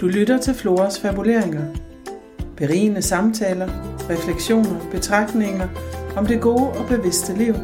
Du 0.00 0.06
lytter 0.06 0.38
til 0.38 0.54
Floras 0.54 1.00
fabuleringer. 1.00 1.64
Berigende 2.56 3.02
samtaler, 3.02 3.68
refleksioner, 4.10 4.80
betragtninger 4.92 5.68
om 6.16 6.26
det 6.26 6.40
gode 6.40 6.68
og 6.68 6.86
bevidste 6.88 7.38
liv. 7.38 7.54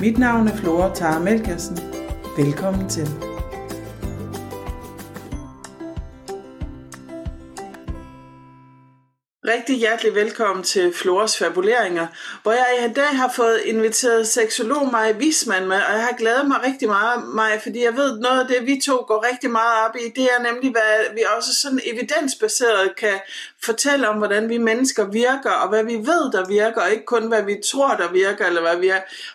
Mit 0.00 0.18
navn 0.18 0.48
er 0.48 0.52
Flora 0.52 0.94
Tara 0.94 1.18
Melkersen. 1.18 1.78
Velkommen 2.36 2.88
til. 2.88 3.31
Rigtig 9.62 9.78
hjertelig 9.78 10.14
velkommen 10.14 10.64
til 10.64 10.92
Floras 10.94 11.38
Fabuleringer, 11.38 12.06
hvor 12.42 12.52
jeg 12.52 12.90
i 12.90 12.92
dag 12.92 13.08
har 13.08 13.32
fået 13.36 13.60
inviteret 13.64 14.28
seksolog 14.28 14.92
Maja 14.92 15.12
Wisman 15.16 15.68
med, 15.68 15.76
og 15.76 15.92
jeg 15.92 16.02
har 16.02 16.16
glædet 16.18 16.48
mig 16.48 16.62
rigtig 16.64 16.88
meget, 16.88 17.24
Maja, 17.34 17.56
fordi 17.56 17.84
jeg 17.84 17.96
ved, 17.96 18.18
noget 18.18 18.40
af 18.40 18.46
det, 18.46 18.66
vi 18.66 18.80
to 18.84 19.04
går 19.08 19.26
rigtig 19.32 19.50
meget 19.50 19.88
op 19.88 19.96
i, 19.96 20.20
det 20.20 20.24
er 20.24 20.42
nemlig, 20.42 20.70
hvad 20.70 21.14
vi 21.14 21.24
også 21.36 21.54
sådan 21.54 21.80
evidensbaseret 21.84 22.96
kan 22.96 23.20
fortælle 23.64 24.08
om, 24.08 24.16
hvordan 24.18 24.48
vi 24.48 24.58
mennesker 24.58 25.04
virker, 25.04 25.50
og 25.50 25.68
hvad 25.68 25.84
vi 25.84 25.94
ved, 25.94 26.32
der 26.32 26.48
virker, 26.48 26.80
og 26.80 26.90
ikke 26.90 27.04
kun, 27.04 27.28
hvad 27.28 27.42
vi 27.42 27.56
tror, 27.70 27.94
der 27.96 28.12
virker, 28.12 28.46
eller 28.46 28.60
hvad 28.60 28.76
vi 28.76 28.88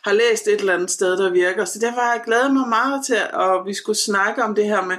har 0.04 0.14
læst 0.14 0.48
et 0.48 0.60
eller 0.60 0.74
andet 0.74 0.92
sted, 0.92 1.18
der 1.18 1.32
virker. 1.32 1.66
Så 1.66 1.80
derfor 1.80 2.02
har 2.02 2.14
jeg 2.14 2.22
glædet 2.26 2.54
mig 2.54 2.68
meget 2.68 3.06
til, 3.06 3.16
at 3.34 3.66
vi 3.66 3.74
skulle 3.74 3.98
snakke 3.98 4.44
om 4.44 4.56
det 4.56 4.66
her 4.66 4.82
med 4.82 4.96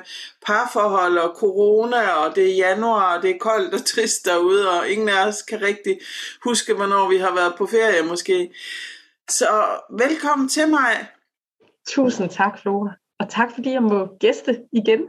parforhold 0.46 1.18
og 1.18 1.36
corona, 1.36 2.10
og 2.10 2.36
det 2.36 2.50
er 2.50 2.56
januar, 2.56 3.16
og 3.16 3.22
det 3.22 3.30
er 3.30 3.38
koldt 3.38 3.74
og 3.74 3.84
trist 3.84 4.24
derude, 4.24 4.70
og 4.70 4.88
ingen 4.88 5.08
af 5.08 5.26
os 5.26 5.42
kan 5.42 5.62
rigtig 5.62 6.00
huske, 6.44 6.74
hvornår 6.74 7.08
vi 7.08 7.16
har 7.16 7.34
været 7.34 7.54
på 7.58 7.66
ferie 7.66 8.02
måske. 8.02 8.54
Så 9.30 9.48
velkommen 9.90 10.48
til 10.48 10.68
mig. 10.68 11.08
Tusind 11.88 12.30
tak, 12.30 12.60
Flora. 12.62 12.90
Og 13.20 13.28
tak, 13.28 13.48
fordi 13.54 13.72
jeg 13.72 13.82
må 13.82 14.08
gæste 14.20 14.60
igen. 14.72 15.00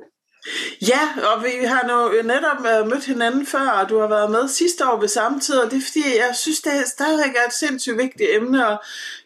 Ja, 0.82 1.10
og 1.34 1.44
vi 1.44 1.66
har 1.66 1.88
nu 1.88 2.22
netop 2.22 2.66
øh, 2.66 2.88
mødt 2.88 3.06
hinanden 3.06 3.46
før, 3.46 3.70
og 3.70 3.90
du 3.90 4.00
har 4.00 4.08
været 4.08 4.32
med 4.32 4.48
sidste 4.48 4.88
år 4.88 5.00
ved 5.00 5.08
samme 5.08 5.40
tid, 5.40 5.56
og 5.56 5.72
det 5.72 5.78
er 5.78 5.86
fordi, 5.86 6.18
jeg 6.18 6.36
synes, 6.36 6.62
det 6.62 6.88
stadigvæk 6.88 7.36
er 7.36 7.48
et 7.48 7.54
sindssygt 7.54 7.98
vigtigt 7.98 8.30
emne, 8.34 8.68
og 8.68 8.84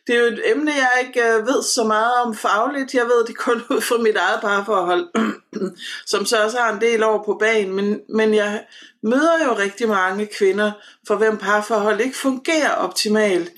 det 0.08 0.16
er 0.16 0.20
jo 0.20 0.26
et 0.26 0.42
emne, 0.46 0.72
jeg 0.72 1.08
ikke 1.08 1.22
øh, 1.22 1.48
ved 1.48 1.64
så 1.64 1.84
meget 1.84 2.14
om 2.26 2.36
fagligt. 2.36 2.94
Jeg 2.94 3.06
ved 3.06 3.26
det 3.28 3.38
kun 3.38 3.62
ud 3.72 3.82
fra 3.82 3.98
mit 3.98 4.16
eget 4.16 4.42
parforhold, 4.42 5.08
som 6.12 6.26
så 6.26 6.44
også 6.44 6.58
har 6.58 6.74
en 6.74 6.82
del 6.82 7.04
år 7.04 7.24
på 7.26 7.38
banen, 7.40 7.76
men, 7.76 8.00
men 8.10 8.34
jeg 8.34 8.64
møder 9.04 9.46
jo 9.46 9.58
rigtig 9.58 9.88
mange 9.88 10.26
kvinder, 10.38 10.72
for 11.08 11.16
hvem 11.16 11.38
parforhold 11.38 12.02
ikke 12.02 12.18
fungerer 12.18 12.72
optimalt. 12.72 13.52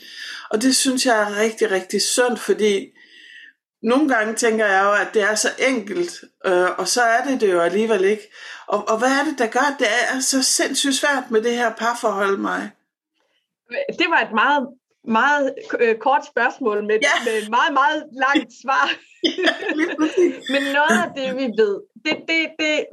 Og 0.49 0.61
det 0.61 0.75
synes 0.75 1.05
jeg 1.05 1.21
er 1.21 1.39
rigtig, 1.39 1.71
rigtig 1.71 2.01
sundt, 2.01 2.39
fordi 2.39 2.94
nogle 3.85 4.09
gange 4.15 4.33
tænker 4.33 4.65
jeg 4.65 4.83
jo, 4.85 4.91
at 4.91 5.09
det 5.13 5.21
er 5.21 5.35
så 5.35 5.47
enkelt, 5.69 6.23
øh, 6.45 6.69
og 6.77 6.87
så 6.87 7.01
er 7.01 7.23
det 7.23 7.41
det 7.41 7.51
jo 7.51 7.59
alligevel 7.59 8.03
ikke. 8.03 8.23
Og, 8.67 8.89
og 8.89 8.97
hvad 8.99 9.07
er 9.07 9.23
det, 9.29 9.39
der 9.39 9.47
gør, 9.47 9.65
at 9.73 9.79
det 9.79 9.87
er 9.87 10.19
så 10.19 10.43
sindssygt 10.43 10.95
svært 10.95 11.31
med 11.31 11.41
det 11.41 11.55
her 11.55 11.71
parforhold, 11.73 12.37
mig? 12.37 12.71
Det 13.99 14.07
var 14.09 14.19
et 14.27 14.33
meget, 14.33 14.67
meget 15.03 15.55
øh, 15.79 15.95
kort 15.95 16.25
spørgsmål 16.25 16.85
med, 16.85 16.97
ja. 17.01 17.15
med 17.25 17.43
et 17.43 17.49
meget, 17.49 17.73
meget 17.73 18.03
langt 18.25 18.51
svar. 18.63 18.85
Men 20.53 20.61
noget 20.77 20.97
af 21.03 21.09
det, 21.15 21.37
vi 21.37 21.45
ved, 21.61 21.81
det, 22.05 22.15
det, 22.27 22.41
det, 22.59 22.85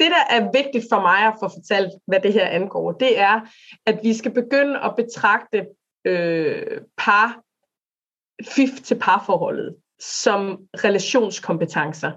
det, 0.00 0.08
der 0.16 0.24
er 0.36 0.42
vigtigt 0.52 0.86
for 0.92 1.00
mig 1.00 1.18
at 1.26 1.34
få 1.40 1.48
fortalt, 1.48 1.92
hvad 2.06 2.20
det 2.20 2.32
her 2.32 2.46
angår, 2.46 2.92
det 2.92 3.18
er, 3.18 3.40
at 3.86 3.98
vi 4.02 4.14
skal 4.14 4.30
begynde 4.30 4.80
at 4.80 4.92
betragte 4.96 5.66
øh, 6.04 6.80
par 6.98 7.45
fif 8.44 8.70
til 8.84 8.98
parforholdet 8.98 9.76
som 10.00 10.58
relationskompetencer. 10.84 12.12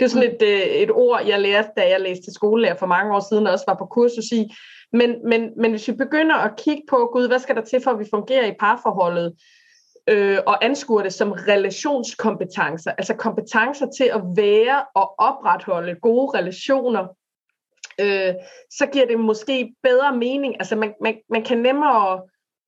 Det 0.00 0.04
er 0.04 0.08
sådan 0.08 0.34
et, 0.34 0.42
øh, 0.42 0.60
et 0.60 0.90
ord, 0.90 1.26
jeg 1.26 1.40
lærte, 1.40 1.68
da 1.76 1.88
jeg 1.88 2.00
læste 2.00 2.34
skolelærer 2.34 2.76
for 2.76 2.86
mange 2.86 3.14
år 3.14 3.28
siden, 3.30 3.46
og 3.46 3.52
også 3.52 3.64
var 3.68 3.74
på 3.74 3.86
kursus 3.86 4.32
i. 4.32 4.54
Men, 4.92 5.28
men, 5.28 5.50
men 5.56 5.70
hvis 5.70 5.88
vi 5.88 5.92
begynder 5.92 6.36
at 6.36 6.56
kigge 6.56 6.82
på, 6.90 7.10
gud, 7.12 7.28
hvad 7.28 7.38
skal 7.38 7.56
der 7.56 7.62
til 7.64 7.80
for, 7.82 7.90
at 7.90 7.98
vi 7.98 8.06
fungerer 8.10 8.46
i 8.46 8.54
parforholdet, 8.60 9.34
øh, 10.08 10.38
og 10.46 10.64
anskuer 10.64 11.02
det 11.02 11.14
som 11.14 11.32
relationskompetencer, 11.32 12.90
altså 12.90 13.14
kompetencer 13.14 13.86
til 13.98 14.04
at 14.04 14.22
være 14.36 14.84
og 14.94 15.14
opretholde 15.18 15.94
gode 16.02 16.38
relationer, 16.38 17.06
øh, 18.00 18.34
så 18.70 18.86
giver 18.92 19.06
det 19.06 19.20
måske 19.20 19.74
bedre 19.82 20.16
mening. 20.16 20.54
Altså 20.58 20.76
man, 20.76 20.94
man, 21.02 21.18
man 21.30 21.44
kan 21.44 21.58
nemmere 21.58 22.22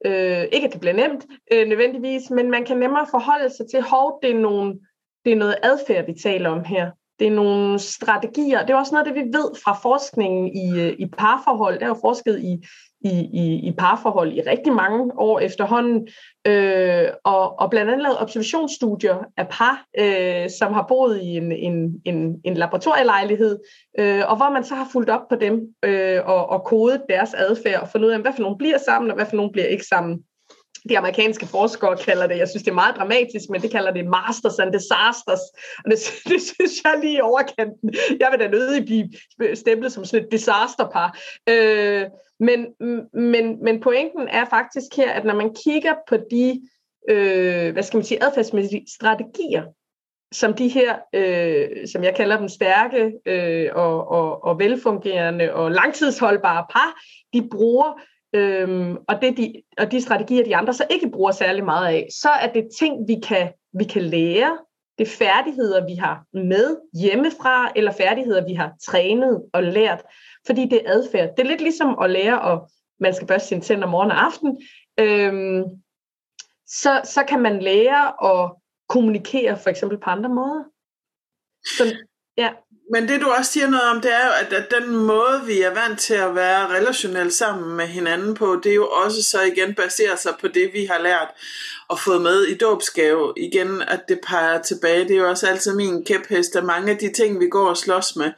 Øh, 0.06 0.44
ikke 0.53 0.66
at 0.66 0.72
det 0.72 0.81
bliver 0.81 0.94
nemt 0.94 1.27
øh, 1.53 1.69
nødvendigvis, 1.69 2.31
men 2.31 2.50
man 2.50 2.65
kan 2.65 2.77
nemmere 2.77 3.06
forholde 3.11 3.50
sig 3.56 3.66
til, 3.71 3.83
hov, 3.83 4.19
det 4.22 4.31
er, 4.31 4.38
nogle, 4.38 4.78
det 5.25 5.33
er 5.33 5.37
noget 5.37 5.56
adfærd, 5.62 6.06
vi 6.06 6.15
taler 6.22 6.50
om 6.50 6.65
her. 6.65 6.91
Det 7.19 7.27
er 7.27 7.31
nogle 7.31 7.78
strategier. 7.78 8.60
Det 8.60 8.71
er 8.71 8.77
også 8.77 8.94
noget 8.94 9.06
det, 9.06 9.15
vi 9.15 9.21
ved 9.39 9.50
fra 9.65 9.78
forskningen 9.83 10.56
i, 10.56 10.81
øh, 10.81 10.94
i 10.99 11.06
parforhold. 11.06 11.78
Der 11.78 11.84
er 11.84 11.89
jo 11.89 11.99
forsket 12.00 12.41
i, 12.41 12.66
i, 13.00 13.28
i, 13.33 13.69
i 13.69 13.72
parforhold 13.78 14.33
i 14.33 14.41
rigtig 14.41 14.72
mange 14.72 15.12
år 15.19 15.41
efterhånden, 15.41 16.09
øh, 16.47 17.09
og, 17.25 17.59
og 17.61 17.71
blandt 17.71 17.91
andet 17.91 18.03
lavet 18.03 18.21
observationsstudier 18.21 19.16
af 19.37 19.49
par, 19.49 19.84
øh, 19.99 20.50
som 20.59 20.72
har 20.72 20.84
boet 20.88 21.21
i 21.22 21.37
en, 21.37 21.53
en, 21.53 22.03
en, 22.05 22.41
en 22.44 22.55
laboratorielejlighed, 22.55 23.59
øh, 23.99 24.31
og 24.31 24.37
hvor 24.37 24.50
man 24.50 24.65
så 24.65 24.75
har 24.75 24.89
fulgt 24.93 25.10
op 25.10 25.28
på 25.28 25.37
dem 25.37 25.60
øh, 25.84 26.21
og, 26.25 26.49
og 26.49 26.65
kodet 26.65 27.03
deres 27.09 27.34
adfærd 27.34 27.83
og 27.83 27.89
fundet 27.89 28.06
ud 28.06 28.12
af, 28.12 28.21
hvad 28.21 28.33
for 28.33 28.43
nogle 28.43 28.59
bliver 28.59 28.78
sammen, 28.78 29.10
og 29.10 29.15
hvad 29.15 29.27
for 29.27 29.37
nogle 29.37 29.53
bliver 29.53 29.66
ikke 29.66 29.84
sammen 29.84 30.22
de 30.89 30.99
amerikanske 30.99 31.47
forskere 31.47 31.97
kalder 31.97 32.27
det, 32.27 32.39
jeg 32.39 32.49
synes 32.49 32.62
det 32.62 32.71
er 32.71 32.75
meget 32.75 32.97
dramatisk, 32.97 33.50
men 33.50 33.62
det 33.62 33.71
kalder 33.71 33.91
det 33.91 34.06
masters 34.06 34.59
and 34.59 34.72
disasters, 34.72 35.44
og 35.84 35.91
det, 35.91 35.99
det 36.31 36.43
synes 36.43 36.72
jeg 36.84 36.99
lige 37.00 37.16
i 37.16 37.21
overkanten. 37.21 37.94
Jeg 38.21 38.28
vil 38.31 38.41
da 38.41 38.49
nødig 38.49 38.84
blive 38.84 39.09
stemplet 39.55 39.93
som 39.93 40.05
sådan 40.05 40.25
et 40.25 40.33
disasterpar. 40.33 41.19
Øh, 41.49 42.06
men, 42.41 42.67
men, 43.12 43.65
men 43.65 43.81
pointen 43.81 44.28
er 44.28 44.45
faktisk 44.45 44.97
her, 44.97 45.11
at 45.12 45.25
når 45.25 45.34
man 45.34 45.55
kigger 45.65 45.95
på 46.09 46.17
de, 46.31 46.62
øh, 47.11 47.73
hvad 47.73 47.83
skal 47.83 47.97
man 47.97 48.05
sige, 48.05 48.25
adfærdsmæssige 48.25 48.87
strategier, 48.97 49.65
som 50.33 50.55
de 50.55 50.69
her, 50.69 50.97
øh, 51.15 51.89
som 51.93 52.05
jeg 52.05 52.15
kalder 52.15 52.39
dem 52.39 52.49
stærke 52.49 53.12
øh, 53.27 53.69
og, 53.75 54.09
og, 54.09 54.45
og 54.45 54.59
velfungerende 54.59 55.55
og 55.55 55.71
langtidsholdbare 55.71 56.67
par, 56.71 57.01
de 57.33 57.49
bruger, 57.51 58.01
øh, 58.34 58.91
og, 59.09 59.22
det 59.22 59.37
de, 59.37 59.62
og 59.78 59.93
de 59.93 60.01
strategier, 60.01 60.45
de 60.45 60.57
andre 60.57 60.75
så 60.75 60.84
ikke 60.91 61.11
bruger 61.11 61.33
særlig 61.33 61.65
meget 61.65 61.87
af, 61.87 62.09
så 62.22 62.28
er 62.28 62.53
det 62.53 62.69
ting, 62.78 63.09
vi 63.09 63.17
kan, 63.28 63.49
vi 63.78 63.84
kan 63.84 64.03
lære, 64.03 64.59
det 64.99 65.07
er 65.07 65.17
færdigheder, 65.19 65.87
vi 65.87 65.95
har 65.95 66.25
med 66.33 66.77
hjemmefra, 67.01 67.72
eller 67.77 67.93
færdigheder, 67.93 68.47
vi 68.47 68.55
har 68.55 68.72
trænet 68.87 69.43
og 69.53 69.62
lært, 69.62 70.03
fordi 70.47 70.69
det 70.69 70.87
er 70.87 70.93
adfærd. 70.93 71.37
Det 71.37 71.43
er 71.43 71.49
lidt 71.49 71.61
ligesom 71.61 71.99
at 71.99 72.11
lære, 72.11 72.53
at 72.53 72.61
man 73.01 73.15
skal 73.15 73.27
børste 73.27 73.49
sine 73.49 73.61
tænder 73.61 73.87
morgen 73.87 74.11
og 74.11 74.25
aften. 74.25 74.62
Øhm, 74.99 75.65
så, 76.67 77.01
så 77.05 77.25
kan 77.28 77.41
man 77.43 77.62
lære 77.62 78.25
at 78.33 78.53
kommunikere 78.89 79.59
for 79.59 79.71
eksempel 79.71 79.99
på 79.99 80.11
andre 80.11 80.28
måder. 80.28 80.65
Så, 81.77 81.97
ja. 82.41 82.51
Men 82.93 83.09
det 83.09 83.21
du 83.21 83.27
også 83.31 83.53
siger 83.53 83.71
noget 83.71 83.91
om, 83.91 84.01
det 84.01 84.12
er 84.12 84.27
jo, 84.27 84.33
at, 84.41 84.53
at 84.53 84.71
den 84.81 84.97
måde, 84.97 85.43
vi 85.47 85.62
er 85.62 85.75
vant 85.75 86.01
til 86.01 86.15
at 86.15 86.34
være 86.34 86.69
relationelt 86.69 87.33
sammen 87.33 87.77
med 87.77 87.87
hinanden 87.87 88.34
på, 88.34 88.61
det 88.62 88.71
er 88.71 88.75
jo 88.75 88.89
også 88.89 89.23
så 89.23 89.43
igen 89.43 89.75
baserer 89.75 90.17
sig 90.17 90.33
på 90.41 90.49
det, 90.49 90.71
vi 90.73 90.84
har 90.84 90.99
lært 91.03 91.28
og 91.89 92.01
fået 92.01 92.23
med 92.23 92.43
i 92.43 92.55
dåbsgave. 92.55 93.33
Igen, 93.37 93.83
at 93.83 94.01
det 94.09 94.21
peger 94.27 94.62
tilbage, 94.62 95.01
det 95.01 95.11
er 95.11 95.17
jo 95.17 95.28
også 95.28 95.47
altid 95.47 95.75
min 95.75 96.05
kæphest, 96.05 96.56
at 96.56 96.65
mange 96.65 96.93
af 96.93 96.99
de 96.99 97.12
ting, 97.12 97.41
vi 97.41 97.49
går 97.49 97.69
og 97.69 97.77
slås 97.77 98.17
med, 98.17 98.31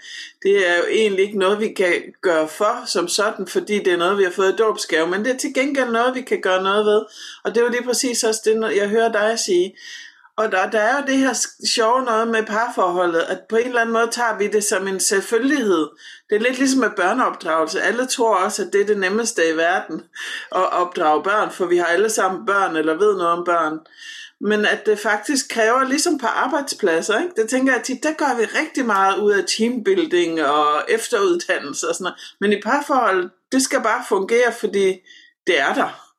det 0.42 0.68
er 0.68 0.76
jo 0.76 0.84
egentlig 0.90 1.24
ikke 1.24 1.38
noget, 1.38 1.60
vi 1.60 1.68
kan 1.68 1.92
gøre 2.20 2.48
for 2.48 2.82
som 2.86 3.08
sådan, 3.08 3.46
fordi 3.46 3.78
det 3.78 3.92
er 3.92 3.96
noget, 3.96 4.18
vi 4.18 4.24
har 4.24 4.30
fået 4.30 4.52
i 4.52 4.56
dåbsgave, 4.56 5.06
men 5.06 5.24
det 5.24 5.32
er 5.32 5.38
til 5.38 5.54
gengæld 5.54 5.90
noget, 5.90 6.14
vi 6.14 6.20
kan 6.20 6.40
gøre 6.40 6.62
noget 6.62 6.86
ved. 6.86 7.02
Og 7.44 7.54
det 7.54 7.56
er 7.56 7.64
jo 7.64 7.70
lige 7.70 7.84
præcis 7.84 8.24
også 8.24 8.40
det, 8.44 8.76
jeg 8.76 8.88
hører 8.88 9.12
dig 9.12 9.38
sige 9.38 9.76
og 10.36 10.52
der, 10.52 10.70
der 10.70 10.80
er 10.80 11.00
jo 11.00 11.06
det 11.06 11.16
her 11.16 11.46
sjove 11.66 12.02
noget 12.02 12.28
med 12.28 12.42
parforholdet, 12.46 13.20
at 13.20 13.40
på 13.48 13.56
en 13.56 13.66
eller 13.66 13.80
anden 13.80 13.92
måde 13.92 14.08
tager 14.10 14.38
vi 14.38 14.46
det 14.46 14.64
som 14.64 14.88
en 14.88 15.00
selvfølgelighed. 15.00 15.88
Det 16.30 16.36
er 16.36 16.40
lidt 16.40 16.58
ligesom 16.58 16.80
med 16.80 16.90
børneopdragelse. 16.96 17.82
Alle 17.82 18.06
tror 18.06 18.36
også, 18.36 18.62
at 18.62 18.72
det 18.72 18.80
er 18.80 18.86
det 18.86 18.98
nemmeste 18.98 19.50
i 19.50 19.56
verden 19.56 20.02
at 20.54 20.72
opdrage 20.72 21.22
børn, 21.22 21.50
for 21.50 21.66
vi 21.66 21.76
har 21.76 21.86
alle 21.86 22.10
sammen 22.10 22.46
børn 22.46 22.76
eller 22.76 22.94
ved 22.94 23.16
noget 23.16 23.32
om 23.32 23.44
børn. 23.44 23.78
Men 24.40 24.66
at 24.66 24.86
det 24.86 24.98
faktisk 24.98 25.48
kræver, 25.48 25.84
ligesom 25.84 26.18
på 26.18 26.26
arbejdspladser, 26.26 27.20
ikke? 27.20 27.34
det 27.36 27.50
tænker 27.50 27.72
jeg 27.72 27.82
tit, 27.82 28.02
der 28.02 28.12
gør 28.12 28.36
vi 28.38 28.44
rigtig 28.44 28.86
meget 28.86 29.18
ud 29.18 29.32
af 29.32 29.44
teambuilding 29.46 30.42
og 30.42 30.84
efteruddannelse 30.88 31.88
og 31.88 31.94
sådan 31.94 32.04
noget. 32.04 32.34
Men 32.40 32.52
i 32.52 32.60
parforhold, 32.60 33.30
det 33.52 33.62
skal 33.62 33.82
bare 33.82 34.04
fungere, 34.08 34.52
fordi 34.52 34.86
det 35.46 35.60
er 35.60 35.74
der. 35.74 36.12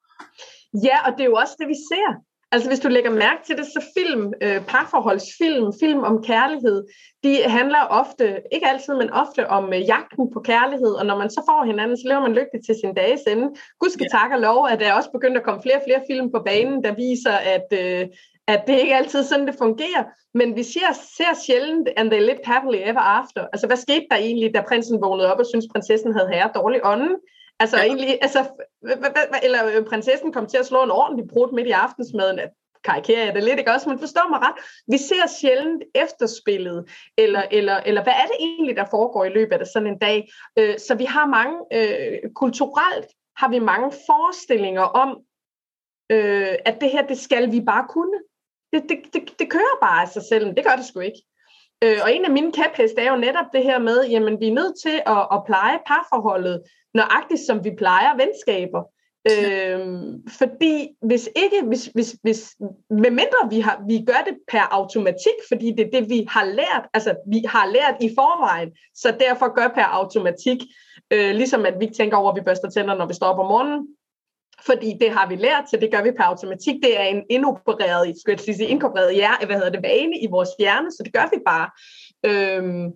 Ja, 0.83 0.97
og 1.05 1.11
det 1.17 1.21
er 1.21 1.25
jo 1.25 1.35
også 1.35 1.55
det, 1.59 1.67
vi 1.67 1.75
ser. 1.91 2.32
Altså 2.53 2.69
hvis 2.69 2.79
du 2.79 2.87
lægger 2.87 3.11
mærke 3.11 3.41
til 3.45 3.57
det, 3.57 3.65
så 3.65 3.81
film, 3.97 4.33
øh, 4.41 4.59
parforholdsfilm, 4.73 5.67
film 5.79 5.99
om 5.99 6.23
kærlighed, 6.23 6.77
de 7.23 7.33
handler 7.57 7.81
ofte, 8.01 8.25
ikke 8.51 8.67
altid, 8.67 8.93
men 9.01 9.09
ofte 9.09 9.49
om 9.57 9.73
øh, 9.73 9.81
jagten 9.93 10.25
på 10.33 10.39
kærlighed, 10.39 10.93
og 10.99 11.05
når 11.05 11.17
man 11.17 11.29
så 11.29 11.41
får 11.49 11.65
hinanden, 11.65 11.97
så 11.97 12.05
lever 12.07 12.21
man 12.21 12.37
lykkeligt 12.39 12.65
til 12.65 12.75
sin 12.81 12.93
dages 12.93 13.21
ende. 13.21 13.47
Gud 13.79 13.89
skal 13.89 14.07
ja. 14.11 14.17
tak 14.17 14.31
og 14.35 14.39
lov, 14.39 14.67
at 14.71 14.79
der 14.79 14.87
er 14.87 14.93
også 14.93 15.11
begyndt 15.11 15.37
at 15.37 15.43
komme 15.43 15.61
flere 15.61 15.79
og 15.79 15.85
flere 15.87 16.03
film 16.09 16.31
på 16.31 16.39
banen, 16.49 16.83
der 16.83 16.93
viser, 17.05 17.35
at, 17.55 17.67
øh, 17.81 18.03
at 18.47 18.61
det 18.67 18.79
ikke 18.79 18.95
altid 18.95 19.23
sådan, 19.23 19.47
det 19.47 19.55
fungerer, 19.65 20.03
men 20.33 20.55
vi 20.55 20.63
ser, 20.63 20.89
ser 21.17 21.33
sjældent, 21.45 21.89
and 21.97 22.11
they 22.11 22.21
lived 22.21 22.45
happily 22.53 22.79
ever 22.91 23.05
after. 23.19 23.41
Altså, 23.53 23.67
hvad 23.67 23.77
skete 23.77 24.05
der 24.11 24.17
egentlig, 24.17 24.55
da 24.55 24.61
prinsen 24.69 25.01
vågnede 25.01 25.31
op 25.31 25.39
og 25.39 25.45
syntes, 25.45 25.71
prinsessen 25.73 26.13
havde 26.15 26.29
herre 26.33 26.51
dårlig 26.55 26.79
ånden? 26.83 27.15
Altså, 27.59 27.77
ja. 27.77 27.83
egentlig, 27.83 28.19
altså, 28.21 28.45
eller 29.43 29.77
øh, 29.77 29.85
prinsessen 29.85 30.33
kom 30.33 30.47
til 30.47 30.57
at 30.57 30.65
slå 30.65 30.83
en 30.83 30.91
ordentlig 30.91 31.27
brud 31.27 31.51
midt 31.51 31.67
i 31.67 31.71
aftensmaden 31.71 32.39
karikerer 32.83 33.25
jeg 33.25 33.35
det 33.35 33.43
lidt, 33.43 33.59
ikke 33.59 33.71
også? 33.71 33.89
Men 33.89 33.99
forstår 33.99 34.29
mig 34.29 34.39
ret. 34.39 34.55
Vi 34.87 34.97
ser 34.97 35.27
sjældent 35.39 35.83
efterspillet, 35.95 36.89
eller, 37.17 37.43
eller, 37.51 37.77
eller 37.77 38.03
hvad 38.03 38.13
er 38.13 38.25
det 38.25 38.35
egentlig, 38.39 38.75
der 38.75 38.85
foregår 38.91 39.25
i 39.25 39.29
løbet 39.29 39.55
af 39.55 39.67
sådan 39.67 39.87
en 39.87 39.99
dag? 39.99 40.29
Øh, 40.59 40.79
så 40.79 40.95
vi 40.95 41.05
har 41.05 41.25
mange, 41.27 41.55
øh, 41.73 42.19
kulturelt 42.35 43.07
har 43.37 43.49
vi 43.49 43.59
mange 43.59 43.91
forestillinger 43.91 44.81
om, 44.81 45.09
øh, 46.11 46.55
at 46.65 46.81
det 46.81 46.89
her, 46.89 47.07
det 47.07 47.19
skal 47.19 47.51
vi 47.51 47.61
bare 47.61 47.85
kunne. 47.89 48.19
Det, 48.73 48.83
det, 48.89 49.13
det, 49.13 49.39
det 49.39 49.49
kører 49.49 49.77
bare 49.81 50.01
af 50.01 50.07
sig 50.07 50.23
selv, 50.29 50.55
det 50.55 50.65
gør 50.65 50.75
det 50.75 50.85
sgu 50.85 50.99
ikke. 50.99 51.21
Øh, 51.83 51.97
og 52.03 52.15
en 52.15 52.25
af 52.25 52.31
mine 52.31 52.51
kæpheste 52.51 53.01
er 53.01 53.11
jo 53.11 53.17
netop 53.17 53.45
det 53.53 53.63
her 53.63 53.79
med, 53.79 54.07
jamen 54.09 54.39
vi 54.39 54.47
er 54.47 54.53
nødt 54.53 54.75
til 54.83 55.01
at, 55.05 55.27
at 55.33 55.43
pleje 55.45 55.79
parforholdet, 55.87 56.61
nøjagtigt 56.93 57.41
som 57.47 57.63
vi 57.63 57.71
plejer 57.77 58.17
venskaber. 58.17 58.83
Øhm, 59.31 60.27
fordi 60.39 60.89
hvis 61.01 61.29
ikke, 61.35 61.67
hvis, 61.67 61.85
hvis, 61.85 62.15
hvis, 62.21 62.55
medmindre 62.89 63.49
vi, 63.49 63.59
har, 63.59 63.83
vi 63.87 64.03
gør 64.07 64.21
det 64.27 64.37
per 64.51 64.67
automatik, 64.71 65.37
fordi 65.47 65.71
det 65.77 65.85
er 65.85 65.99
det, 65.99 66.09
vi 66.09 66.25
har 66.29 66.45
lært, 66.45 66.85
altså 66.93 67.15
vi 67.27 67.41
har 67.47 67.65
lært 67.65 67.95
i 68.01 68.09
forvejen, 68.17 68.69
så 68.95 69.15
derfor 69.19 69.55
gør 69.55 69.67
per 69.67 69.83
automatik, 69.83 70.59
øh, 71.13 71.35
ligesom 71.35 71.65
at 71.65 71.79
vi 71.79 71.85
ikke 71.85 71.97
tænker 71.97 72.17
over, 72.17 72.31
at 72.31 72.35
vi 72.35 72.45
børster 72.45 72.69
tænder, 72.69 72.95
når 72.95 73.05
vi 73.05 73.13
står 73.13 73.27
op 73.27 73.39
om 73.39 73.45
morgenen, 73.45 73.87
fordi 74.65 74.97
det 74.99 75.11
har 75.11 75.27
vi 75.27 75.35
lært, 75.35 75.69
så 75.69 75.77
det 75.77 75.91
gør 75.91 76.03
vi 76.03 76.11
per 76.11 76.23
automatik. 76.23 76.75
Det 76.83 76.99
er 76.99 77.03
en 77.03 77.23
indopereret, 77.29 78.15
skal 78.19 78.31
jeg 78.31 78.39
sige, 78.39 78.67
inkorporeret 78.67 79.15
hjerne, 79.15 79.45
hvad 79.45 79.55
hedder 79.55 79.69
det, 79.69 79.83
vane 79.83 80.19
i 80.19 80.27
vores 80.31 80.49
hjerne, 80.59 80.91
så 80.91 81.01
det 81.03 81.13
gør 81.13 81.29
vi 81.33 81.41
bare. 81.45 81.69
Øhm, 82.25 82.91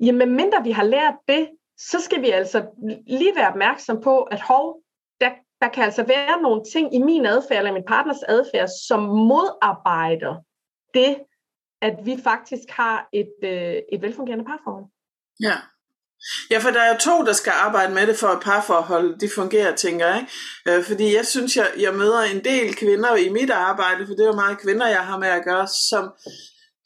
jamen, 0.00 0.36
mindre 0.36 0.62
vi 0.64 0.70
har 0.70 0.84
lært 0.84 1.14
det, 1.28 1.48
så 1.78 2.00
skal 2.00 2.22
vi 2.22 2.30
altså 2.30 2.66
lige 3.06 3.36
være 3.36 3.48
opmærksom 3.48 4.00
på, 4.00 4.22
at 4.22 4.40
hov, 4.40 4.80
der, 5.20 5.30
der 5.60 5.68
kan 5.68 5.84
altså 5.84 6.04
være 6.04 6.42
nogle 6.42 6.62
ting 6.72 6.94
i 6.94 6.98
min 6.98 7.26
adfærd, 7.26 7.58
eller 7.58 7.72
min 7.72 7.84
partners 7.88 8.22
adfærd, 8.22 8.68
som 8.88 9.00
modarbejder 9.02 10.34
det, 10.94 11.16
at 11.82 12.06
vi 12.06 12.16
faktisk 12.24 12.70
har 12.70 13.08
et, 13.12 13.34
øh, 13.42 13.76
et 13.92 14.02
velfungerende 14.02 14.44
parforhold. 14.44 14.84
Ja. 15.40 15.56
Ja, 16.50 16.58
for 16.58 16.70
der 16.70 16.80
er 16.80 16.92
jo 16.92 16.98
to, 17.00 17.24
der 17.24 17.32
skal 17.32 17.52
arbejde 17.56 17.94
med 17.94 18.06
det 18.06 18.18
for 18.18 18.28
et 18.28 18.42
parforhold, 18.42 19.18
de 19.18 19.30
fungerer, 19.34 19.76
tænker 19.76 20.06
jeg. 20.06 20.26
Øh, 20.68 20.84
fordi 20.84 21.16
jeg 21.16 21.26
synes, 21.26 21.56
jeg, 21.56 21.70
jeg 21.78 21.94
møder 21.94 22.20
en 22.20 22.44
del 22.44 22.74
kvinder 22.74 23.16
i 23.16 23.28
mit 23.28 23.50
arbejde, 23.50 24.06
for 24.06 24.14
det 24.14 24.22
er 24.22 24.26
jo 24.26 24.32
meget 24.32 24.58
kvinder, 24.58 24.86
jeg 24.86 25.04
har 25.06 25.18
med 25.18 25.28
at 25.28 25.44
gøre, 25.44 25.68
som, 25.88 26.12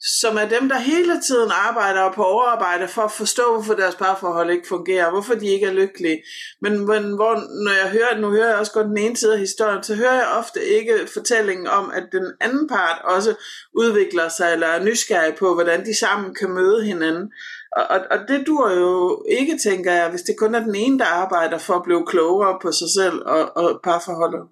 som 0.01 0.37
er 0.37 0.47
dem, 0.47 0.69
der 0.69 0.79
hele 0.79 1.21
tiden 1.21 1.51
arbejder 1.67 2.11
på 2.11 2.23
overarbejde 2.23 2.87
for 2.87 3.01
at 3.01 3.11
forstå, 3.11 3.53
hvorfor 3.53 3.73
deres 3.73 3.95
parforhold 3.95 4.49
ikke 4.51 4.67
fungerer, 4.67 5.11
hvorfor 5.11 5.35
de 5.35 5.47
ikke 5.47 5.65
er 5.65 5.73
lykkelige. 5.73 6.23
Men, 6.61 6.73
men 6.87 7.03
hvor, 7.15 7.33
når 7.65 7.73
jeg 7.81 7.91
hører, 7.91 8.19
nu 8.19 8.29
hører 8.29 8.49
jeg 8.49 8.57
også 8.57 8.71
godt 8.71 8.87
den 8.87 8.97
ene 8.97 9.17
side 9.17 9.33
af 9.33 9.39
historien, 9.39 9.83
så 9.83 9.95
hører 9.95 10.13
jeg 10.13 10.27
ofte 10.39 10.65
ikke 10.65 10.93
fortællingen 11.13 11.67
om, 11.67 11.91
at 11.93 12.03
den 12.11 12.25
anden 12.41 12.67
part 12.67 13.01
også 13.03 13.35
udvikler 13.73 14.27
sig, 14.29 14.53
eller 14.53 14.67
er 14.67 14.83
nysgerrig 14.83 15.35
på, 15.35 15.53
hvordan 15.53 15.85
de 15.85 15.99
sammen 15.99 16.35
kan 16.35 16.51
møde 16.51 16.83
hinanden. 16.83 17.31
Og, 17.77 17.83
og, 17.89 17.99
og 18.11 18.17
det 18.27 18.47
dur 18.47 18.71
jo 18.71 19.23
ikke, 19.29 19.57
tænker 19.63 19.93
jeg, 19.93 20.09
hvis 20.09 20.21
det 20.21 20.35
kun 20.39 20.55
er 20.55 20.63
den 20.63 20.75
ene, 20.75 20.99
der 20.99 21.05
arbejder 21.05 21.57
for 21.57 21.73
at 21.73 21.83
blive 21.83 22.05
klogere 22.05 22.59
på 22.61 22.71
sig 22.71 22.87
selv 22.99 23.21
og, 23.25 23.57
og 23.57 23.79
parforholdet. 23.83 24.43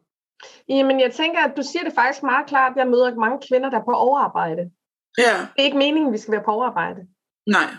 Jamen, 0.70 1.00
jeg 1.00 1.12
tænker, 1.12 1.40
at 1.40 1.58
du 1.58 1.64
siger 1.72 1.84
det 1.84 1.94
faktisk 1.94 2.24
meget 2.24 2.48
klart. 2.48 2.74
Jeg 2.76 2.88
møder 2.88 3.16
mange 3.16 3.40
kvinder, 3.48 3.70
der 3.70 3.80
er 3.80 3.86
på 3.86 3.92
overarbejde. 3.92 4.64
Ja. 5.18 5.36
Det 5.54 5.60
er 5.62 5.64
ikke 5.64 5.78
meningen, 5.78 6.08
at 6.08 6.14
vi 6.14 6.18
skal 6.18 6.32
være 6.32 6.44
på 6.46 6.52
overarbejde. 6.52 7.02
Nej. 7.48 7.70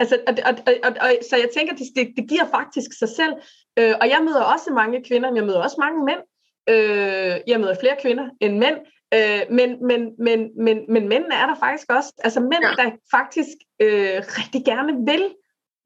Altså, 0.00 0.18
og, 0.26 0.34
og, 0.44 0.54
og, 0.84 0.92
og, 1.00 1.10
så 1.30 1.36
jeg 1.36 1.48
tænker, 1.54 1.74
det, 1.74 1.86
det, 1.96 2.12
det 2.16 2.28
giver 2.28 2.46
faktisk 2.50 2.98
sig 2.98 3.08
selv. 3.08 3.34
Øh, 3.78 3.94
og 4.00 4.08
jeg 4.08 4.20
møder 4.24 4.42
også 4.42 4.72
mange 4.72 5.04
kvinder, 5.08 5.30
men 5.30 5.36
jeg 5.36 5.46
møder 5.46 5.62
også 5.62 5.76
mange 5.78 6.04
mænd. 6.04 6.22
Øh, 6.68 7.34
jeg 7.46 7.60
møder 7.60 7.76
flere 7.80 7.96
kvinder 8.02 8.26
end 8.40 8.58
mænd. 8.58 8.76
Øh, 9.14 9.42
men, 9.50 9.86
men, 9.86 10.00
men, 10.18 10.38
men, 10.64 10.76
men 10.88 11.08
mændene 11.08 11.34
er 11.34 11.46
der 11.46 11.54
faktisk 11.54 11.92
også. 11.92 12.12
Altså 12.18 12.40
mænd, 12.40 12.64
ja. 12.64 12.82
der 12.82 12.90
faktisk 13.10 13.56
øh, 13.80 14.18
rigtig 14.38 14.64
gerne 14.64 14.92
vil, 15.10 15.34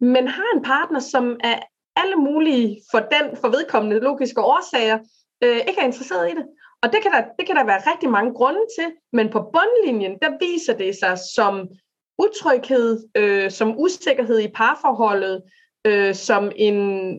men 0.00 0.28
har 0.28 0.48
en 0.54 0.62
partner, 0.62 1.00
som 1.00 1.40
er 1.44 1.58
alle 1.96 2.16
mulige 2.16 2.82
for 2.90 2.98
den 2.98 3.36
for 3.40 3.48
vedkommende 3.48 4.00
logiske 4.00 4.40
årsager, 4.40 4.98
øh, 5.44 5.56
ikke 5.56 5.80
er 5.80 5.84
interesseret 5.84 6.32
i 6.32 6.34
det. 6.34 6.46
Og 6.86 6.92
det 6.92 7.02
kan, 7.02 7.12
der, 7.12 7.22
det 7.38 7.46
kan 7.46 7.56
der 7.56 7.64
være 7.64 7.90
rigtig 7.92 8.10
mange 8.10 8.34
grunde 8.34 8.60
til, 8.78 8.88
men 9.12 9.30
på 9.30 9.40
bundlinjen, 9.40 10.18
der 10.22 10.30
viser 10.40 10.76
det 10.76 10.94
sig 10.98 11.18
som 11.34 11.68
utryghed, 12.18 13.08
øh, 13.16 13.50
som 13.50 13.78
usikkerhed 13.78 14.38
i 14.38 14.48
parforholdet, 14.48 15.42
øh, 15.86 16.14
som 16.14 16.52
en, 16.56 16.78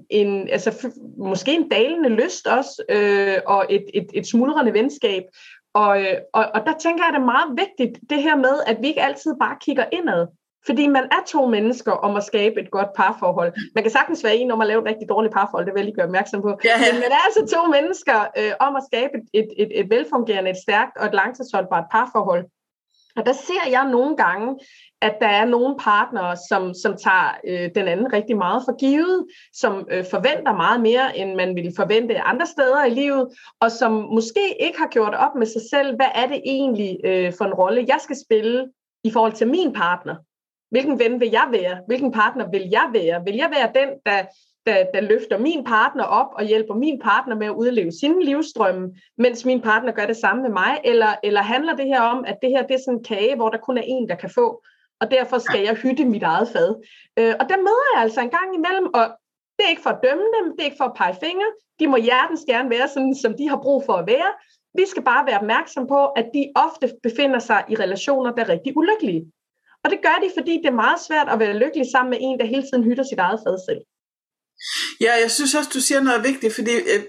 en 0.10 0.50
altså 0.50 0.90
måske 1.18 1.54
en 1.54 1.69
dalende 1.69 2.10
lyst 2.10 2.48
også, 2.48 2.84
øh, 2.90 3.38
og 3.46 3.66
et, 3.69 3.86
et, 3.94 4.08
et 4.14 4.28
smuldrende 4.28 4.74
venskab. 4.74 5.24
Og, 5.74 6.02
øh, 6.02 6.18
og, 6.34 6.46
og 6.54 6.62
der 6.66 6.74
tænker 6.80 7.04
jeg, 7.04 7.08
at 7.08 7.14
det 7.14 7.22
er 7.22 7.34
meget 7.36 7.68
vigtigt, 7.68 8.10
det 8.10 8.24
her 8.24 8.36
med, 8.36 8.56
at 8.68 8.78
vi 8.81 8.88
ikke 8.88 9.04
altid 9.04 9.36
bare 9.40 9.58
kigger 9.62 9.86
indad. 9.92 10.28
Fordi 10.68 10.88
man 10.88 11.04
er 11.04 11.22
to 11.28 11.46
mennesker 11.46 11.92
om 11.92 12.16
at 12.16 12.24
skabe 12.24 12.62
et 12.62 12.72
godt 12.72 12.94
parforhold. 12.96 13.54
Man 13.75 13.84
kan 13.84 13.92
sagtens 13.92 14.24
være 14.24 14.36
en 14.36 14.52
om 14.52 14.62
at 14.62 14.68
lave 14.68 14.81
et 14.81 14.88
rigtig 14.88 15.10
dårligt 15.10 15.34
parforhold, 15.34 15.66
det 15.66 15.74
vil 15.74 15.80
jeg 15.80 15.86
lige 15.86 15.96
gøre 15.96 16.06
opmærksom 16.06 16.42
på. 16.42 16.52
Ja, 16.66 16.69
ja. 16.69 16.92
Men 16.92 17.02
man 17.02 17.12
er 17.12 17.22
altså 17.28 17.56
to 17.56 17.66
mennesker 17.78 18.19
øh, 18.38 18.52
om 18.60 18.75
at 18.75 18.84
skabe 18.92 19.14
et, 19.34 19.48
et, 19.58 19.80
et, 19.80 19.90
velfungerende, 19.90 20.50
et 20.50 20.58
stærkt 20.58 20.98
og 20.98 21.06
et 21.06 21.14
langtidsholdbart 21.14 21.84
parforhold. 21.92 22.46
Og 23.18 23.25
der 23.25 23.34
ser 23.34 23.69
jeg 23.69 23.90
nogle 23.92 24.18
gange, 24.18 24.60
at 25.02 25.16
der 25.22 25.28
er 25.28 25.46
nogle 25.46 25.75
partnere, 25.80 26.38
som, 26.50 26.74
som 26.74 26.98
tager 26.98 27.38
øh, 27.48 27.69
den 27.75 27.88
anden 27.88 28.14
rigtig 28.14 28.38
meget 28.38 28.64
for 28.66 28.78
givet, 28.78 29.28
som 29.54 29.88
øh, 29.92 30.06
forventer 30.12 30.54
meget 30.54 30.81
mere, 30.81 31.18
end 31.18 31.36
man 31.36 31.56
ville 31.56 31.74
forvente 31.75 32.22
andre 32.22 32.46
steder 32.46 32.86
i 32.86 32.90
livet, 32.90 33.28
og 33.60 33.72
som 33.72 33.92
måske 33.92 34.64
ikke 34.66 34.80
har 34.80 34.88
gjort 34.88 35.14
op 35.14 35.36
med 35.36 35.48
sig 35.48 35.62
selv, 35.72 35.96
hvad 35.96 36.12
er 36.16 36.28
det 36.28 36.42
egentlig 36.46 36.98
øh, 37.04 37.34
for 37.38 37.46
en 37.46 37.54
rolle, 37.54 37.86
jeg 37.88 38.00
skal 38.00 38.16
spille 38.25 38.68
i 39.04 39.12
forhold 39.12 39.34
til 39.34 39.48
min 39.48 39.74
partner. 39.74 40.16
Hvilken 40.69 41.00
ven 41.00 41.19
vil 41.19 41.30
jeg 41.30 41.48
være? 41.52 41.80
Hvilken 41.88 42.12
partner 42.12 42.50
vil 42.50 42.69
jeg 42.72 42.90
være? 42.94 43.24
Vil 43.25 43.36
jeg 43.36 43.50
være 43.56 43.72
den, 43.75 43.90
der, 44.06 44.25
der, 44.66 44.86
der 44.94 45.02
løfter 45.02 45.38
min 45.38 45.64
partner 45.64 46.04
op 46.04 46.28
og 46.34 46.44
hjælper 46.44 46.75
min 46.75 47.00
partner 47.00 47.36
med 47.36 47.48
at 47.48 47.54
udleve 47.54 47.92
sine 47.92 48.25
livstrømme, 48.25 48.96
mens 49.18 49.46
min 49.46 49.62
partner 49.62 49.92
gør 49.92 50.06
det 50.06 50.18
samme 50.18 50.42
med 50.42 50.50
mig? 50.50 50.81
Eller, 50.84 51.16
eller 51.24 51.42
handler 51.42 51.75
det 51.75 51.86
her 51.86 52.02
om, 52.02 52.25
at 52.28 52.38
det 52.42 52.50
her 52.50 52.68
det 52.68 52.74
er 52.74 52.84
sådan 52.86 52.98
en 52.98 53.04
kage, 53.04 53.36
hvor 53.36 53.50
der 53.50 53.58
kun 53.58 53.78
er 53.78 53.84
en, 53.86 54.10
der 54.10 54.16
kan 54.16 54.30
få, 54.30 54.64
og 55.00 55.12
derfor 55.12 55.38
skal 55.38 55.62
jeg 55.64 55.75
hytte 55.75 56.06
mit 56.06 56.24
eget 56.24 56.48
fad? 56.48 56.69
Øh, 57.19 57.36
og 57.40 57.50
der 57.50 57.58
møder 57.58 57.88
jeg 57.94 58.02
altså 58.02 58.22
en 58.22 58.30
gang 58.30 58.56
imellem, 58.56 58.88
og 58.94 59.06
det 59.57 59.66
er 59.66 59.69
ikke 59.69 59.81
for 59.81 59.90
at 59.90 60.04
dømme 60.04 60.28
dem, 60.38 60.45
det 60.52 60.62
er 60.62 60.69
ikke 60.69 60.81
for 60.83 60.90
at 60.92 60.97
pege 60.97 61.16
fingre. 61.24 61.52
De 61.80 61.88
må 61.88 61.97
hjertens 61.97 62.45
gerne 62.47 62.69
være 62.69 62.88
sådan, 62.88 63.16
som 63.16 63.33
de 63.38 63.50
har 63.50 63.59
brug 63.66 63.83
for 63.86 63.94
at 63.94 64.07
være. 64.07 64.31
Vi 64.74 64.86
skal 64.88 65.04
bare 65.04 65.26
være 65.26 65.40
opmærksom 65.40 65.88
på, 65.88 66.06
at 66.06 66.30
de 66.33 66.52
ofte 66.56 66.94
befinder 67.04 67.40
sig 67.40 67.64
i 67.69 67.76
relationer, 67.76 68.31
der 68.31 68.44
er 68.44 68.50
rigtig 68.50 68.78
ulykkelige. 68.78 69.31
Og 69.88 69.92
det 69.94 70.02
gør 70.08 70.18
de, 70.24 70.30
fordi 70.38 70.54
det 70.64 70.70
er 70.70 70.84
meget 70.86 71.00
svært 71.08 71.28
at 71.30 71.40
være 71.40 71.60
lykkelig 71.64 71.86
sammen 71.92 72.10
med 72.14 72.20
en, 72.22 72.40
der 72.40 72.46
hele 72.54 72.66
tiden 72.68 72.84
hytter 72.84 73.04
sit 73.04 73.20
eget 73.28 73.40
fad 73.44 73.58
selv. 73.68 73.82
Ja, 75.02 75.14
jeg 75.24 75.32
synes 75.32 75.56
også, 75.56 75.70
du 75.74 75.82
siger 75.82 76.02
noget 76.02 76.24
vigtigt, 76.24 76.56
fordi 76.56 76.76
øh, 76.94 77.02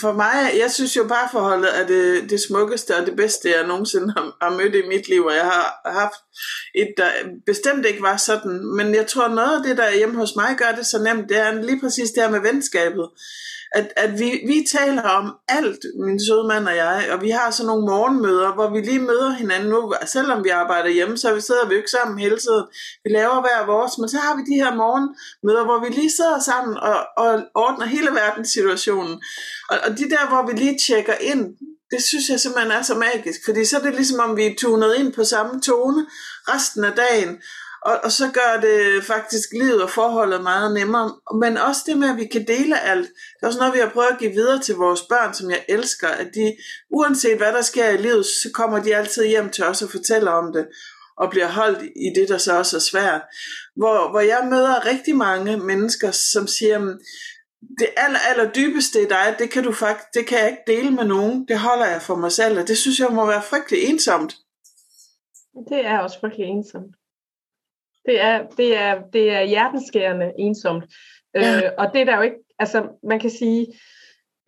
for 0.00 0.12
mig, 0.12 0.36
jeg 0.62 0.70
synes 0.70 0.96
jo 0.96 1.04
bare 1.14 1.28
forholdet 1.32 1.70
er 1.80 1.86
det, 1.86 2.30
det 2.30 2.40
smukkeste 2.40 2.96
og 2.96 3.06
det 3.06 3.16
bedste, 3.16 3.50
jeg 3.50 3.66
nogensinde 3.66 4.12
har, 4.16 4.36
har 4.42 4.56
mødt 4.58 4.74
i 4.74 4.88
mit 4.88 5.08
liv, 5.08 5.24
og 5.24 5.34
jeg 5.34 5.44
har 5.44 5.90
haft 6.00 6.20
et, 6.74 6.90
der 6.96 7.10
bestemt 7.46 7.86
ikke 7.86 8.02
var 8.02 8.16
sådan, 8.16 8.56
men 8.76 8.94
jeg 8.94 9.06
tror 9.06 9.28
noget 9.28 9.56
af 9.56 9.62
det, 9.66 9.76
der 9.76 9.96
hjemme 9.96 10.16
hos 10.16 10.36
mig 10.36 10.50
gør 10.58 10.72
det 10.76 10.86
så 10.86 10.98
nemt, 11.02 11.28
det 11.28 11.38
er 11.38 11.62
lige 11.68 11.80
præcis 11.80 12.10
det 12.10 12.22
her 12.22 12.30
med 12.30 12.40
venskabet 12.40 13.08
at, 13.72 13.92
at 13.96 14.18
vi, 14.18 14.30
vi 14.46 14.66
taler 14.76 15.02
om 15.02 15.34
alt, 15.48 15.78
min 16.06 16.20
søde 16.26 16.46
mand 16.48 16.68
og 16.68 16.76
jeg, 16.76 17.08
og 17.12 17.22
vi 17.22 17.30
har 17.30 17.50
sådan 17.50 17.66
nogle 17.66 17.86
morgenmøder, 17.86 18.54
hvor 18.54 18.70
vi 18.70 18.80
lige 18.80 18.98
møder 18.98 19.30
hinanden 19.30 19.70
nu, 19.70 19.94
selvom 20.06 20.44
vi 20.44 20.48
arbejder 20.48 20.88
hjemme, 20.88 21.18
så 21.18 21.34
vi 21.34 21.40
sidder 21.40 21.66
vi 21.66 21.74
jo 21.74 21.78
ikke 21.78 21.90
sammen 21.90 22.18
hele 22.18 22.38
tiden. 22.38 22.64
Vi 23.04 23.10
laver 23.10 23.40
hver 23.40 23.66
vores, 23.66 23.98
men 23.98 24.08
så 24.08 24.18
har 24.18 24.36
vi 24.36 24.42
de 24.50 24.62
her 24.64 24.74
morgenmøder, 24.74 25.64
hvor 25.64 25.78
vi 25.84 25.88
lige 25.88 26.10
sidder 26.10 26.40
sammen 26.40 26.76
og, 26.76 26.98
og 27.16 27.42
ordner 27.54 27.86
hele 27.86 28.10
verdenssituationen. 28.10 29.22
Og, 29.70 29.78
og 29.84 29.90
de 29.98 30.10
der, 30.10 30.28
hvor 30.28 30.46
vi 30.46 30.52
lige 30.58 30.78
tjekker 30.86 31.14
ind, 31.20 31.42
det 31.90 32.02
synes 32.02 32.28
jeg 32.28 32.40
simpelthen 32.40 32.72
er 32.72 32.82
så 32.82 32.94
magisk, 32.94 33.40
fordi 33.44 33.64
så 33.64 33.76
er 33.78 33.82
det 33.82 33.94
ligesom 33.94 34.20
om 34.20 34.36
vi 34.36 34.46
er 34.46 34.54
tunet 34.58 34.94
ind 34.98 35.12
på 35.12 35.24
samme 35.24 35.60
tone 35.60 36.06
resten 36.48 36.84
af 36.84 36.92
dagen, 36.92 37.38
og, 37.88 37.96
og 38.04 38.12
så 38.12 38.30
gør 38.38 38.60
det 38.60 39.04
faktisk 39.04 39.48
livet 39.52 39.82
og 39.82 39.90
forholdet 39.90 40.42
meget 40.42 40.74
nemmere. 40.74 41.14
Men 41.40 41.56
også 41.56 41.80
det 41.86 41.98
med, 41.98 42.08
at 42.08 42.16
vi 42.16 42.26
kan 42.26 42.46
dele 42.46 42.80
alt. 42.80 43.08
Det 43.08 43.42
er 43.42 43.46
også 43.46 43.58
noget, 43.58 43.74
vi 43.74 43.78
har 43.78 43.90
prøvet 43.90 44.08
at 44.12 44.18
give 44.18 44.30
videre 44.30 44.60
til 44.62 44.74
vores 44.74 45.02
børn, 45.02 45.34
som 45.34 45.50
jeg 45.50 45.64
elsker. 45.68 46.08
At 46.08 46.28
de, 46.34 46.56
uanset 46.90 47.36
hvad 47.36 47.52
der 47.52 47.62
sker 47.62 47.88
i 47.88 47.96
livet, 47.96 48.26
så 48.26 48.50
kommer 48.54 48.82
de 48.82 48.96
altid 48.96 49.26
hjem 49.26 49.50
til 49.50 49.64
os 49.64 49.82
og 49.82 49.90
fortæller 49.90 50.30
om 50.30 50.52
det. 50.52 50.66
Og 51.16 51.30
bliver 51.30 51.48
holdt 51.48 51.82
i 51.82 52.20
det, 52.20 52.28
der 52.28 52.38
så 52.38 52.58
også 52.58 52.76
er 52.76 52.80
svært. 52.80 53.22
Hvor, 53.76 54.10
hvor 54.10 54.20
jeg 54.20 54.46
møder 54.50 54.86
rigtig 54.86 55.16
mange 55.16 55.56
mennesker, 55.56 56.10
som 56.10 56.46
siger, 56.46 56.78
det 57.78 57.88
aller, 57.96 58.18
aller 58.30 58.52
dybeste 58.52 59.02
i 59.02 59.08
dig, 59.08 59.36
det 59.38 59.50
kan 59.50 59.64
du 59.64 59.72
faktisk, 59.72 60.08
det 60.14 60.26
kan 60.26 60.38
jeg 60.38 60.48
ikke 60.50 60.62
dele 60.66 60.90
med 60.90 61.04
nogen. 61.04 61.48
Det 61.48 61.58
holder 61.58 61.86
jeg 61.86 62.02
for 62.02 62.16
mig 62.16 62.32
selv, 62.32 62.58
og 62.58 62.68
det 62.68 62.78
synes 62.78 63.00
jeg 63.00 63.08
må 63.10 63.26
være 63.26 63.42
frygtelig 63.42 63.84
ensomt. 63.84 64.36
Det 65.68 65.86
er 65.86 65.98
også 65.98 66.20
frygtelig 66.20 66.46
ensomt. 66.46 66.97
Det 68.08 68.20
er, 68.20 68.46
det 68.56 68.76
er, 68.76 69.02
det 69.12 69.30
er 69.30 69.42
hjerteskærende 69.42 70.32
ensomt. 70.38 70.84
Ja. 71.34 71.56
Øh, 71.56 71.62
og 71.78 71.86
det 71.92 72.00
er 72.00 72.04
der 72.04 72.16
jo 72.16 72.22
ikke, 72.22 72.36
altså 72.58 72.88
man 73.02 73.20
kan 73.20 73.30
sige, 73.30 73.66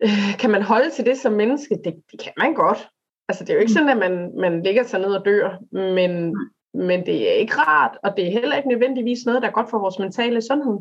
øh, 0.03 0.37
kan 0.39 0.49
man 0.49 0.61
holde 0.61 0.89
til 0.89 1.05
det 1.05 1.17
som 1.17 1.33
menneske? 1.33 1.75
Det, 1.85 1.93
det 2.11 2.19
kan 2.19 2.33
man 2.37 2.53
godt. 2.53 2.87
Altså 3.29 3.43
det 3.43 3.49
er 3.49 3.53
jo 3.53 3.59
ikke 3.59 3.71
mm. 3.71 3.73
sådan, 3.73 3.89
at 3.89 3.97
man, 3.97 4.31
man 4.39 4.63
ligger 4.63 4.83
sig 4.83 4.99
ned 4.99 5.13
og 5.13 5.25
dør, 5.25 5.57
men, 5.71 6.35
men 6.73 7.05
det 7.05 7.29
er 7.29 7.33
ikke 7.33 7.53
rart, 7.53 7.97
og 8.03 8.13
det 8.17 8.27
er 8.27 8.31
heller 8.31 8.57
ikke 8.57 8.69
nødvendigvis 8.69 9.25
noget, 9.25 9.41
der 9.41 9.47
er 9.47 9.51
godt 9.51 9.69
for 9.69 9.79
vores 9.79 9.99
mentale 9.99 10.41
sundhed. 10.41 10.77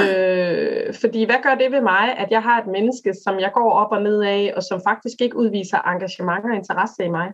Øh, 0.00 0.94
fordi 0.94 1.24
hvad 1.24 1.40
gør 1.42 1.54
det 1.54 1.72
ved 1.72 1.80
mig, 1.80 2.18
at 2.18 2.30
jeg 2.30 2.42
har 2.42 2.62
et 2.62 2.66
menneske, 2.66 3.14
som 3.24 3.40
jeg 3.40 3.50
går 3.54 3.72
op 3.72 3.92
og 3.92 4.02
ned 4.02 4.22
af, 4.22 4.52
og 4.56 4.62
som 4.62 4.80
faktisk 4.88 5.20
ikke 5.20 5.36
udviser 5.36 5.78
engagement 5.92 6.44
og 6.44 6.54
interesse 6.54 7.04
i 7.04 7.08
mig? 7.08 7.32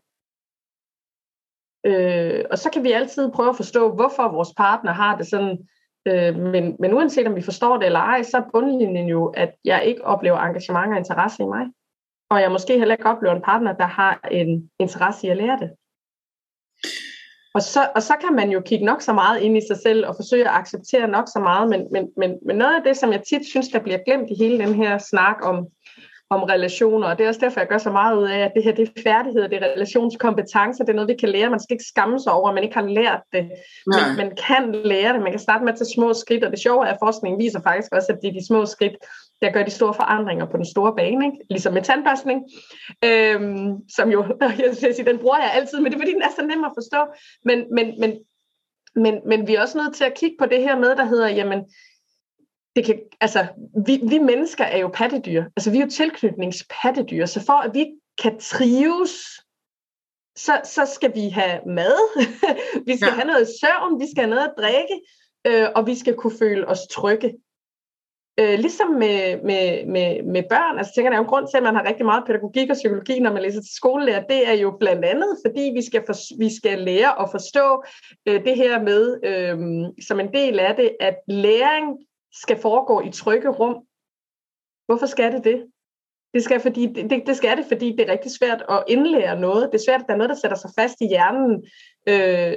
Øh, 1.86 2.44
og 2.50 2.58
så 2.58 2.70
kan 2.70 2.84
vi 2.84 2.92
altid 2.92 3.32
prøve 3.32 3.48
at 3.48 3.56
forstå, 3.56 3.94
hvorfor 3.94 4.32
vores 4.32 4.54
partner 4.56 4.92
har 4.92 5.16
det 5.16 5.26
sådan. 5.26 5.58
Øh, 6.08 6.36
men, 6.36 6.76
men 6.78 6.94
uanset 6.94 7.26
om 7.26 7.36
vi 7.36 7.42
forstår 7.42 7.76
det 7.76 7.86
eller 7.86 8.00
ej, 8.00 8.22
så 8.22 8.36
er 8.36 8.50
bundlinjen 8.52 9.08
jo, 9.08 9.26
at 9.26 9.54
jeg 9.64 9.84
ikke 9.84 10.04
oplever 10.04 10.38
engagement 10.38 10.92
og 10.92 10.98
interesse 10.98 11.42
i 11.42 11.46
mig. 11.46 11.66
Og 12.30 12.40
jeg 12.40 12.52
måske 12.52 12.78
heller 12.78 12.94
ikke 12.94 13.06
oplever 13.06 13.34
en 13.34 13.42
partner, 13.42 13.72
der 13.72 13.86
har 13.86 14.28
en 14.30 14.70
interesse 14.78 15.26
i 15.26 15.30
at 15.30 15.36
lære 15.36 15.58
det. 15.58 15.70
Og 17.54 17.62
så, 17.62 17.88
og 17.94 18.02
så 18.02 18.14
kan 18.20 18.34
man 18.34 18.50
jo 18.50 18.60
kigge 18.60 18.84
nok 18.84 19.00
så 19.02 19.12
meget 19.12 19.40
ind 19.40 19.56
i 19.56 19.66
sig 19.66 19.76
selv 19.76 20.06
og 20.06 20.16
forsøge 20.16 20.48
at 20.48 20.54
acceptere 20.54 21.08
nok 21.08 21.28
så 21.28 21.40
meget, 21.40 21.68
men, 21.68 21.88
men, 21.92 22.08
men, 22.16 22.38
men 22.46 22.56
noget 22.56 22.76
af 22.76 22.82
det, 22.84 22.96
som 22.96 23.12
jeg 23.12 23.22
tit 23.22 23.46
synes, 23.46 23.68
der 23.68 23.78
bliver 23.78 23.98
glemt 24.06 24.30
i 24.30 24.34
hele 24.44 24.58
den 24.58 24.74
her 24.74 24.98
snak 24.98 25.36
om, 25.42 25.66
om 26.30 26.42
relationer, 26.42 27.08
og 27.08 27.18
det 27.18 27.24
er 27.24 27.28
også 27.28 27.40
derfor, 27.40 27.60
jeg 27.60 27.68
gør 27.68 27.78
så 27.78 27.90
meget 27.90 28.16
ud 28.16 28.28
af, 28.28 28.38
at 28.38 28.52
det 28.54 28.64
her 28.64 28.74
det 28.74 28.88
er 28.88 29.02
færdigheder, 29.02 29.48
det 29.48 29.62
er 29.62 29.72
relationskompetencer, 29.74 30.84
det 30.84 30.92
er 30.92 30.96
noget, 30.96 31.08
vi 31.08 31.14
kan 31.14 31.28
lære. 31.28 31.50
Man 31.50 31.60
skal 31.60 31.74
ikke 31.74 31.84
skamme 31.84 32.20
sig 32.20 32.32
over, 32.32 32.48
at 32.48 32.54
man 32.54 32.64
ikke 32.64 32.76
har 32.76 32.86
lært 32.86 33.22
det. 33.32 33.50
Men 33.86 34.16
man 34.16 34.36
kan 34.46 34.72
lære 34.84 35.12
det. 35.12 35.22
Man 35.22 35.32
kan 35.32 35.40
starte 35.40 35.64
med 35.64 35.72
at 35.72 35.78
tage 35.78 35.94
små 35.94 36.12
skridt, 36.12 36.44
og 36.44 36.50
det 36.50 36.60
sjove 36.60 36.86
er, 36.86 36.90
at 36.90 36.98
forskningen 37.02 37.44
viser 37.44 37.60
faktisk 37.62 37.92
også, 37.92 38.12
at 38.12 38.18
det 38.22 38.28
er 38.28 38.32
de 38.32 38.46
små 38.46 38.66
skridt, 38.66 38.96
der 39.42 39.52
gør 39.52 39.62
de 39.62 39.70
store 39.70 39.94
forandringer 39.94 40.46
på 40.46 40.56
den 40.56 40.64
store 40.64 40.94
bane, 40.96 41.26
ikke? 41.26 41.38
ligesom 41.50 41.72
med 41.72 41.82
tandbørstning, 41.82 42.42
øhm, 43.04 43.74
som 43.96 44.10
jo, 44.10 44.24
jeg 44.64 44.70
skal 44.72 44.94
sige, 44.94 45.10
den 45.10 45.18
bruger 45.18 45.38
jeg 45.38 45.50
altid, 45.54 45.80
men 45.80 45.92
det 45.92 45.94
er 45.94 46.02
fordi, 46.02 46.12
den 46.12 46.22
er 46.22 46.34
så 46.36 46.46
nem 46.46 46.64
at 46.64 46.76
forstå. 46.76 47.00
Men, 47.44 47.58
men, 47.74 48.00
men, 48.00 48.12
men, 48.94 49.20
men 49.26 49.48
vi 49.48 49.54
er 49.54 49.60
også 49.60 49.78
nødt 49.78 49.94
til 49.94 50.04
at 50.04 50.14
kigge 50.14 50.36
på 50.38 50.46
det 50.46 50.62
her 50.62 50.78
med, 50.78 50.96
der 50.96 51.04
hedder, 51.04 51.28
jamen, 51.28 51.64
det 52.76 52.84
kan, 52.84 53.00
altså, 53.20 53.46
vi, 53.86 54.00
vi 54.08 54.18
mennesker 54.18 54.64
er 54.64 54.78
jo 54.78 54.90
pattedyr. 54.94 55.44
Altså, 55.56 55.70
vi 55.70 55.78
er 55.78 55.82
jo 55.84 55.90
tilknytningspattedyr. 55.90 57.26
Så 57.26 57.44
for 57.46 57.52
at 57.52 57.74
vi 57.74 57.86
kan 58.22 58.38
trives, 58.40 59.14
så, 60.36 60.60
så 60.64 60.86
skal 60.94 61.14
vi 61.14 61.28
have 61.28 61.60
mad, 61.66 61.98
vi 62.88 62.96
skal 62.96 63.08
ja. 63.08 63.14
have 63.14 63.26
noget 63.26 63.48
søvn, 63.60 64.00
vi 64.00 64.06
skal 64.10 64.24
have 64.24 64.34
noget 64.34 64.48
at 64.48 64.54
drikke, 64.58 64.96
øh, 65.46 65.68
og 65.76 65.86
vi 65.86 65.94
skal 65.94 66.14
kunne 66.14 66.38
føle 66.38 66.68
os 66.68 66.80
trygge. 66.90 67.34
Øh, 68.40 68.58
ligesom 68.58 68.88
med, 68.88 69.42
med, 69.44 69.86
med, 69.86 70.22
med 70.22 70.42
børn, 70.50 70.78
altså 70.78 70.92
tænker 70.94 71.10
jeg, 71.10 71.16
er 71.16 71.20
jo 71.20 71.24
en 71.24 71.28
grund 71.28 71.48
til, 71.48 71.56
at 71.56 71.62
man 71.62 71.74
har 71.74 71.88
rigtig 71.88 72.06
meget 72.06 72.24
pædagogik 72.26 72.70
og 72.70 72.76
psykologi, 72.76 73.20
når 73.20 73.32
man 73.32 73.42
læser 73.42 73.60
til 73.60 73.74
skolelærer, 73.74 74.26
det 74.26 74.48
er 74.48 74.52
jo 74.52 74.76
blandt 74.80 75.04
andet, 75.04 75.38
fordi 75.46 75.72
vi 75.74 75.82
skal, 75.82 76.02
for, 76.06 76.38
vi 76.38 76.56
skal 76.56 76.78
lære 76.78 77.22
at 77.22 77.30
forstå 77.30 77.84
øh, 78.28 78.44
det 78.44 78.56
her 78.56 78.82
med, 78.82 79.02
øh, 79.24 79.56
som 80.08 80.20
en 80.20 80.32
del 80.34 80.58
af 80.58 80.76
det, 80.76 80.96
at 81.00 81.16
læring 81.28 81.98
skal 82.32 82.60
foregå 82.60 83.00
i 83.00 83.10
trygge 83.10 83.48
rum. 83.48 83.76
Hvorfor 84.86 85.06
skal 85.06 85.32
det 85.32 85.44
det? 85.44 85.66
Det 86.34 86.44
skal, 86.44 86.60
fordi, 86.60 86.86
det, 86.86 87.22
det 87.26 87.36
skal 87.36 87.56
det, 87.56 87.64
fordi 87.68 87.92
det 87.92 88.00
er 88.00 88.12
rigtig 88.12 88.30
svært 88.30 88.64
at 88.68 88.84
indlære 88.88 89.40
noget. 89.40 89.68
Det 89.72 89.78
er 89.78 89.84
svært, 89.88 90.00
at 90.00 90.06
der 90.06 90.12
er 90.12 90.18
noget, 90.18 90.30
der 90.30 90.36
sætter 90.36 90.56
sig 90.56 90.70
fast 90.78 90.96
i 91.00 91.06
hjernen, 91.06 91.66
øh, 92.08 92.56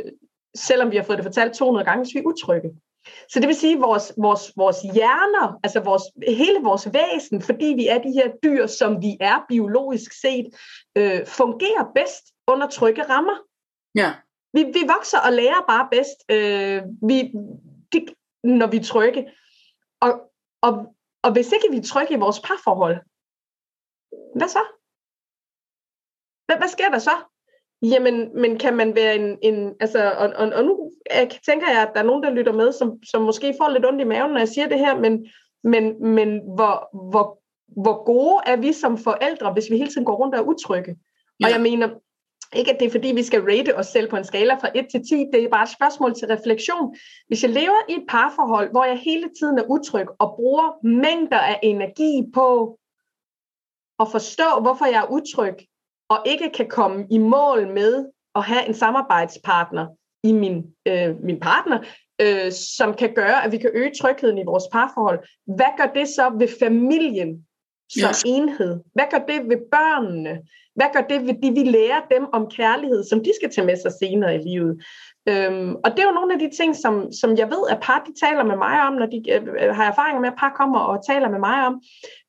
selvom 0.56 0.92
vi 0.92 0.96
har 0.98 1.04
fået 1.04 1.18
det 1.18 1.26
fortalt 1.26 1.54
200 1.54 1.86
gange, 1.86 2.04
hvis 2.04 2.14
vi 2.16 2.20
er 2.20 2.24
utrygge. 2.24 2.70
Så 3.30 3.40
det 3.40 3.48
vil 3.48 3.56
sige, 3.56 3.74
at 3.74 3.82
vores, 3.82 4.14
vores, 4.18 4.54
vores 4.58 4.82
hjerner, 4.82 5.60
altså 5.64 5.80
vores, 5.80 6.04
hele 6.28 6.60
vores 6.64 6.88
væsen, 6.94 7.42
fordi 7.42 7.66
vi 7.66 7.88
er 7.88 7.98
de 7.98 8.12
her 8.12 8.32
dyr, 8.44 8.68
som 8.68 9.02
vi 9.02 9.18
er 9.20 9.46
biologisk 9.50 10.12
set, 10.22 10.46
øh, 10.96 11.26
fungerer 11.26 11.92
bedst 11.96 12.24
under 12.48 12.68
trygge 12.68 13.04
rammer. 13.04 13.38
Ja. 13.96 14.14
Vi, 14.54 14.64
vi 14.64 14.80
vokser 14.96 15.20
og 15.20 15.34
lærer 15.34 15.66
bare 15.68 15.88
bedst, 15.92 16.20
øh, 16.32 16.82
vi, 17.10 17.18
de, 17.94 18.06
når 18.44 18.68
vi 18.68 18.78
er 18.78 18.84
trygge. 18.84 19.26
Og, 20.01 20.32
og, 20.62 20.96
og 21.24 21.32
hvis 21.34 21.51
ikke 21.51 21.68
vi 21.72 21.77
er 21.77 21.84
trygge 21.84 22.13
i 22.13 22.20
vores 22.20 22.39
parforhold, 22.39 22.98
hvad 24.36 24.48
så? 24.48 24.63
Hvad, 26.46 26.58
hvad 26.58 26.68
sker 26.68 26.89
der 26.89 27.00
så? 27.00 27.15
Jamen, 27.82 28.41
men 28.41 28.60
kan 28.60 28.75
man 28.75 28.96
være 28.96 29.15
en, 29.15 29.38
en 29.41 29.75
altså, 29.79 30.12
og, 30.12 30.29
og, 30.36 30.48
og 30.53 30.63
nu 30.63 30.91
tænker 31.46 31.72
jeg, 31.72 31.82
at 31.82 31.91
der 31.94 32.00
er 32.00 32.06
nogen, 32.06 32.24
der 32.24 32.29
lytter 32.29 32.53
med, 32.53 32.72
som, 32.72 33.03
som 33.03 33.22
måske 33.22 33.56
får 33.62 33.70
lidt 33.70 33.86
ondt 33.86 34.01
i 34.01 34.03
maven, 34.03 34.32
når 34.32 34.39
jeg 34.39 34.48
siger 34.48 34.68
det 34.68 34.79
her, 34.79 35.00
men, 35.00 35.27
men, 35.63 36.13
men 36.13 36.41
hvor, 36.56 36.89
hvor, 37.12 37.41
hvor 37.82 38.03
gode 38.03 38.41
er 38.46 38.56
vi 38.56 38.74
som 38.74 38.98
forældre, 38.98 39.53
hvis 39.53 39.72
vi 39.72 39.77
hele 39.77 39.89
tiden 39.89 40.06
går 40.06 40.15
rundt 40.15 40.36
og 40.36 40.41
er 40.41 40.46
utrygge? 40.46 41.00
Ja. 41.39 41.46
Og 41.46 41.51
jeg 41.51 41.62
mener, 41.62 41.89
ikke 42.56 42.74
at 42.74 42.79
det 42.79 42.86
er 42.86 42.91
fordi, 42.91 43.08
vi 43.08 43.24
skal 43.24 43.41
rate 43.41 43.75
os 43.75 43.88
selv 43.88 44.10
på 44.10 44.15
en 44.15 44.24
skala 44.24 44.53
fra 44.53 44.70
1 44.75 44.88
til 44.91 45.01
10, 45.10 45.25
det 45.34 45.44
er 45.44 45.50
bare 45.50 45.63
et 45.63 45.70
spørgsmål 45.70 46.15
til 46.15 46.27
refleksion. 46.27 46.96
Hvis 47.27 47.44
jeg 47.44 47.51
lever 47.51 47.82
i 47.89 47.94
et 47.94 48.06
parforhold, 48.10 48.72
hvor 48.72 48.86
jeg 48.86 48.98
hele 48.98 49.29
tiden 49.39 49.60
er 49.60 49.63
utryg 49.70 50.08
og 50.20 50.34
bruger 50.36 50.86
mængder 50.88 51.39
af 51.39 51.60
energi 51.63 52.24
på 52.34 52.79
at 54.00 54.08
forstå, 54.12 54.60
hvorfor 54.62 54.86
jeg 54.86 55.03
er 55.03 55.12
utryg, 55.12 55.56
og 56.10 56.20
ikke 56.25 56.50
kan 56.50 56.70
komme 56.70 57.08
i 57.12 57.18
mål 57.18 57.68
med 57.74 58.06
at 58.36 58.44
have 58.44 58.68
en 58.68 58.74
samarbejdspartner 58.74 59.88
i 60.24 60.32
min, 60.32 60.63
øh, 60.86 61.24
min 61.24 61.39
partner, 61.39 61.84
øh, 62.22 62.51
som 62.51 62.94
kan 62.94 63.13
gøre, 63.13 63.44
at 63.46 63.51
vi 63.51 63.58
kan 63.58 63.72
øge 63.74 63.91
trygheden 64.01 64.38
i 64.38 64.44
vores 64.46 64.63
parforhold. 64.72 65.20
Hvad 65.46 65.77
gør 65.77 65.94
det 65.94 66.08
så 66.08 66.36
ved 66.39 66.48
familien 66.60 67.46
som 67.89 68.10
yes. 68.10 68.24
enhed? 68.25 68.79
Hvad 68.93 69.05
gør 69.12 69.17
det 69.17 69.50
ved 69.50 69.58
børnene? 69.72 70.34
Hvad 70.75 70.88
gør 70.93 71.01
det 71.01 71.27
ved 71.27 71.36
de, 71.43 71.50
vi 71.60 71.63
lærer 71.69 72.01
dem 72.12 72.24
om 72.34 72.50
kærlighed, 72.58 73.03
som 73.03 73.24
de 73.24 73.31
skal 73.39 73.51
tage 73.51 73.67
med 73.67 73.77
sig 73.81 73.91
senere 74.01 74.36
i 74.36 74.43
livet? 74.50 74.84
Øhm, 75.29 75.75
og 75.84 75.91
det 75.91 76.00
er 76.00 76.08
jo 76.10 76.19
nogle 76.19 76.34
af 76.34 76.39
de 76.39 76.50
ting, 76.58 76.75
som, 76.75 77.12
som 77.12 77.38
jeg 77.38 77.48
ved, 77.53 77.63
at 77.69 77.79
par 77.81 78.03
de 78.08 78.25
taler 78.25 78.43
med 78.43 78.58
mig 78.58 78.81
om, 78.88 78.93
når 78.93 79.05
de 79.05 79.17
øh, 79.31 79.75
har 79.75 79.86
erfaringer 79.91 80.22
med, 80.22 80.29
at 80.29 80.39
par 80.39 80.53
kommer 80.60 80.79
og 80.79 81.05
taler 81.05 81.29
med 81.29 81.39
mig 81.39 81.58
om. 81.67 81.81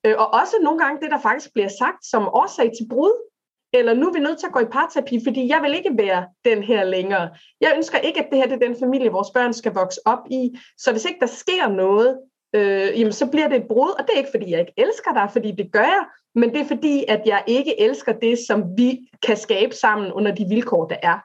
Øh, 0.07 0.15
og 0.19 0.29
også 0.41 0.55
nogle 0.63 0.79
gange 0.79 1.01
det, 1.03 1.11
der 1.11 1.21
faktisk 1.29 1.53
bliver 1.55 1.73
sagt 1.81 2.01
som 2.13 2.23
årsag 2.41 2.71
til 2.79 2.87
brud 2.91 3.31
eller 3.73 3.95
nu 3.95 4.09
er 4.09 4.13
vi 4.13 4.19
nødt 4.19 4.39
til 4.39 4.47
at 4.47 4.53
gå 4.53 4.61
i 4.61 4.73
parterapi, 4.73 5.21
fordi 5.25 5.49
jeg 5.49 5.61
vil 5.63 5.75
ikke 5.75 5.91
være 5.99 6.27
den 6.45 6.63
her 6.63 6.85
længere. 6.85 7.31
Jeg 7.61 7.73
ønsker 7.77 7.99
ikke, 7.99 8.21
at 8.21 8.29
det 8.31 8.39
her 8.39 8.47
det 8.47 8.63
er 8.63 8.67
den 8.69 8.77
familie, 8.81 9.11
vores 9.11 9.31
børn 9.31 9.53
skal 9.53 9.75
vokse 9.75 10.01
op 10.05 10.25
i. 10.31 10.59
Så 10.79 10.93
hvis 10.93 11.05
ikke 11.05 11.21
der 11.21 11.27
sker 11.27 11.69
noget, 11.69 12.19
øh, 12.55 13.01
jamen 13.01 13.13
så 13.13 13.27
bliver 13.27 13.49
det 13.49 13.57
et 13.57 13.69
brud, 13.69 13.91
og 13.99 14.05
det 14.07 14.15
er 14.15 14.19
ikke, 14.19 14.31
fordi 14.31 14.51
jeg 14.51 14.61
ikke 14.61 14.73
elsker 14.77 15.13
dig, 15.13 15.29
fordi 15.33 15.51
det 15.51 15.73
gør 15.73 15.81
jeg, 15.81 16.05
men 16.35 16.53
det 16.53 16.61
er 16.61 16.65
fordi, 16.65 17.05
at 17.09 17.23
jeg 17.27 17.45
ikke 17.47 17.81
elsker 17.81 18.13
det, 18.13 18.39
som 18.49 18.65
vi 18.77 18.99
kan 19.27 19.37
skabe 19.37 19.75
sammen 19.75 20.13
under 20.13 20.35
de 20.35 20.45
vilkår, 20.49 20.89
der 20.89 20.97
er. 21.03 21.19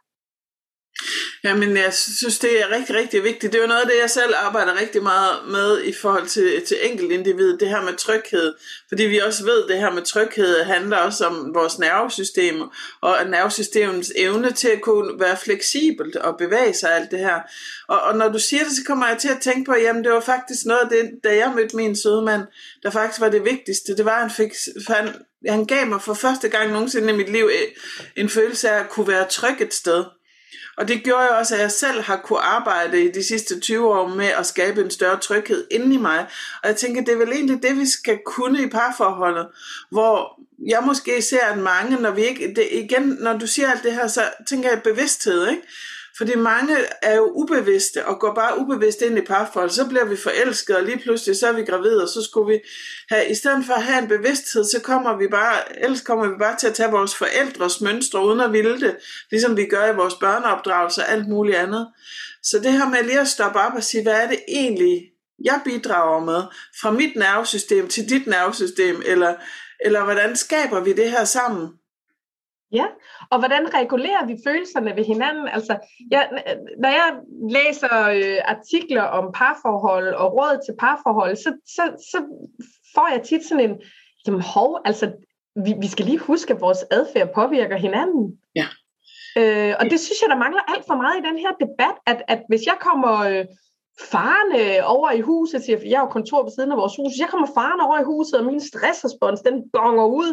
Jamen, 1.46 1.78
jeg 1.78 1.94
synes, 1.94 2.40
det 2.40 2.62
er 2.62 2.72
rigtig, 2.72 2.96
rigtig 2.96 3.24
vigtigt. 3.24 3.54
Det 3.54 3.60
er 3.60 3.64
jo 3.64 3.68
noget 3.68 3.82
af 3.82 3.88
det, 3.88 4.02
jeg 4.02 4.10
selv 4.10 4.34
arbejder 4.38 4.80
rigtig 4.80 5.04
meget 5.04 5.36
med 5.48 5.84
i 5.84 5.94
forhold 5.94 6.28
til, 6.28 6.62
til 6.68 6.78
enkeltindividet, 6.84 7.60
det 7.60 7.70
her 7.70 7.82
med 7.82 7.94
tryghed. 7.94 8.54
Fordi 8.88 9.04
vi 9.04 9.20
også 9.20 9.46
ved, 9.46 9.64
at 9.64 9.70
det 9.70 9.78
her 9.78 9.92
med 9.92 10.02
tryghed 10.02 10.64
handler 10.64 10.98
også 10.98 11.26
om 11.26 11.54
vores 11.54 11.80
nervesystem, 11.80 12.62
og 13.02 13.16
nervesystemets 13.30 14.12
evne 14.16 14.52
til 14.52 14.68
at 14.68 14.82
kunne 14.82 15.20
være 15.20 15.38
fleksibelt 15.38 16.16
og 16.16 16.38
bevæge 16.38 16.74
sig 16.74 16.96
alt 16.96 17.12
det 17.12 17.20
her. 17.20 17.40
Og, 17.88 18.02
og 18.02 18.18
når 18.18 18.30
du 18.30 18.40
siger 18.40 18.64
det, 18.64 18.72
så 18.72 18.84
kommer 18.88 19.08
jeg 19.08 19.18
til 19.18 19.30
at 19.30 19.42
tænke 19.42 19.66
på, 19.66 19.76
jamen 19.76 20.04
det 20.04 20.12
var 20.12 20.20
faktisk 20.20 20.66
noget 20.66 20.82
af 20.82 20.90
det, 20.90 21.12
da 21.24 21.36
jeg 21.36 21.52
mødte 21.56 21.76
min 21.76 21.96
søde 21.96 22.22
mand, 22.22 22.44
der 22.84 22.90
faktisk 22.90 23.22
var 23.22 23.30
det 23.30 23.46
vigtigste. 23.46 23.98
Det 23.98 24.06
var, 24.06 24.16
at 24.16 24.22
han, 24.22 24.32
fik, 24.32 24.52
han, 24.88 25.10
han 25.48 25.66
gav 25.66 25.88
mig 25.88 26.02
for 26.02 26.14
første 26.14 26.50
gang 26.50 26.72
nogensinde 26.72 27.14
i 27.14 27.16
mit 27.16 27.30
liv 27.30 27.50
øh, 27.54 27.68
en 28.16 28.30
følelse 28.30 28.70
af 28.70 28.80
at 28.80 28.90
kunne 28.90 29.08
være 29.08 29.28
tryg 29.30 29.62
et 29.62 29.74
sted. 29.74 30.04
Og 30.78 30.88
det 30.88 31.04
gjorde 31.04 31.24
jo 31.24 31.38
også, 31.38 31.56
at 31.56 31.62
jeg 31.62 31.72
selv 31.72 32.02
har 32.02 32.18
kunne 32.18 32.40
arbejde 32.40 33.04
i 33.04 33.12
de 33.12 33.24
sidste 33.24 33.60
20 33.60 33.94
år 33.94 34.08
med 34.08 34.26
at 34.26 34.46
skabe 34.46 34.82
en 34.82 34.92
større 34.92 35.20
tryghed 35.20 35.68
inde 35.72 35.96
i 35.96 35.98
mig. 35.98 36.28
Og 36.64 36.70
jeg 36.70 36.76
tænker, 36.76 37.04
det 37.04 37.14
er 37.14 37.18
vel 37.18 37.32
egentlig 37.32 37.64
det, 37.64 37.78
vi 37.78 37.86
skal 37.86 38.20
kunne 38.26 38.64
i 38.64 38.70
parforholdet, 38.70 39.48
hvor 39.90 40.40
jeg 40.68 40.84
måske 40.86 41.22
ser, 41.22 41.46
at 41.46 41.58
mange, 41.58 41.98
når 41.98 42.12
vi 42.12 42.24
ikke, 42.24 42.54
det, 42.56 42.68
igen, 42.72 43.18
når 43.22 43.38
du 43.38 43.48
siger 43.48 43.72
alt 43.72 43.84
det 43.84 43.94
her, 43.94 44.08
så 44.08 44.22
tænker 44.50 44.70
jeg 44.70 44.82
bevidsthed, 44.84 45.48
ikke? 45.48 45.62
Fordi 46.18 46.36
mange 46.36 46.76
er 47.02 47.16
jo 47.16 47.32
ubevidste 47.34 48.06
og 48.06 48.20
går 48.20 48.34
bare 48.34 48.60
ubevidst 48.60 49.02
ind 49.02 49.18
i 49.18 49.22
parforhold. 49.22 49.70
Så 49.70 49.88
bliver 49.88 50.06
vi 50.06 50.16
forelsket, 50.16 50.76
og 50.76 50.84
lige 50.84 51.00
pludselig 51.00 51.36
så 51.36 51.48
er 51.48 51.52
vi 51.52 51.64
gravide, 51.64 52.04
og 52.04 52.10
så 52.10 52.24
skulle 52.24 52.54
vi 52.54 52.60
have, 53.10 53.30
i 53.30 53.36
stedet 53.36 53.66
for 53.66 53.74
at 53.74 53.84
have 53.84 54.02
en 54.02 54.08
bevidsthed, 54.08 54.64
så 54.64 54.82
kommer 54.82 55.18
vi 55.18 55.28
bare, 55.28 55.84
ellers 55.84 56.02
kommer 56.02 56.28
vi 56.28 56.36
bare 56.40 56.56
til 56.60 56.68
at 56.68 56.74
tage 56.74 56.92
vores 56.92 57.16
forældres 57.16 57.82
mønstre, 57.82 58.26
uden 58.26 58.40
at 58.40 58.54
ville 58.54 58.80
det, 58.80 58.96
ligesom 59.32 59.58
vi 59.58 59.66
gør 59.66 59.92
i 59.92 59.96
vores 59.96 60.14
børneopdragelse 60.14 61.02
og 61.02 61.12
alt 61.12 61.28
muligt 61.28 61.58
andet. 61.58 61.88
Så 62.44 62.60
det 62.60 62.72
her 62.72 62.90
med 62.90 63.04
lige 63.04 63.20
at 63.20 63.28
stoppe 63.28 63.60
op 63.60 63.74
og 63.76 63.84
sige, 63.84 64.04
hvad 64.04 64.14
er 64.14 64.28
det 64.28 64.40
egentlig, 64.48 65.02
jeg 65.44 65.62
bidrager 65.66 66.26
med 66.26 66.44
fra 66.82 66.92
mit 66.92 67.16
nervesystem 67.16 67.88
til 67.88 68.10
dit 68.10 68.28
nervesystem, 68.28 69.02
eller, 69.06 69.34
eller 69.86 70.04
hvordan 70.04 70.36
skaber 70.36 70.80
vi 70.80 70.94
det 70.94 71.12
her 71.12 71.24
sammen? 71.24 71.68
Ja, 72.72 72.86
og 73.32 73.40
hvordan 73.40 73.74
regulerer 73.74 74.26
vi 74.26 74.38
følelserne 74.48 74.96
ved 74.96 75.06
hinanden? 75.06 75.48
Altså, 75.48 75.78
jeg, 76.12 76.30
når 76.80 76.90
jeg 76.90 77.20
læser 77.50 78.08
øh, 78.08 78.38
artikler 78.46 79.02
om 79.02 79.32
parforhold 79.34 80.14
og 80.14 80.34
råd 80.34 80.66
til 80.66 80.76
parforhold, 80.80 81.36
så, 81.36 81.58
så, 81.66 81.82
så 82.12 82.18
får 82.96 83.08
jeg 83.14 83.22
tit 83.24 83.46
sådan 83.46 83.70
en, 83.70 83.82
jamen 84.28 84.42
hov, 84.42 84.82
altså, 84.86 85.12
vi, 85.66 85.74
vi 85.82 85.88
skal 85.88 86.06
lige 86.06 86.18
huske, 86.18 86.54
at 86.54 86.62
vores 86.62 86.86
adfærd 86.92 87.34
påvirker 87.34 87.78
hinanden. 87.78 88.40
Ja. 88.56 88.68
Øh, 89.38 89.76
og 89.80 89.86
det 89.86 90.00
synes 90.00 90.22
jeg, 90.22 90.30
der 90.30 90.44
mangler 90.46 90.62
alt 90.68 90.86
for 90.88 90.96
meget 90.96 91.18
i 91.20 91.28
den 91.28 91.38
her 91.38 91.52
debat, 91.66 91.96
at, 92.06 92.22
at 92.28 92.42
hvis 92.50 92.66
jeg 92.66 92.78
kommer 92.80 93.14
øh, 93.30 93.46
farne 94.00 94.86
over 94.86 95.12
i 95.12 95.22
huset, 95.22 95.64
siger, 95.64 95.80
jeg 95.86 96.00
har 96.00 96.06
jo 96.06 96.12
kontor 96.12 96.44
ved 96.44 96.52
siden 96.52 96.72
af 96.72 96.78
vores 96.78 96.96
hus, 96.96 97.20
jeg 97.20 97.30
kommer 97.30 97.48
farne 97.60 97.84
over 97.88 98.00
i 98.00 98.04
huset, 98.04 98.40
og 98.40 98.46
min 98.46 98.62
stressrespons, 98.70 99.42
den 99.42 99.70
bonger 99.74 100.06
ud, 100.06 100.30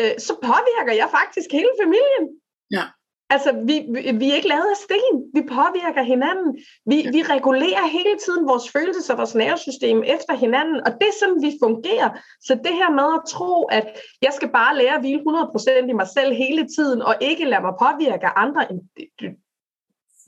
øh, 0.00 0.14
så 0.18 0.32
påvirker 0.42 0.92
jeg 1.00 1.08
faktisk 1.18 1.48
hele 1.52 1.72
familien. 1.82 2.24
Ja. 2.70 2.84
Altså, 3.30 3.50
vi, 3.68 3.76
vi, 3.94 4.00
vi 4.20 4.30
er 4.30 4.34
ikke 4.34 4.48
lavet 4.48 4.70
af 4.74 4.80
sten. 4.86 5.16
Vi 5.36 5.42
påvirker 5.58 6.02
hinanden. 6.02 6.48
Vi, 6.90 6.98
ja. 7.02 7.10
vi 7.10 7.22
regulerer 7.22 7.86
hele 7.98 8.14
tiden 8.24 8.48
vores 8.48 8.70
følelser 8.74 9.14
og 9.14 9.18
vores 9.18 9.34
nervesystem 9.34 10.02
efter 10.06 10.34
hinanden, 10.44 10.76
og 10.86 10.90
det 11.00 11.06
er 11.08 11.18
sådan, 11.20 11.42
vi 11.42 11.52
fungerer. 11.62 12.10
Så 12.46 12.52
det 12.64 12.74
her 12.80 12.90
med 13.00 13.08
at 13.18 13.26
tro, 13.34 13.64
at 13.78 13.86
jeg 14.22 14.32
skal 14.32 14.48
bare 14.48 14.76
lære 14.76 14.94
at 14.94 15.00
hvile 15.00 15.20
100% 15.20 15.90
i 15.92 15.92
mig 15.92 16.08
selv 16.16 16.30
hele 16.34 16.68
tiden, 16.76 17.02
og 17.02 17.14
ikke 17.20 17.44
lade 17.44 17.62
mig 17.66 17.74
påvirke 17.84 18.26
andre, 18.26 18.62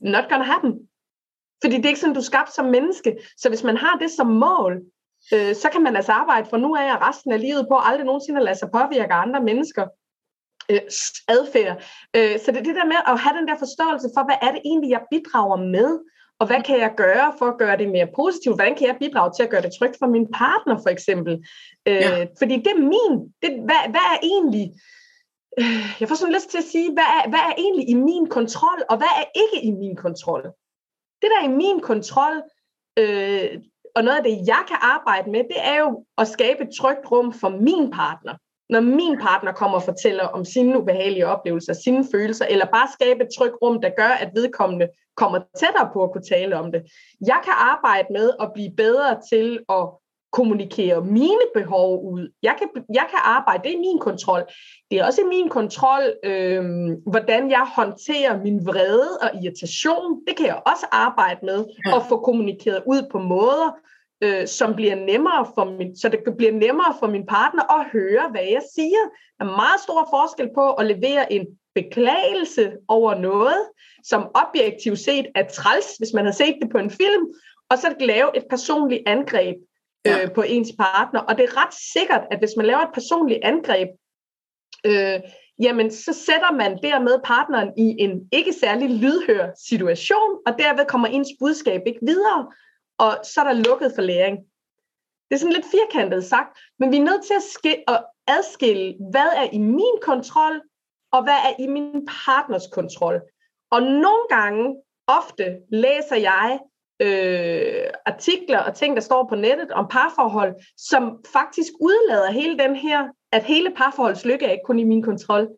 not 0.01 0.27
gonna 0.31 0.45
happen. 0.53 0.73
Fordi 1.67 1.77
det 1.77 1.85
er 1.85 1.95
ikke 1.95 2.01
sådan, 2.01 2.15
du 2.15 2.21
er 2.21 2.33
skabt 2.33 2.55
som 2.55 2.65
menneske. 2.65 3.17
Så 3.37 3.49
hvis 3.49 3.65
man 3.65 3.77
har 3.77 3.99
det 4.03 4.11
som 4.11 4.27
mål, 4.27 4.73
øh, 5.35 5.55
så 5.55 5.69
kan 5.73 5.83
man 5.83 5.97
altså 5.97 6.13
arbejde 6.13 6.49
fra 6.51 6.59
nu 6.59 6.77
af 6.77 6.95
og 6.95 7.01
resten 7.09 7.33
af 7.33 7.41
livet 7.41 7.67
på 7.71 7.77
aldrig 7.89 8.07
nogensinde 8.07 8.41
at 8.41 8.45
lade 8.45 8.59
sig 8.59 8.69
påvirke 8.79 9.13
andre 9.13 9.41
mennesker 9.43 9.85
øh, 10.71 10.81
adfærd. 11.29 11.77
Øh, 12.17 12.35
så 12.43 12.47
det 12.53 12.59
er 12.61 12.69
det 12.69 12.79
der 12.81 12.93
med 12.93 13.01
at 13.07 13.21
have 13.25 13.37
den 13.39 13.49
der 13.49 13.59
forståelse 13.65 14.09
for, 14.15 14.23
hvad 14.29 14.39
er 14.47 14.51
det 14.55 14.63
egentlig, 14.65 14.91
jeg 14.91 15.03
bidrager 15.13 15.59
med, 15.77 15.91
og 16.41 16.47
hvad 16.47 16.63
kan 16.69 16.79
jeg 16.85 16.93
gøre 16.97 17.29
for 17.39 17.47
at 17.53 17.59
gøre 17.63 17.77
det 17.81 17.89
mere 17.97 18.09
positivt? 18.21 18.57
Hvordan 18.57 18.77
kan 18.77 18.87
jeg 18.91 18.97
bidrage 19.01 19.33
til 19.37 19.43
at 19.43 19.53
gøre 19.53 19.65
det 19.67 19.77
trygt 19.79 19.97
for 20.01 20.09
min 20.15 20.27
partner, 20.43 20.77
for 20.85 20.91
eksempel? 20.97 21.35
Øh, 21.89 22.05
ja. 22.07 22.27
Fordi 22.41 22.57
det 22.65 22.73
er 22.77 22.87
min. 22.95 23.15
Det, 23.43 23.51
hvad, 23.67 23.83
hvad 23.95 24.07
er 24.15 24.19
egentlig... 24.33 24.67
Øh, 25.61 25.87
jeg 26.01 26.09
får 26.09 26.17
sådan 26.17 26.37
lyst 26.39 26.51
til 26.51 26.59
at 26.59 26.71
sige, 26.75 26.89
hvad 26.97 27.11
er, 27.17 27.23
hvad 27.33 27.43
er 27.49 27.55
egentlig 27.65 27.87
i 27.95 27.97
min 28.09 28.27
kontrol, 28.37 28.81
og 28.91 28.97
hvad 29.01 29.13
er 29.21 29.27
ikke 29.43 29.59
i 29.69 29.71
min 29.83 29.97
kontrol? 30.07 30.45
Det, 31.23 31.31
der 31.31 31.41
er 31.41 31.51
i 31.53 31.57
min 31.57 31.81
kontrol, 31.81 32.43
øh, 32.99 33.63
og 33.95 34.05
noget 34.05 34.17
af 34.17 34.25
det, 34.25 34.47
jeg 34.47 34.63
kan 34.69 34.77
arbejde 34.81 35.31
med, 35.31 35.41
det 35.41 35.61
er 35.73 35.79
jo 35.79 36.05
at 36.19 36.29
skabe 36.29 36.63
et 36.65 36.71
trygt 36.79 37.11
rum 37.13 37.33
for 37.33 37.49
min 37.49 37.91
partner 37.91 38.35
når 38.69 38.81
min 38.81 39.19
partner 39.21 39.53
kommer 39.53 39.77
og 39.77 39.83
fortæller 39.83 40.25
om 40.25 40.45
sine 40.45 40.81
ubehagelige 40.81 41.27
oplevelser, 41.27 41.73
sine 41.73 42.05
følelser, 42.13 42.45
eller 42.45 42.67
bare 42.67 42.89
skabe 42.93 43.25
et 43.25 43.31
trygt 43.39 43.55
rum, 43.63 43.81
der 43.81 43.91
gør, 43.97 44.09
at 44.09 44.31
vedkommende 44.35 44.89
kommer 45.17 45.41
tættere 45.59 45.91
på 45.93 46.05
at 46.05 46.13
kunne 46.13 46.25
tale 46.25 46.57
om 46.57 46.73
det. 46.73 46.83
Jeg 47.27 47.41
kan 47.45 47.53
arbejde 47.57 48.09
med 48.11 48.33
at 48.41 48.51
blive 48.55 48.71
bedre 48.77 49.21
til 49.31 49.59
at 49.69 49.89
kommunikere 50.37 51.05
mine 51.05 51.47
behov 51.55 52.13
ud. 52.13 52.29
Jeg 52.43 52.55
kan, 52.59 52.69
jeg 52.95 53.07
kan 53.11 53.19
arbejde, 53.23 53.63
det 53.65 53.75
er 53.75 53.79
min 53.79 53.99
kontrol. 53.99 54.43
Det 54.91 54.99
er 54.99 55.05
også 55.07 55.23
min 55.29 55.49
kontrol, 55.49 56.03
øh, 56.25 56.63
hvordan 57.13 57.51
jeg 57.51 57.67
håndterer 57.77 58.43
min 58.43 58.67
vrede 58.67 59.11
og 59.23 59.31
irritation. 59.43 60.21
Det 60.27 60.37
kan 60.37 60.47
jeg 60.47 60.63
også 60.73 60.87
arbejde 60.93 61.41
med, 61.43 61.65
at 61.97 62.03
få 62.09 62.17
kommunikeret 62.21 62.83
ud 62.87 63.03
på 63.13 63.19
måder, 63.19 63.69
øh, 64.25 64.47
som 64.47 64.75
bliver 64.75 64.95
nemmere 64.95 65.47
for 65.55 65.65
min, 65.65 65.97
så 65.97 66.09
det 66.09 66.21
bliver 66.39 66.53
nemmere 66.53 66.93
for 67.01 67.07
min 67.07 67.27
partner 67.27 67.65
at 67.79 67.87
høre, 67.93 68.25
hvad 68.31 68.47
jeg 68.57 68.63
siger. 68.75 69.05
Der 69.39 69.45
er 69.45 69.57
meget 69.65 69.81
stor 69.87 70.09
forskel 70.15 70.49
på 70.55 70.73
at 70.73 70.87
levere 70.87 71.33
en 71.33 71.47
beklagelse 71.75 72.73
over 72.89 73.15
noget, 73.15 73.63
som 74.05 74.23
objektivt 74.43 74.99
set 74.99 75.27
er 75.35 75.45
træls, 75.59 75.97
hvis 75.99 76.13
man 76.15 76.25
har 76.25 76.33
set 76.33 76.57
det 76.63 76.71
på 76.71 76.79
en 76.79 76.91
film, 76.91 77.25
og 77.71 77.79
så 77.79 77.95
lave 78.01 78.37
et 78.37 78.45
personligt 78.51 79.03
angreb 79.07 79.57
øh, 80.07 80.21
ja. 80.23 80.29
på 80.35 80.43
ens 80.43 80.69
partner. 80.79 81.21
Og 81.21 81.39
det 81.39 81.45
er 81.45 81.63
ret 81.63 81.75
sikkert, 81.95 82.23
at 82.31 82.39
hvis 82.39 82.57
man 82.57 82.67
laver 82.67 82.81
et 82.81 82.95
personligt 82.95 83.41
angreb, 83.43 83.89
øh, 84.87 85.21
jamen 85.63 85.91
så 85.91 86.13
sætter 86.13 86.53
man 86.53 86.79
dermed 86.83 87.21
partneren 87.25 87.73
i 87.77 87.97
en 87.99 88.29
ikke 88.33 88.53
særlig 88.53 88.91
lydhør 88.91 89.47
situation, 89.69 90.31
og 90.47 90.53
derved 90.59 90.87
kommer 90.87 91.09
ens 91.09 91.29
budskab 91.41 91.83
ikke 91.87 92.01
videre 92.03 92.47
og 92.99 93.19
så 93.25 93.41
er 93.41 93.45
der 93.45 93.63
lukket 93.69 93.93
for 93.95 94.03
læring. 94.03 94.37
Det 95.29 95.35
er 95.35 95.39
sådan 95.39 95.53
lidt 95.53 95.67
firkantet 95.77 96.25
sagt, 96.25 96.59
men 96.79 96.93
vi 96.93 96.97
er 96.97 97.05
nødt 97.05 97.25
til 97.25 97.35
at, 97.35 97.47
sk- 97.55 97.85
at 97.95 98.05
adskille, 98.27 98.97
hvad 99.11 99.31
er 99.37 99.49
i 99.53 99.59
min 99.59 99.97
kontrol, 100.03 100.61
og 101.13 101.23
hvad 101.23 101.39
er 101.49 101.63
i 101.63 101.67
min 101.67 102.09
partners 102.27 102.67
kontrol. 102.73 103.21
Og 103.71 103.83
nogle 103.83 104.25
gange, 104.29 104.83
ofte, 105.07 105.59
læser 105.69 106.17
jeg 106.17 106.61
øh, 107.01 107.85
artikler 108.07 108.59
og 108.59 108.75
ting, 108.75 108.97
der 108.97 109.03
står 109.03 109.27
på 109.29 109.35
nettet 109.35 109.71
om 109.71 109.89
parforhold, 109.91 110.55
som 110.77 111.25
faktisk 111.33 111.73
udlader 111.81 112.31
hele 112.31 112.59
den 112.59 112.77
her, 112.77 113.09
at 113.33 113.45
hele 113.45 113.71
parforholds 113.77 114.25
lykke 114.25 114.47
er 114.47 114.51
ikke 114.51 114.65
kun 114.67 114.79
i 114.79 114.85
min 114.85 115.03
kontrol. 115.03 115.49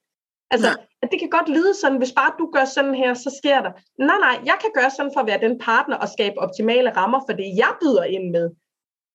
Altså, 0.51 0.68
at 1.03 1.09
det 1.11 1.20
kan 1.20 1.31
godt 1.31 1.48
lyde 1.48 1.74
sådan, 1.74 1.98
hvis 1.98 2.12
bare 2.12 2.33
du 2.38 2.51
gør 2.51 2.64
sådan 2.64 2.94
her, 2.94 3.14
så 3.14 3.40
sker 3.42 3.62
der. 3.62 3.72
Nej, 3.98 4.18
nej, 4.18 4.37
jeg 4.44 4.57
kan 4.61 4.70
gøre 4.74 4.90
sådan 4.90 5.12
for 5.14 5.20
at 5.20 5.27
være 5.27 5.40
den 5.40 5.59
partner 5.59 5.96
og 5.96 6.09
skabe 6.09 6.38
optimale 6.38 6.96
rammer 6.96 7.20
for 7.29 7.37
det, 7.37 7.57
jeg 7.57 7.72
byder 7.81 8.05
ind 8.05 8.31
med. 8.31 8.51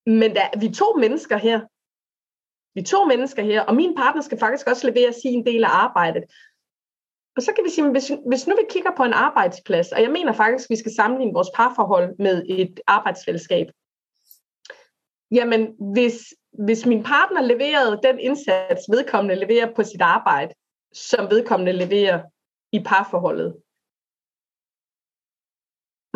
Men 0.06 0.34
der, 0.34 0.58
vi 0.60 0.66
er 0.66 0.72
to 0.72 0.92
mennesker 0.98 1.36
her. 1.36 1.60
Vi 2.74 2.80
er 2.80 2.84
to 2.84 3.04
mennesker 3.04 3.42
her, 3.42 3.60
og 3.62 3.74
min 3.74 3.94
partner 3.94 4.22
skal 4.22 4.38
faktisk 4.38 4.66
også 4.66 4.90
levere 4.90 5.12
sin 5.12 5.46
del 5.46 5.64
af 5.64 5.68
arbejdet. 5.68 6.24
Og 7.36 7.42
så 7.42 7.52
kan 7.52 7.64
vi 7.64 7.70
sige, 7.70 7.90
hvis, 7.90 8.12
hvis 8.26 8.46
nu 8.46 8.54
vi 8.56 8.66
kigger 8.70 8.90
på 8.96 9.02
en 9.02 9.12
arbejdsplads, 9.12 9.92
og 9.92 10.02
jeg 10.02 10.10
mener 10.10 10.32
faktisk, 10.32 10.66
at 10.66 10.70
vi 10.70 10.76
skal 10.76 10.94
sammenligne 10.94 11.32
vores 11.32 11.48
parforhold 11.54 12.16
med 12.18 12.44
et 12.48 12.80
arbejdsfællesskab. 12.86 13.66
Jamen, 15.30 15.76
hvis, 15.94 16.34
hvis 16.64 16.86
min 16.86 17.02
partner 17.02 17.42
leverede 17.42 18.00
den 18.02 18.18
indsats, 18.18 18.82
vedkommende 18.90 19.34
leverer 19.34 19.74
på 19.74 19.82
sit 19.84 20.00
arbejde, 20.00 20.54
som 20.92 21.30
vedkommende 21.30 21.72
leverer 21.72 22.22
i 22.72 22.80
parforholdet, 22.82 23.50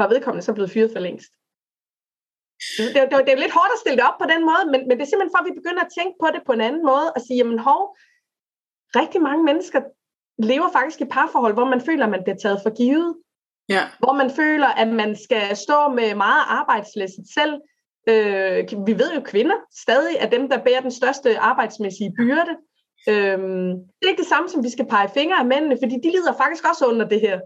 var 0.01 0.09
vedkommende 0.09 0.45
så 0.45 0.53
blevet 0.53 0.71
fyret 0.71 0.93
for 0.93 0.99
længst. 0.99 1.33
Det, 2.79 2.87
det, 2.95 3.27
det 3.27 3.33
er 3.33 3.43
lidt 3.45 3.57
hårdt 3.59 3.73
at 3.77 3.83
stille 3.83 3.99
det 3.99 4.09
op 4.11 4.19
på 4.21 4.27
den 4.33 4.43
måde, 4.51 4.65
men, 4.73 4.81
men 4.89 4.95
det 4.97 5.03
er 5.05 5.11
simpelthen 5.11 5.35
for, 5.35 5.43
at 5.43 5.49
vi 5.51 5.61
begynder 5.61 5.83
at 5.85 5.95
tænke 5.99 6.15
på 6.23 6.27
det 6.35 6.43
på 6.47 6.53
en 6.53 6.67
anden 6.69 6.85
måde, 6.91 7.09
og 7.17 7.21
sige, 7.21 7.39
jamen 7.41 7.59
hov, 7.69 7.83
rigtig 9.01 9.21
mange 9.29 9.45
mennesker 9.45 9.81
lever 10.39 10.73
faktisk 10.73 11.01
i 11.01 11.05
parforhold, 11.05 11.55
hvor 11.55 11.65
man 11.65 11.81
føler, 11.81 12.05
at 12.05 12.11
man 12.11 12.23
bliver 12.23 12.37
taget 12.37 12.61
for 12.63 12.77
givet. 12.77 13.17
Ja. 13.69 13.83
Hvor 13.99 14.13
man 14.13 14.31
føler, 14.31 14.67
at 14.67 14.89
man 14.89 15.17
skal 15.17 15.57
stå 15.57 15.89
med 15.89 16.15
meget 16.15 16.43
arbejdslæsset 16.47 17.25
selv. 17.35 17.55
Øh, 18.09 18.87
vi 18.87 18.99
ved 18.99 19.15
jo, 19.15 19.21
kvinder 19.21 19.55
stadig 19.83 20.17
er 20.19 20.29
dem, 20.29 20.49
der 20.49 20.65
bærer 20.65 20.81
den 20.81 20.91
største 20.91 21.39
arbejdsmæssige 21.39 22.15
byrde. 22.19 22.57
Øhm, 23.09 23.71
det 23.99 24.05
er 24.05 24.09
ikke 24.09 24.23
det 24.23 24.29
samme, 24.29 24.49
som 24.49 24.65
vi 24.65 24.71
skal 24.71 24.87
pege 24.87 25.09
fingre 25.15 25.39
af 25.39 25.47
mændene, 25.47 25.79
fordi 25.83 25.95
de 26.05 26.11
lider 26.11 26.33
faktisk 26.37 26.69
også 26.69 26.87
under 26.87 27.09
det 27.09 27.21
her. 27.21 27.41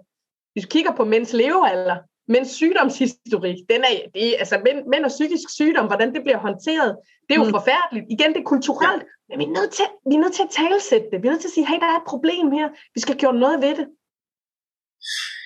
Hvis 0.52 0.64
vi 0.64 0.68
kigger 0.70 0.92
på 0.92 1.05
mænds 1.05 1.33
levealder, 1.33 1.96
mænds 2.28 2.50
sygdomshistorik, 2.50 3.58
den 3.70 3.80
er, 3.80 3.94
det 4.14 4.35
er, 4.35 4.38
altså 4.38 4.61
mænd, 4.64 4.87
mænd 4.87 5.04
og 5.04 5.08
psykisk 5.08 5.50
sygdom, 5.50 5.87
hvordan 5.87 6.14
det 6.14 6.22
bliver 6.22 6.38
håndteret, 6.38 6.96
det 7.28 7.35
er 7.35 7.40
jo 7.40 7.44
mm. 7.44 7.56
forfærdeligt. 7.58 8.06
Igen, 8.11 8.32
det 8.35 8.40
er 8.40 8.50
kulturelt, 8.54 9.02
men 9.28 9.38
vi 9.38 9.44
er, 9.44 9.54
nødt 9.58 9.72
til, 9.72 9.85
vi 10.08 10.14
er 10.14 10.22
nødt 10.24 10.35
til 10.35 10.42
at 10.42 10.54
talsætte 10.58 11.06
det. 11.11 11.22
Vi 11.22 11.26
er 11.26 11.32
nødt 11.32 11.40
til 11.40 11.48
at 11.48 11.56
sige, 11.56 11.66
hey, 11.66 11.80
der 11.80 11.87
er 11.87 11.98
et 12.02 12.11
problem 12.12 12.50
her. 12.50 12.68
Vi 12.94 13.00
skal 13.00 13.18
gøre 13.20 13.35
noget 13.44 13.62
ved 13.64 13.74
det. 13.78 13.87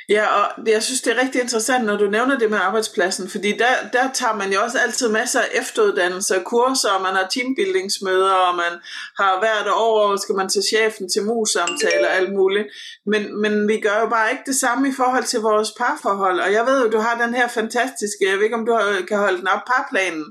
Ja, 0.09 0.27
og 0.27 0.66
jeg 0.66 0.83
synes, 0.83 1.01
det 1.01 1.12
er 1.12 1.23
rigtig 1.23 1.40
interessant, 1.40 1.85
når 1.85 1.97
du 1.97 2.11
nævner 2.11 2.38
det 2.38 2.51
med 2.51 2.59
arbejdspladsen, 2.59 3.31
fordi 3.31 3.53
der, 3.53 3.75
der 3.92 4.12
tager 4.14 4.35
man 4.35 4.53
jo 4.53 4.62
også 4.62 4.79
altid 4.79 5.09
masser 5.09 5.40
af 5.40 5.49
efteruddannelse 5.53 6.37
og 6.37 6.45
kurser, 6.45 6.90
og 6.90 7.03
man 7.03 7.14
har 7.14 7.27
teambuildingsmøder, 7.31 8.33
og 8.33 8.57
man 8.57 8.73
har 9.19 9.38
hvert 9.38 9.69
år, 9.73 10.16
skal 10.16 10.35
man 10.35 10.49
til 10.49 10.62
chefen 10.73 11.09
til 11.09 11.25
mus-samtaler 11.25 12.09
og 12.09 12.14
alt 12.14 12.33
muligt. 12.33 12.66
Men, 13.07 13.40
men 13.40 13.69
vi 13.69 13.81
gør 13.81 14.01
jo 14.01 14.09
bare 14.09 14.31
ikke 14.31 14.42
det 14.47 14.57
samme 14.57 14.88
i 14.88 14.92
forhold 14.97 15.25
til 15.25 15.40
vores 15.40 15.71
parforhold, 15.79 16.40
og 16.40 16.53
jeg 16.53 16.66
ved 16.66 16.83
jo, 16.83 16.90
du 16.90 16.99
har 16.99 17.27
den 17.27 17.35
her 17.35 17.49
fantastiske, 17.49 18.29
jeg 18.31 18.37
ved 18.37 18.45
ikke, 18.45 18.57
om 18.57 18.66
du 18.66 18.79
kan 19.09 19.19
holde 19.19 19.38
den 19.38 19.49
op, 19.49 19.61
parplanen, 19.66 20.25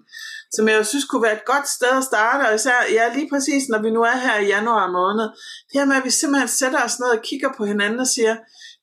som 0.53 0.67
jeg 0.67 0.85
synes 0.85 1.05
kunne 1.05 1.23
være 1.23 1.33
et 1.33 1.45
godt 1.45 1.67
sted 1.69 1.97
at 1.97 2.03
starte, 2.03 2.47
og 2.47 2.55
især 2.55 2.79
ja, 2.91 3.13
lige 3.15 3.29
præcis, 3.33 3.63
når 3.69 3.81
vi 3.81 3.89
nu 3.89 4.01
er 4.01 4.17
her 4.17 4.37
i 4.39 4.47
januar 4.47 4.91
måned, 4.91 5.27
det 5.67 5.79
her 5.79 5.85
med, 5.85 5.95
at 5.95 6.05
vi 6.05 6.09
simpelthen 6.09 6.47
sætter 6.47 6.83
os 6.85 6.99
ned 6.99 7.07
og 7.07 7.21
kigger 7.21 7.49
på 7.57 7.65
hinanden 7.65 7.99
og 7.99 8.07
siger, 8.07 8.35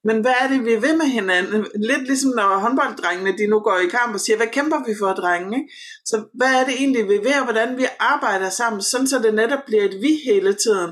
men 0.05 0.21
hvad 0.21 0.35
er 0.43 0.49
det, 0.49 0.65
vi 0.65 0.75
vil 0.77 0.97
med 0.97 1.07
hinanden? 1.07 1.67
Lidt 1.75 2.07
ligesom 2.07 2.31
når 2.31 2.59
håndbolddrengene 2.59 3.39
de 3.39 3.47
nu 3.47 3.61
går 3.61 3.79
i 3.79 3.89
kamp 3.89 4.15
og 4.15 4.21
siger, 4.21 4.37
hvad 4.37 4.47
kæmper 4.47 4.85
vi 4.87 4.95
for, 4.99 5.13
drenge? 5.13 5.57
Ikke? 5.59 5.73
Så 6.05 6.25
hvad 6.35 6.53
er 6.61 6.65
det 6.65 6.75
egentlig, 6.75 7.05
vi 7.05 7.19
vil, 7.19 7.39
og 7.41 7.45
hvordan 7.45 7.79
vi 7.79 7.87
arbejder 8.01 8.51
sammen, 8.51 8.83
sådan 8.83 9.07
så 9.07 9.19
det 9.19 9.35
netop 9.35 9.65
bliver 9.67 9.85
et 9.85 9.97
vi 10.01 10.13
hele 10.25 10.53
tiden. 10.55 10.91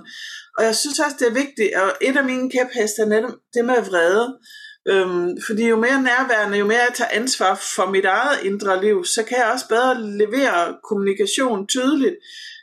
Og 0.59 0.65
jeg 0.65 0.77
synes 0.77 0.99
også, 0.99 1.17
det 1.19 1.29
er 1.29 1.41
vigtigt, 1.43 1.75
og 1.75 1.93
et 2.01 2.17
af 2.17 2.25
mine 2.25 2.51
kæphester 2.51 3.03
er 3.05 3.09
netop 3.09 3.35
det 3.55 3.65
med 3.65 3.83
vrede. 3.91 4.39
Øhm, 4.89 5.43
fordi 5.47 5.69
jo 5.69 5.77
mere 5.77 6.03
nærværende, 6.03 6.59
jo 6.59 6.67
mere 6.67 6.79
jeg 6.79 6.95
tager 6.95 7.11
ansvar 7.13 7.55
for 7.55 7.87
mit 7.91 8.05
eget 8.05 8.39
indre 8.45 8.85
liv, 8.85 9.05
så 9.05 9.23
kan 9.23 9.39
jeg 9.39 9.51
også 9.53 9.69
bedre 9.69 10.03
levere 10.19 10.77
kommunikation 10.89 11.67
tydeligt. 11.67 12.17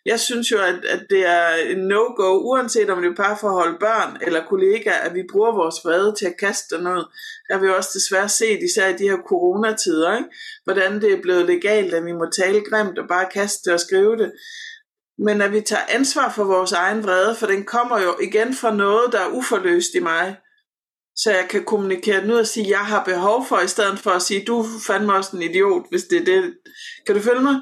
Jeg 0.07 0.19
synes 0.19 0.51
jo, 0.51 0.57
at, 0.61 0.85
at 0.85 1.05
det 1.09 1.25
er 1.25 1.47
en 1.55 1.77
no-go, 1.77 2.29
uanset 2.49 2.89
om 2.89 3.01
det 3.01 3.11
er 3.11 3.15
parforhold, 3.15 3.79
børn 3.79 4.17
eller 4.21 4.45
kollegaer, 4.45 4.99
at 5.07 5.13
vi 5.13 5.23
bruger 5.31 5.51
vores 5.51 5.75
vrede 5.85 6.15
til 6.19 6.25
at 6.25 6.37
kaste 6.39 6.77
noget. 6.77 7.07
Der 7.47 7.53
har 7.53 7.61
vi 7.61 7.69
også 7.69 7.89
desværre 7.93 8.29
set, 8.29 8.59
især 8.63 8.87
i 8.87 8.97
de 8.97 9.09
her 9.09 9.17
coronatider, 9.27 10.17
ikke? 10.17 10.29
hvordan 10.63 11.01
det 11.01 11.13
er 11.13 11.21
blevet 11.21 11.45
legalt, 11.45 11.93
at 11.93 12.05
vi 12.05 12.11
må 12.11 12.25
tale 12.29 12.61
grimt 12.69 12.99
og 12.99 13.07
bare 13.07 13.29
kaste 13.33 13.65
det 13.65 13.73
og 13.73 13.79
skrive 13.79 14.17
det. 14.17 14.31
Men 15.17 15.41
at 15.41 15.51
vi 15.51 15.61
tager 15.61 15.85
ansvar 15.89 16.31
for 16.31 16.43
vores 16.43 16.71
egen 16.71 17.03
vrede, 17.03 17.35
for 17.35 17.47
den 17.47 17.63
kommer 17.63 18.01
jo 18.01 18.15
igen 18.21 18.55
fra 18.55 18.75
noget, 18.75 19.11
der 19.11 19.19
er 19.19 19.29
uforløst 19.29 19.95
i 19.95 19.99
mig 19.99 20.35
så 21.17 21.31
jeg 21.31 21.47
kan 21.49 21.63
kommunikere 21.63 22.21
den 22.21 22.31
ud 22.31 22.37
og 22.37 22.47
sige, 22.47 22.65
at 22.65 22.69
jeg 22.69 22.85
har 22.85 23.03
behov 23.03 23.45
for, 23.45 23.59
i 23.59 23.67
stedet 23.67 23.99
for 23.99 24.11
at 24.11 24.21
sige, 24.21 24.45
du 24.45 24.65
fandme 24.87 25.13
også 25.13 25.35
en 25.35 25.41
idiot, 25.41 25.85
hvis 25.89 26.03
det 26.03 26.21
er 26.21 26.25
det. 26.25 26.57
Kan 27.05 27.15
du 27.15 27.21
følge 27.21 27.41
mig? 27.41 27.55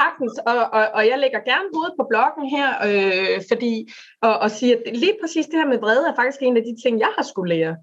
Sagtens, 0.00 0.34
og, 0.50 0.58
og, 0.78 0.84
og 0.96 1.02
jeg 1.10 1.18
lægger 1.18 1.40
gerne 1.50 1.68
hovedet 1.74 1.94
på 1.98 2.06
blokken 2.10 2.44
her, 2.56 2.68
øh, 2.88 3.42
fordi, 3.50 3.88
og, 4.22 4.38
og 4.38 4.50
siger, 4.50 4.76
at 4.86 4.96
lige 4.96 5.16
præcis 5.20 5.46
det 5.46 5.58
her 5.60 5.66
med 5.66 5.78
vrede 5.78 6.08
er 6.08 6.14
faktisk 6.14 6.42
en 6.42 6.56
af 6.56 6.62
de 6.62 6.74
ting, 6.82 7.00
jeg 7.00 7.12
har 7.16 7.24
skulle 7.24 7.54
lære. 7.54 7.76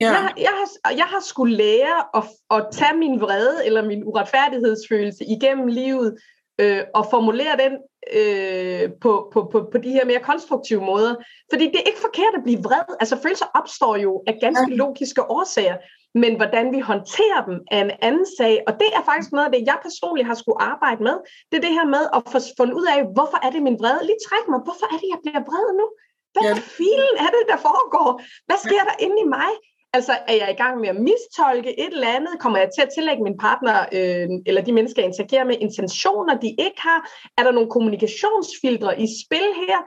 Ja. 0.00 0.10
Jeg, 0.12 0.32
jeg, 0.46 0.54
har, 0.58 0.92
jeg 1.00 1.04
har 1.04 1.20
skulle 1.20 1.56
lære 1.56 1.98
at, 2.18 2.24
at 2.56 2.66
tage 2.72 2.96
min 2.96 3.20
vrede 3.20 3.66
eller 3.66 3.82
min 3.84 4.04
uretfærdighedsfølelse 4.04 5.24
igennem 5.24 5.66
livet, 5.66 6.18
øh, 6.60 6.82
og 6.94 7.06
formulere 7.10 7.56
den 7.64 7.72
øh, 8.18 8.90
på, 9.00 9.30
på, 9.32 9.48
på, 9.52 9.68
på 9.72 9.78
de 9.78 9.92
her 9.92 10.04
mere 10.04 10.20
konstruktive 10.20 10.80
måder. 10.80 11.14
Fordi 11.52 11.64
det 11.66 11.76
er 11.76 11.90
ikke 11.90 12.00
forkert 12.00 12.34
at 12.36 12.42
blive 12.44 12.62
vred. 12.62 12.96
Altså 13.00 13.16
følelser 13.22 13.46
opstår 13.54 13.96
jo 13.96 14.22
af 14.26 14.38
ganske 14.40 14.76
logiske 14.76 15.22
årsager, 15.30 15.76
men 16.14 16.32
hvordan 16.36 16.66
vi 16.74 16.80
håndterer 16.90 17.40
dem 17.48 17.56
er 17.70 17.80
en 17.84 17.94
anden 18.08 18.26
sag. 18.38 18.54
Og 18.66 18.72
det 18.80 18.90
er 18.98 19.02
faktisk 19.08 19.32
noget 19.32 19.46
af 19.48 19.52
det, 19.52 19.68
jeg 19.70 19.78
personligt 19.86 20.26
har 20.30 20.36
skulle 20.42 20.62
arbejde 20.72 21.02
med. 21.08 21.16
Det 21.48 21.56
er 21.56 21.64
det 21.66 21.78
her 21.78 21.88
med 21.96 22.04
at 22.16 22.22
få 22.32 22.38
fundet 22.58 22.74
ud 22.80 22.86
af, 22.94 22.98
hvorfor 23.16 23.38
er 23.46 23.50
det 23.54 23.62
min 23.62 23.78
vrede? 23.80 24.06
Lige 24.08 24.22
træk 24.28 24.44
mig, 24.52 24.60
hvorfor 24.66 24.86
er 24.94 24.98
det, 25.02 25.08
jeg 25.14 25.20
bliver 25.24 25.42
vred 25.48 25.68
nu? 25.80 25.86
Hvad 26.34 26.44
ja. 26.48 26.54
filen 26.78 27.14
er 27.24 27.30
det, 27.36 27.44
der 27.52 27.58
foregår? 27.68 28.08
Hvad 28.48 28.58
sker 28.66 28.82
der 28.88 28.96
inde 29.06 29.18
i 29.24 29.28
mig? 29.38 29.52
Altså, 29.96 30.12
er 30.30 30.36
jeg 30.42 30.50
i 30.50 30.60
gang 30.62 30.74
med 30.80 30.88
at 30.88 31.00
mistolke 31.08 31.80
et 31.84 31.92
eller 31.96 32.16
andet? 32.18 32.40
Kommer 32.42 32.58
jeg 32.58 32.70
til 32.74 32.82
at 32.86 32.92
tillægge 32.96 33.22
min 33.22 33.38
partner, 33.46 33.76
øh, 33.98 34.28
eller 34.48 34.62
de 34.62 34.72
mennesker, 34.72 35.02
jeg 35.02 35.10
interagerer 35.10 35.44
med, 35.44 35.56
intentioner, 35.60 36.34
de 36.44 36.50
ikke 36.66 36.80
har? 36.88 37.00
Er 37.38 37.42
der 37.44 37.52
nogle 37.56 37.70
kommunikationsfiltre 37.70 39.00
i 39.04 39.06
spil 39.22 39.48
her? 39.62 39.78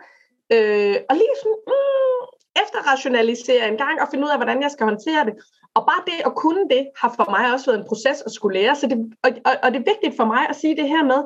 Øh, 0.56 0.96
og 1.10 1.14
lige 1.16 1.36
sådan, 1.42 1.60
mm, 1.72 2.22
efterrationalisere 2.64 3.68
en 3.72 3.78
gang, 3.78 4.02
og 4.02 4.08
finde 4.12 4.26
ud 4.26 4.30
af, 4.30 4.38
hvordan 4.38 4.62
jeg 4.62 4.72
skal 4.72 4.86
håndtere 4.92 5.26
det. 5.26 5.34
Og 5.76 5.82
bare 5.90 6.04
det 6.06 6.20
at 6.26 6.36
kunne 6.36 6.64
det, 6.70 6.84
har 7.02 7.14
for 7.18 7.28
mig 7.30 7.54
også 7.54 7.66
været 7.72 7.80
en 7.80 7.88
proces 7.88 8.22
at 8.26 8.32
skulle 8.32 8.60
lære. 8.60 8.76
Så 8.76 8.88
det, 8.88 8.98
og, 9.24 9.30
og, 9.46 9.54
og 9.64 9.72
det 9.72 9.80
er 9.80 9.92
vigtigt 9.94 10.18
for 10.18 10.26
mig 10.26 10.50
at 10.50 10.56
sige 10.56 10.76
det 10.76 10.88
her 10.88 11.04
med, 11.04 11.20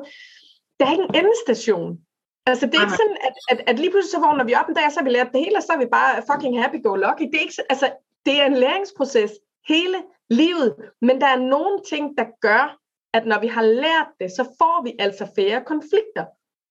der 0.78 0.86
er 0.86 0.92
ikke 0.92 1.08
en 1.08 1.14
endestation. 1.14 1.98
Altså, 2.46 2.66
det 2.66 2.74
er 2.74 2.84
ikke 2.86 3.00
sådan, 3.02 3.18
at, 3.28 3.34
at, 3.50 3.58
at 3.70 3.78
lige 3.78 3.90
pludselig 3.90 4.12
så 4.12 4.20
vågner 4.26 4.44
vi 4.44 4.54
op 4.54 4.68
en 4.68 4.74
dag, 4.74 4.86
og 4.86 4.92
så 4.92 5.00
har 5.00 5.04
vi 5.04 5.10
lært 5.10 5.32
det 5.32 5.44
hele, 5.44 5.56
og 5.56 5.62
så 5.62 5.72
er 5.72 5.78
vi 5.78 5.86
bare 5.86 6.22
fucking 6.30 6.54
happy-go-lucky. 6.62 7.24
Det 7.30 7.36
er 7.38 7.46
ikke, 7.46 7.62
altså, 7.72 7.86
det 8.26 8.40
er 8.40 8.46
en 8.46 8.58
læringsproces 8.64 9.32
hele 9.68 9.98
livet, 10.30 10.74
men 11.00 11.20
der 11.20 11.26
er 11.26 11.40
nogle 11.54 11.76
ting, 11.92 12.18
der 12.18 12.26
gør, 12.40 12.78
at 13.14 13.26
når 13.26 13.40
vi 13.40 13.46
har 13.46 13.62
lært 13.62 14.10
det, 14.20 14.30
så 14.30 14.44
får 14.58 14.82
vi 14.84 14.92
altså 14.98 15.24
færre 15.36 15.64
konflikter. 15.64 16.24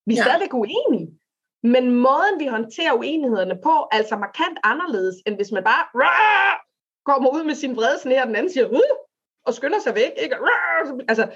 Vi 0.05 0.13
er 0.13 0.17
ja. 0.17 0.23
stadigvæk 0.23 0.53
uenige, 0.53 1.07
men 1.63 1.83
måden 1.91 2.35
vi 2.39 2.45
håndterer 2.45 2.93
uenighederne 2.93 3.57
på, 3.63 3.73
er 3.91 3.97
altså 3.99 4.15
markant 4.15 4.57
anderledes, 4.63 5.15
end 5.25 5.35
hvis 5.35 5.51
man 5.51 5.63
bare 5.63 5.83
kommer 7.13 7.29
ud 7.29 7.43
med 7.43 7.55
sin 7.55 7.75
vrede 7.75 7.99
sne, 8.01 8.21
og 8.21 8.27
den 8.27 8.35
anden 8.35 8.51
siger, 8.51 8.67
uh, 8.67 8.97
og 9.45 9.53
skynder 9.53 9.79
sig 9.79 9.95
væk. 9.95 10.11
Ikke? 10.17 10.35
Altså, 11.07 11.27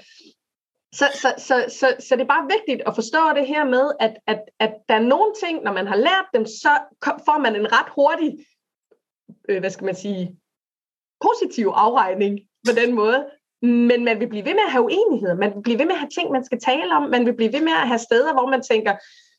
så, 0.92 1.06
så, 1.14 1.34
så, 1.38 1.64
så, 1.68 1.96
så 1.98 2.16
det 2.16 2.22
er 2.22 2.34
bare 2.36 2.50
vigtigt 2.56 2.88
at 2.88 2.94
forstå 2.94 3.18
det 3.34 3.46
her 3.46 3.64
med, 3.64 3.92
at, 4.00 4.14
at, 4.26 4.40
at 4.58 4.72
der 4.88 4.94
er 4.94 5.08
nogle 5.14 5.32
ting, 5.44 5.62
når 5.62 5.72
man 5.72 5.86
har 5.86 5.96
lært 5.96 6.26
dem, 6.34 6.46
så 6.46 6.72
får 7.04 7.38
man 7.38 7.56
en 7.56 7.72
ret 7.72 7.92
hurtig 7.94 8.38
øh, 9.48 9.60
hvad 9.60 9.70
skal 9.70 9.84
man 9.84 9.94
sige, 9.94 10.36
positiv 11.20 11.66
afregning 11.66 12.40
på 12.66 12.72
den 12.72 12.94
måde. 12.94 13.26
Men 13.62 14.04
man 14.04 14.20
vil 14.20 14.28
blive 14.28 14.44
ved 14.44 14.54
med 14.54 14.66
at 14.66 14.72
have 14.72 14.84
uenigheder. 14.84 15.34
Man 15.34 15.54
vil 15.54 15.62
blive 15.62 15.78
ved 15.78 15.86
med 15.86 15.92
at 15.92 15.98
have 15.98 16.10
ting, 16.10 16.30
man 16.30 16.44
skal 16.44 16.60
tale 16.60 16.96
om. 16.96 17.10
Man 17.10 17.26
vil 17.26 17.36
blive 17.36 17.52
ved 17.52 17.60
med 17.60 17.72
at 17.72 17.88
have 17.88 17.98
steder, 17.98 18.32
hvor 18.32 18.46
man 18.50 18.62
tænker, 18.62 18.92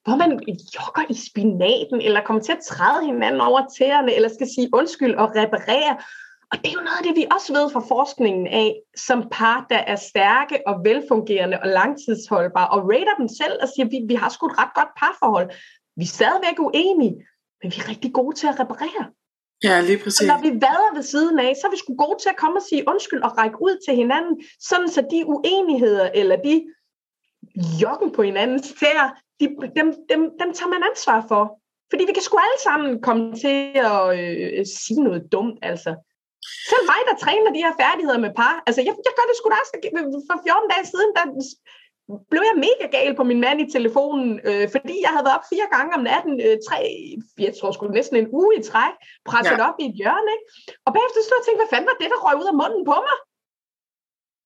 hvor 0.03 0.15
man 0.15 0.31
jogger 0.75 1.05
i 1.09 1.15
spinaten, 1.29 2.01
eller 2.01 2.21
kommer 2.23 2.41
til 2.41 2.51
at 2.51 2.63
træde 2.63 3.05
hinanden 3.05 3.41
over 3.41 3.61
tæerne, 3.77 4.13
eller 4.15 4.29
skal 4.29 4.47
sige 4.55 4.69
undskyld 4.73 5.15
og 5.15 5.35
reparere. 5.35 5.97
Og 6.51 6.57
det 6.61 6.67
er 6.69 6.77
jo 6.79 6.87
noget 6.87 6.99
af 7.01 7.05
det, 7.07 7.15
vi 7.15 7.25
også 7.35 7.53
ved 7.53 7.65
fra 7.73 7.83
forskningen 7.93 8.47
af, 8.47 8.69
som 9.07 9.19
par, 9.31 9.65
der 9.69 9.81
er 9.93 9.95
stærke 9.95 10.67
og 10.67 10.75
velfungerende 10.83 11.57
og 11.63 11.67
langtidsholdbare, 11.67 12.69
og 12.69 12.79
rater 12.91 13.15
dem 13.21 13.27
selv 13.27 13.55
og 13.61 13.67
siger, 13.73 13.87
vi, 13.93 13.97
vi 14.07 14.15
har 14.15 14.29
sgu 14.29 14.45
et 14.47 14.59
ret 14.61 14.73
godt 14.79 14.91
parforhold. 14.99 15.49
Vi 15.99 16.05
er 16.09 16.15
stadigvæk 16.19 16.57
uenige, 16.59 17.15
men 17.59 17.67
vi 17.71 17.77
er 17.81 17.89
rigtig 17.89 18.11
gode 18.13 18.35
til 18.35 18.47
at 18.47 18.59
reparere. 18.59 19.05
Ja, 19.63 19.75
lige 19.81 19.99
præcis. 20.03 20.21
Og 20.21 20.27
når 20.31 20.39
vi 20.45 20.51
vader 20.65 20.93
ved 20.95 21.03
siden 21.03 21.39
af, 21.39 21.51
så 21.55 21.67
er 21.67 21.71
vi 21.71 21.77
sgu 21.77 21.95
gode 22.05 22.19
til 22.21 22.29
at 22.29 22.41
komme 22.43 22.57
og 22.57 22.65
sige 22.69 22.87
undskyld 22.91 23.21
og 23.27 23.37
række 23.37 23.57
ud 23.67 23.75
til 23.85 23.95
hinanden, 23.95 24.33
sådan 24.69 24.89
så 24.95 25.01
de 25.11 25.19
uenigheder 25.33 26.09
eller 26.19 26.35
de 26.47 26.55
jokken 27.83 28.11
på 28.11 28.21
hinandens 28.29 28.67
tæer, 28.79 29.07
de, 29.39 29.45
dem, 29.79 29.87
dem, 30.11 30.21
dem 30.41 30.49
tager 30.57 30.73
man 30.73 30.83
ansvar 30.91 31.25
for. 31.27 31.43
Fordi 31.91 32.03
vi 32.07 32.13
kan 32.13 32.23
sgu 32.23 32.37
alle 32.37 32.61
sammen 32.67 33.01
komme 33.01 33.35
til 33.43 33.57
at 33.91 34.01
øh, 34.19 34.65
sige 34.65 35.03
noget 35.03 35.21
dumt, 35.31 35.59
altså. 35.61 35.95
Selv 36.71 36.83
mig, 36.91 37.01
der 37.09 37.15
træner 37.23 37.49
de 37.55 37.63
her 37.65 37.73
færdigheder 37.81 38.19
med 38.25 38.31
par, 38.39 38.55
altså 38.67 38.81
jeg, 38.87 38.93
jeg 39.07 39.13
gør 39.17 39.25
det 39.29 39.35
sgu 39.37 39.47
da 39.49 39.57
også. 39.63 39.73
For 40.29 40.37
14 40.47 40.71
dage 40.73 40.85
siden, 40.93 41.09
der 41.17 41.23
blev 42.31 42.43
jeg 42.49 42.57
mega 42.67 42.85
gal 42.95 43.11
på 43.19 43.23
min 43.29 43.43
mand 43.45 43.57
i 43.61 43.71
telefonen, 43.75 44.29
øh, 44.49 44.65
fordi 44.75 44.95
jeg 45.05 45.11
havde 45.13 45.25
været 45.27 45.37
op 45.39 45.49
fire 45.53 45.67
gange 45.75 45.91
om 45.97 46.03
natten, 46.11 46.35
øh, 46.45 46.55
tre, 46.67 46.79
jeg 47.45 47.53
tror 47.55 47.71
sgu 47.71 47.83
næsten 47.87 48.15
en 48.17 48.31
uge 48.39 48.51
i 48.59 48.61
træk, 48.69 48.95
presset 49.29 49.59
ja. 49.59 49.67
op 49.67 49.77
i 49.81 49.85
et 49.89 49.95
hjørne, 50.01 50.31
ikke? 50.35 50.45
Og 50.85 50.89
bagefter 50.95 51.19
stod 51.21 51.35
jeg 51.35 51.41
og 51.43 51.45
tænkte, 51.45 51.61
hvad 51.61 51.71
fanden 51.73 51.89
var 51.91 51.97
det, 52.01 52.09
der 52.13 52.19
røg 52.25 52.35
ud 52.41 52.51
af 52.51 52.57
munden 52.61 52.83
på 52.91 52.97
mig? 53.07 53.17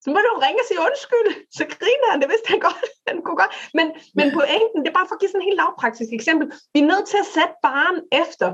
Så 0.04 0.08
må 0.14 0.20
du 0.26 0.32
ringe 0.46 0.62
og 0.64 0.68
sige 0.70 0.84
undskyld. 0.88 1.30
Så 1.58 1.64
griner 1.76 2.08
han, 2.12 2.20
det 2.22 2.30
vidste 2.34 2.50
han 2.54 2.62
godt. 2.68 2.90
Han 3.10 3.18
kunne 3.26 3.40
godt. 3.44 3.54
Men, 3.78 3.88
men 4.20 4.28
pointen, 4.38 4.80
det 4.82 4.90
er 4.90 4.98
bare 5.00 5.10
for 5.10 5.16
at 5.16 5.22
give 5.22 5.32
sådan 5.32 5.42
en 5.42 5.50
helt 5.50 5.62
lavpraktisk 5.62 6.12
eksempel. 6.20 6.46
Vi 6.74 6.80
er 6.82 6.90
nødt 6.92 7.08
til 7.12 7.20
at 7.24 7.32
sætte 7.36 7.56
barn 7.68 7.96
efter. 8.24 8.48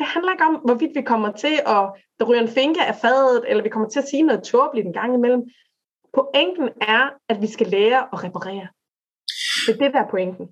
Det 0.00 0.08
handler 0.08 0.32
ikke 0.32 0.44
om, 0.44 0.54
hvorvidt 0.54 0.94
vi 0.94 1.02
kommer 1.02 1.32
til 1.32 1.54
at, 1.66 1.82
der 2.18 2.24
ryger 2.28 2.42
en 2.42 2.56
finger 2.60 2.84
af 2.84 2.94
fadet, 2.94 3.44
eller 3.48 3.62
vi 3.62 3.68
kommer 3.68 3.88
til 3.88 4.00
at 4.00 4.08
sige 4.08 4.22
noget 4.22 4.42
tåbeligt 4.42 4.86
en 4.86 4.92
gang 4.92 5.14
imellem. 5.14 5.42
Pointen 6.14 6.68
er, 6.80 7.02
at 7.28 7.42
vi 7.42 7.46
skal 7.46 7.66
lære 7.66 8.08
at 8.12 8.24
reparere. 8.24 8.68
Det 9.66 9.72
er 9.74 9.78
det, 9.82 9.92
der 9.94 10.00
er 10.04 10.10
pointen. 10.10 10.46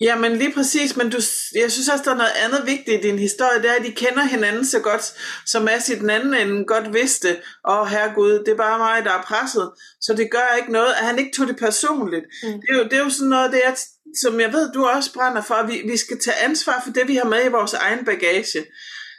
Ja, 0.00 0.16
men 0.16 0.36
lige 0.36 0.52
præcis, 0.52 0.96
men 0.96 1.10
du, 1.10 1.18
jeg 1.54 1.72
synes 1.72 1.88
også, 1.88 2.04
der 2.04 2.10
er 2.10 2.16
noget 2.16 2.32
andet 2.44 2.66
vigtigt 2.66 3.04
i 3.04 3.08
din 3.08 3.18
historie, 3.18 3.62
det 3.62 3.70
er, 3.70 3.74
at 3.74 3.84
de 3.84 3.92
kender 3.92 4.22
hinanden 4.22 4.66
så 4.66 4.80
godt, 4.80 5.12
som 5.46 5.62
Mads 5.62 5.88
i 5.88 5.94
den 5.94 6.10
anden 6.10 6.34
ende 6.34 6.64
godt 6.64 6.94
vidste, 6.94 7.28
åh 7.68 7.80
oh, 7.80 7.88
herregud, 7.88 8.32
det 8.44 8.48
er 8.48 8.56
bare 8.56 8.78
mig, 8.78 9.04
der 9.04 9.10
er 9.10 9.22
presset, 9.22 9.70
så 10.00 10.14
det 10.14 10.30
gør 10.30 10.56
ikke 10.58 10.72
noget, 10.72 10.92
at 11.00 11.06
han 11.06 11.18
ikke 11.18 11.36
tog 11.36 11.46
det 11.46 11.56
personligt. 11.56 12.24
Mm. 12.42 12.52
Det, 12.52 12.68
er 12.70 12.78
jo, 12.78 12.84
det 12.84 12.92
er 12.92 13.04
jo 13.04 13.10
sådan 13.10 13.28
noget, 13.28 13.52
det 13.52 13.60
er, 13.64 13.74
som 14.20 14.40
jeg 14.40 14.52
ved, 14.52 14.72
du 14.72 14.86
også 14.86 15.12
brænder 15.12 15.42
for, 15.42 15.54
at 15.54 15.68
vi, 15.68 15.82
vi 15.90 15.96
skal 15.96 16.18
tage 16.20 16.36
ansvar 16.36 16.80
for 16.84 16.92
det, 16.92 17.08
vi 17.08 17.16
har 17.16 17.24
med 17.24 17.44
i 17.44 17.48
vores 17.48 17.72
egen 17.72 18.04
bagage. 18.04 18.66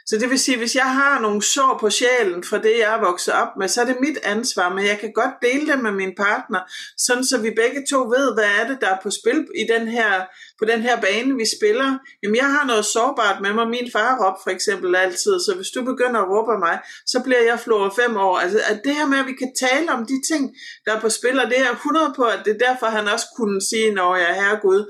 Så 0.06 0.18
det 0.18 0.30
vil 0.30 0.38
sige, 0.38 0.58
hvis 0.58 0.74
jeg 0.74 0.90
har 0.94 1.20
nogle 1.20 1.42
sår 1.42 1.78
på 1.80 1.90
sjælen 1.90 2.44
for 2.44 2.56
det, 2.56 2.74
jeg 2.78 2.94
er 2.94 3.00
vokset 3.00 3.34
op 3.34 3.48
med, 3.58 3.68
så 3.68 3.80
er 3.80 3.84
det 3.84 3.96
mit 4.00 4.18
ansvar, 4.22 4.74
men 4.74 4.84
jeg 4.86 4.98
kan 4.98 5.12
godt 5.12 5.34
dele 5.42 5.72
det 5.72 5.82
med 5.82 5.92
min 5.92 6.14
partner, 6.16 6.60
sådan 6.98 7.24
så 7.24 7.38
vi 7.38 7.50
begge 7.50 7.84
to 7.90 7.98
ved, 8.02 8.34
hvad 8.34 8.50
er 8.60 8.68
det, 8.68 8.78
der 8.80 8.88
er 8.88 8.98
på 9.02 9.10
spil 9.10 9.46
i 9.62 9.64
den 9.72 9.88
her, 9.88 10.12
på 10.58 10.64
den 10.64 10.80
her 10.80 11.00
bane, 11.00 11.36
vi 11.36 11.46
spiller. 11.56 11.98
Jamen, 12.22 12.36
jeg 12.36 12.50
har 12.54 12.66
noget 12.66 12.84
sårbart 12.84 13.40
med 13.40 13.52
mig. 13.52 13.68
Min 13.68 13.88
far 13.92 14.10
råb 14.22 14.36
for 14.44 14.50
eksempel 14.50 14.96
altid, 14.96 15.34
så 15.46 15.52
hvis 15.56 15.70
du 15.76 15.84
begynder 15.84 16.20
at 16.20 16.28
råbe 16.28 16.58
mig, 16.58 16.78
så 17.06 17.20
bliver 17.24 17.42
jeg 17.50 17.60
flået 17.60 17.92
fem 18.00 18.16
år. 18.16 18.36
Altså, 18.38 18.60
at 18.70 18.80
det 18.84 18.94
her 18.94 19.06
med, 19.06 19.18
at 19.18 19.26
vi 19.26 19.36
kan 19.42 19.52
tale 19.64 19.92
om 19.92 20.06
de 20.06 20.18
ting, 20.30 20.42
der 20.84 20.92
er 20.96 21.00
på 21.00 21.08
spil, 21.08 21.40
og 21.40 21.46
det 21.50 21.60
er 21.60 21.70
100 21.70 22.12
på, 22.16 22.24
at 22.24 22.40
det 22.44 22.52
er 22.54 22.66
derfor, 22.68 22.86
han 22.86 23.08
også 23.08 23.26
kunne 23.36 23.60
sige, 23.70 23.94
når 23.94 24.16
jeg 24.16 24.30
er 24.30 24.34
herregud, 24.42 24.80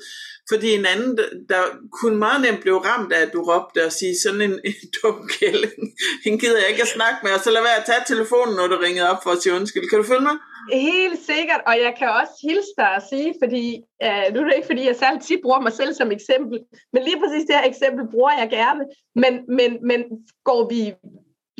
fordi 0.50 0.68
en 0.74 0.87
anden, 0.92 1.11
der 1.52 1.62
kunne 1.98 2.18
meget 2.26 2.40
nemt 2.42 2.61
blive 2.64 2.81
ramt 2.88 3.12
af, 3.12 3.20
at 3.26 3.33
du 3.33 3.40
råbte 3.50 3.81
og 3.87 3.92
sige 3.92 4.14
sådan 4.24 4.42
en, 4.48 4.55
en 4.70 4.81
dum 4.96 5.18
kælling. 5.38 5.83
Hende 6.24 6.38
gider 6.42 6.59
jeg 6.62 6.70
ikke 6.72 6.87
at 6.88 6.94
snakke 6.98 7.18
med, 7.22 7.33
og 7.37 7.40
så 7.44 7.50
lad 7.50 7.62
være 7.68 7.81
at 7.81 7.88
tage 7.90 8.05
telefonen, 8.12 8.55
når 8.57 8.66
du 8.66 8.76
ringede 8.87 9.11
op 9.12 9.20
for 9.22 9.31
at 9.31 9.40
sige 9.42 9.57
undskyld. 9.59 9.88
Kan 9.88 9.98
du 10.00 10.07
følge 10.12 10.26
mig? 10.31 10.37
Helt 10.72 11.20
sikkert, 11.33 11.61
og 11.68 11.74
jeg 11.87 11.92
kan 11.98 12.09
også 12.20 12.35
hilse 12.48 12.72
dig 12.81 12.90
og 12.98 13.02
sige, 13.11 13.31
fordi 13.42 13.64
øh, 14.07 14.24
nu 14.33 14.37
er 14.40 14.46
det 14.46 14.57
ikke, 14.57 14.70
fordi 14.72 14.83
jeg 14.87 14.96
særligt 14.96 15.24
tit 15.24 15.42
bruger 15.44 15.61
mig 15.66 15.74
selv 15.81 15.92
som 15.94 16.12
eksempel, 16.18 16.57
men 16.92 17.00
lige 17.09 17.20
præcis 17.22 17.44
det 17.48 17.57
her 17.59 17.66
eksempel 17.72 18.05
bruger 18.12 18.35
jeg 18.40 18.48
gerne. 18.59 18.83
Men, 19.22 19.33
men, 19.59 19.70
men 19.90 20.00
går 20.48 20.62
vi 20.72 20.83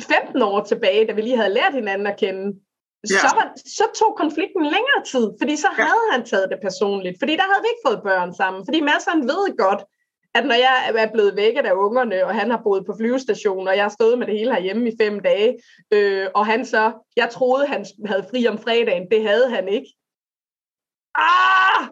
15 0.01 0.41
år 0.41 0.59
tilbage, 0.63 1.07
da 1.07 1.13
vi 1.13 1.21
lige 1.21 1.41
havde 1.41 1.57
lært 1.59 1.73
hinanden 1.73 2.07
at 2.07 2.19
kende, 2.19 2.45
ja. 3.11 3.19
så, 3.23 3.29
var, 3.37 3.47
så 3.79 3.85
tog 3.99 4.11
konflikten 4.23 4.63
længere 4.63 5.01
tid, 5.11 5.25
fordi 5.39 5.55
så 5.55 5.69
ja. 5.77 5.83
havde 5.83 6.05
han 6.11 6.25
taget 6.25 6.47
det 6.51 6.59
personligt, 6.67 7.15
fordi 7.21 7.33
der 7.35 7.47
havde 7.49 7.63
vi 7.65 7.69
ikke 7.71 7.85
fået 7.87 8.03
børn 8.09 8.35
sammen, 8.41 8.65
fordi 8.67 8.79
Mads 8.81 9.05
han 9.13 9.21
ved 9.31 9.57
godt, 9.57 9.81
at 10.37 10.45
når 10.45 10.55
jeg 10.55 10.75
er 10.95 11.11
blevet 11.11 11.35
vækket 11.35 11.65
af 11.65 11.73
ungerne, 11.73 12.25
og 12.25 12.35
han 12.35 12.51
har 12.51 12.61
boet 12.63 12.85
på 12.85 12.93
flyvestationen, 12.99 13.67
og 13.67 13.75
jeg 13.75 13.83
har 13.83 13.95
stået 13.99 14.19
med 14.19 14.27
det 14.27 14.37
hele 14.37 14.53
herhjemme 14.53 14.89
i 14.89 14.97
fem 15.01 15.19
dage, 15.19 15.59
øh, 15.93 16.27
og 16.35 16.45
han 16.45 16.65
så, 16.65 16.93
jeg 17.15 17.29
troede, 17.29 17.67
han 17.67 17.85
havde 18.05 18.27
fri 18.29 18.47
om 18.47 18.57
fredagen, 18.57 19.07
det 19.11 19.21
havde 19.29 19.49
han 19.49 19.67
ikke. 19.67 19.89
Ah! 21.15 21.87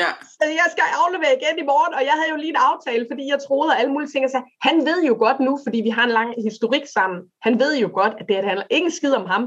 Ja. 0.00 0.10
Jeg 0.40 0.68
skal 0.74 0.84
aflevere 1.02 1.36
igen 1.40 1.58
i 1.58 1.66
morgen, 1.72 1.94
og 1.94 2.02
jeg 2.08 2.12
havde 2.18 2.30
jo 2.30 2.36
lige 2.36 2.54
en 2.56 2.64
aftale, 2.70 3.06
fordi 3.10 3.24
jeg 3.32 3.38
troede, 3.46 3.72
at 3.72 3.80
alle 3.80 3.92
mulige 3.92 4.10
ting. 4.10 4.30
Så 4.30 4.40
han 4.60 4.76
ved 4.88 5.04
jo 5.10 5.14
godt 5.24 5.40
nu, 5.40 5.58
fordi 5.64 5.78
vi 5.80 5.88
har 5.88 6.04
en 6.04 6.16
lang 6.18 6.30
historik 6.48 6.86
sammen. 6.96 7.20
Han 7.42 7.60
ved 7.62 7.72
jo 7.76 7.90
godt, 7.94 8.14
at 8.20 8.26
det 8.28 8.36
handler 8.36 8.66
ingen 8.70 8.92
skid 8.98 9.12
om 9.12 9.26
ham. 9.26 9.42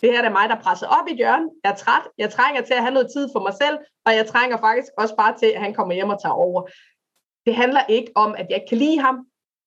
Det 0.00 0.12
her 0.12 0.22
er 0.22 0.30
mig, 0.30 0.48
der 0.48 0.62
presser 0.64 0.86
op 0.86 1.08
i 1.08 1.16
hjørnet. 1.16 1.50
Jeg 1.64 1.70
er 1.70 1.76
træt. 1.76 2.02
Jeg 2.18 2.30
trænger 2.30 2.62
til 2.62 2.74
at 2.74 2.82
have 2.82 2.94
noget 2.94 3.10
tid 3.14 3.28
for 3.34 3.40
mig 3.40 3.54
selv, 3.62 3.78
og 4.06 4.12
jeg 4.14 4.26
trænger 4.26 4.56
faktisk 4.56 4.92
også 4.98 5.14
bare 5.16 5.38
til, 5.38 5.46
at 5.46 5.60
han 5.60 5.74
kommer 5.74 5.94
hjem 5.94 6.08
og 6.08 6.22
tager 6.22 6.32
over. 6.32 6.62
Det 7.46 7.54
handler 7.54 7.80
ikke 7.88 8.12
om, 8.14 8.34
at 8.38 8.46
jeg 8.48 8.56
ikke 8.56 8.68
kan 8.68 8.78
lide 8.78 9.00
ham. 9.00 9.16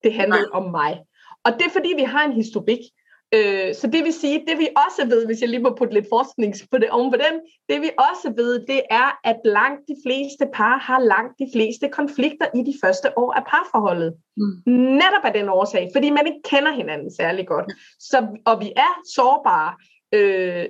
Det 0.03 0.13
handler 0.13 0.37
Nej. 0.37 0.59
om 0.59 0.71
mig. 0.71 1.01
Og 1.45 1.51
det 1.53 1.65
er 1.65 1.69
fordi, 1.69 1.93
vi 1.95 2.03
har 2.03 2.23
en 2.25 2.31
historik. 2.31 2.79
Øh, 3.35 3.75
så 3.75 3.87
det 3.87 4.03
vil 4.03 4.13
sige, 4.13 4.45
det 4.47 4.59
vi 4.59 4.67
også 4.85 5.05
ved, 5.07 5.25
hvis 5.25 5.41
jeg 5.41 5.49
lige 5.49 5.63
må 5.63 5.75
putte 5.77 5.93
lidt 5.93 6.07
forskning 6.09 6.55
på 6.71 6.77
det, 6.77 6.89
oven 6.89 7.11
på 7.11 7.17
den, 7.17 7.35
det 7.69 7.81
vi 7.81 7.89
også 8.09 8.33
ved, 8.35 8.65
det 8.67 8.81
er, 8.89 9.19
at 9.23 9.39
langt 9.45 9.81
de 9.87 9.95
fleste 10.05 10.45
par 10.53 10.77
har 10.77 10.99
langt 10.99 11.33
de 11.39 11.47
fleste 11.53 11.89
konflikter 11.89 12.47
i 12.55 12.61
de 12.69 12.75
første 12.83 13.17
år 13.17 13.33
af 13.33 13.43
parforholdet. 13.51 14.13
Mm. 14.37 14.71
Netop 15.01 15.23
af 15.23 15.33
den 15.33 15.49
årsag, 15.49 15.89
fordi 15.95 16.09
man 16.09 16.27
ikke 16.27 16.41
kender 16.43 16.71
hinanden 16.71 17.15
særlig 17.15 17.47
godt. 17.47 17.65
Så, 17.99 18.27
og 18.45 18.59
vi 18.59 18.71
er 18.75 18.93
sårbare, 19.15 19.71
øh, 20.11 20.65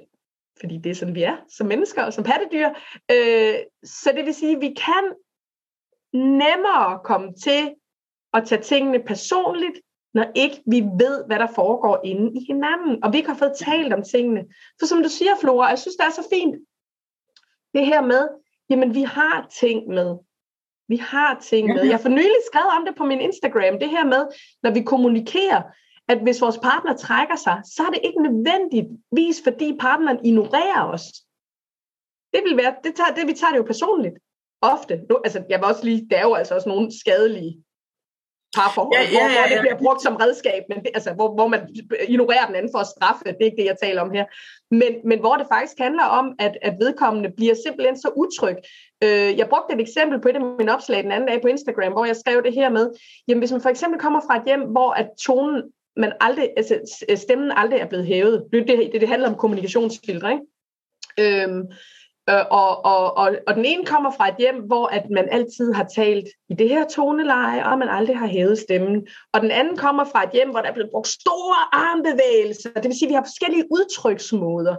fordi 0.60 0.78
det 0.78 0.90
er 0.90 0.96
sådan, 0.96 1.16
vi 1.16 1.24
er 1.24 1.38
som 1.50 1.68
mennesker 1.68 2.04
og 2.04 2.14
som 2.14 2.24
pattedyr. 2.24 2.70
Øh, 3.12 3.56
så 3.84 4.12
det 4.16 4.26
vil 4.26 4.34
sige, 4.34 4.56
at 4.56 4.62
vi 4.62 4.74
kan 4.86 5.14
nemmere 6.14 7.00
komme 7.04 7.34
til 7.34 7.76
at 8.34 8.48
tage 8.48 8.62
tingene 8.62 9.00
personligt, 9.00 9.80
når 10.14 10.26
ikke 10.36 10.64
vi 10.68 10.82
ved, 10.82 11.26
hvad 11.26 11.40
der 11.40 11.48
foregår 11.56 12.02
inde 12.04 12.40
i 12.40 12.46
hinanden, 12.48 13.04
og 13.04 13.14
vi 13.14 13.18
ikke 13.18 13.30
har 13.30 13.38
fået 13.38 13.54
talt 13.60 13.94
om 13.94 14.04
tingene. 14.04 14.46
For 14.80 14.86
som 14.86 15.04
du 15.04 15.10
siger, 15.10 15.32
Flora, 15.42 15.68
jeg 15.68 15.80
synes, 15.80 15.96
det 15.96 16.06
er 16.06 16.12
så 16.12 16.28
fint, 16.34 16.56
det 17.74 17.86
her 17.86 18.02
med, 18.02 18.28
jamen 18.70 18.96
vi 18.96 19.02
har 19.02 19.48
ting 19.60 19.88
med. 19.88 20.18
Vi 20.88 20.98
har 20.98 21.40
ting 21.40 21.68
med. 21.68 21.84
Jeg 21.84 21.94
har 21.94 22.02
for 22.02 22.10
nylig 22.10 22.42
skrevet 22.52 22.72
om 22.78 22.86
det 22.86 22.96
på 22.96 23.06
min 23.06 23.22
Instagram, 23.22 23.80
det 23.80 23.90
her 23.90 24.06
med, 24.06 24.28
når 24.64 24.72
vi 24.72 24.82
kommunikerer, 24.82 25.62
at 26.12 26.20
hvis 26.22 26.42
vores 26.42 26.58
partner 26.58 26.94
trækker 26.96 27.36
sig, 27.36 27.62
så 27.76 27.84
er 27.84 27.90
det 27.90 28.02
ikke 28.04 28.22
nødvendigvis, 28.28 29.38
fordi 29.44 29.78
partneren 29.80 30.26
ignorerer 30.26 30.84
os. 30.96 31.06
Det 32.34 32.42
vil 32.46 32.58
være, 32.58 32.76
det, 32.84 32.96
tager, 32.96 33.14
det 33.18 33.28
vi 33.28 33.34
tager 33.34 33.52
det 33.52 33.58
jo 33.58 33.64
personligt. 33.74 34.18
Ofte. 34.62 34.94
Nu, 35.10 35.16
altså, 35.26 35.44
jeg 35.50 35.60
vil 35.60 35.66
også 35.66 35.86
lige, 35.86 36.08
der 36.12 36.18
er 36.18 36.28
jo 36.30 36.34
altså 36.34 36.56
også 36.56 36.70
nogle 36.70 37.00
skadelige 37.00 37.64
parforhold, 38.56 38.94
ja, 38.94 39.02
ja, 39.02 39.26
ja, 39.26 39.32
ja. 39.32 39.40
hvor, 39.40 39.48
det 39.54 39.60
bliver 39.62 39.78
brugt 39.84 40.02
som 40.02 40.16
redskab, 40.16 40.64
men 40.70 40.78
det, 40.84 40.92
altså, 40.94 41.14
hvor, 41.14 41.34
hvor 41.34 41.48
man 41.48 41.62
ignorerer 42.08 42.46
den 42.46 42.56
anden 42.56 42.72
for 42.74 42.80
at 42.80 42.88
straffe, 42.88 43.24
det 43.26 43.42
er 43.42 43.50
ikke 43.50 43.62
det, 43.62 43.72
jeg 43.72 43.78
taler 43.84 44.02
om 44.02 44.12
her. 44.12 44.26
Men, 44.72 44.92
men 45.10 45.20
hvor 45.20 45.36
det 45.36 45.48
faktisk 45.52 45.78
handler 45.80 46.04
om, 46.04 46.36
at, 46.40 46.58
at 46.62 46.74
vedkommende 46.80 47.30
bliver 47.38 47.56
simpelthen 47.66 47.98
så 47.98 48.10
utryg. 48.16 48.58
Øh, 49.04 49.38
jeg 49.40 49.50
brugte 49.50 49.76
et 49.76 49.82
eksempel 49.82 50.22
på 50.22 50.28
et 50.30 50.36
af 50.36 50.42
mine 50.42 50.74
opslag 50.76 51.04
den 51.04 51.12
anden 51.12 51.30
dag 51.30 51.42
på 51.42 51.48
Instagram, 51.48 51.92
hvor 51.92 52.06
jeg 52.06 52.16
skrev 52.16 52.44
det 52.44 52.54
her 52.54 52.70
med, 52.70 52.86
jamen 53.28 53.40
hvis 53.40 53.52
man 53.52 53.62
for 53.62 53.70
eksempel 53.70 54.00
kommer 54.00 54.22
fra 54.28 54.38
et 54.38 54.46
hjem, 54.46 54.62
hvor 54.62 54.92
at 54.92 55.10
tonen, 55.26 55.62
man 55.98 56.14
aldrig, 56.20 56.50
altså 56.58 57.04
stemmen 57.16 57.52
aldrig 57.56 57.80
er 57.80 57.88
blevet 57.88 58.06
hævet, 58.06 58.44
det, 58.54 58.68
det, 58.68 59.02
det 59.02 59.08
handler 59.08 59.30
om 59.30 59.36
kommunikationsfiltre, 59.36 60.32
ikke? 60.32 61.44
Øhm, 61.44 61.62
øh, 62.30 62.46
og, 62.52 62.86
og, 62.86 63.18
og, 63.18 63.36
og 63.48 63.56
den 63.56 63.66
ene 63.66 63.86
kommer 63.86 64.12
fra 64.12 64.28
et 64.28 64.36
hjem, 64.40 64.56
hvor 64.56 64.88
at 64.88 65.10
man 65.10 65.28
altid 65.32 65.74
har 65.74 65.88
talt 65.96 66.28
i 66.50 66.54
det 66.54 66.70
her 66.70 66.88
toneleje, 66.88 67.66
og 67.66 67.78
man 67.78 67.90
aldrig 67.90 68.18
har 68.18 68.28
hævet 68.28 68.60
stemmen. 68.60 69.08
Og 69.34 69.42
den 69.42 69.52
anden 69.52 69.78
kommer 69.78 70.04
fra 70.06 70.24
et 70.24 70.32
hjem, 70.34 70.50
hvor 70.50 70.60
der 70.62 70.70
er 70.70 70.74
blevet 70.74 70.92
brugt 70.92 71.08
store 71.08 71.60
armbevægelser. 71.72 72.74
Det 72.74 72.84
vil 72.84 73.00
sige, 73.00 73.08
at 73.08 73.10
vi 73.10 73.16
har 73.16 73.24
forskellige 73.24 73.68
udtryksmåder. 73.72 74.76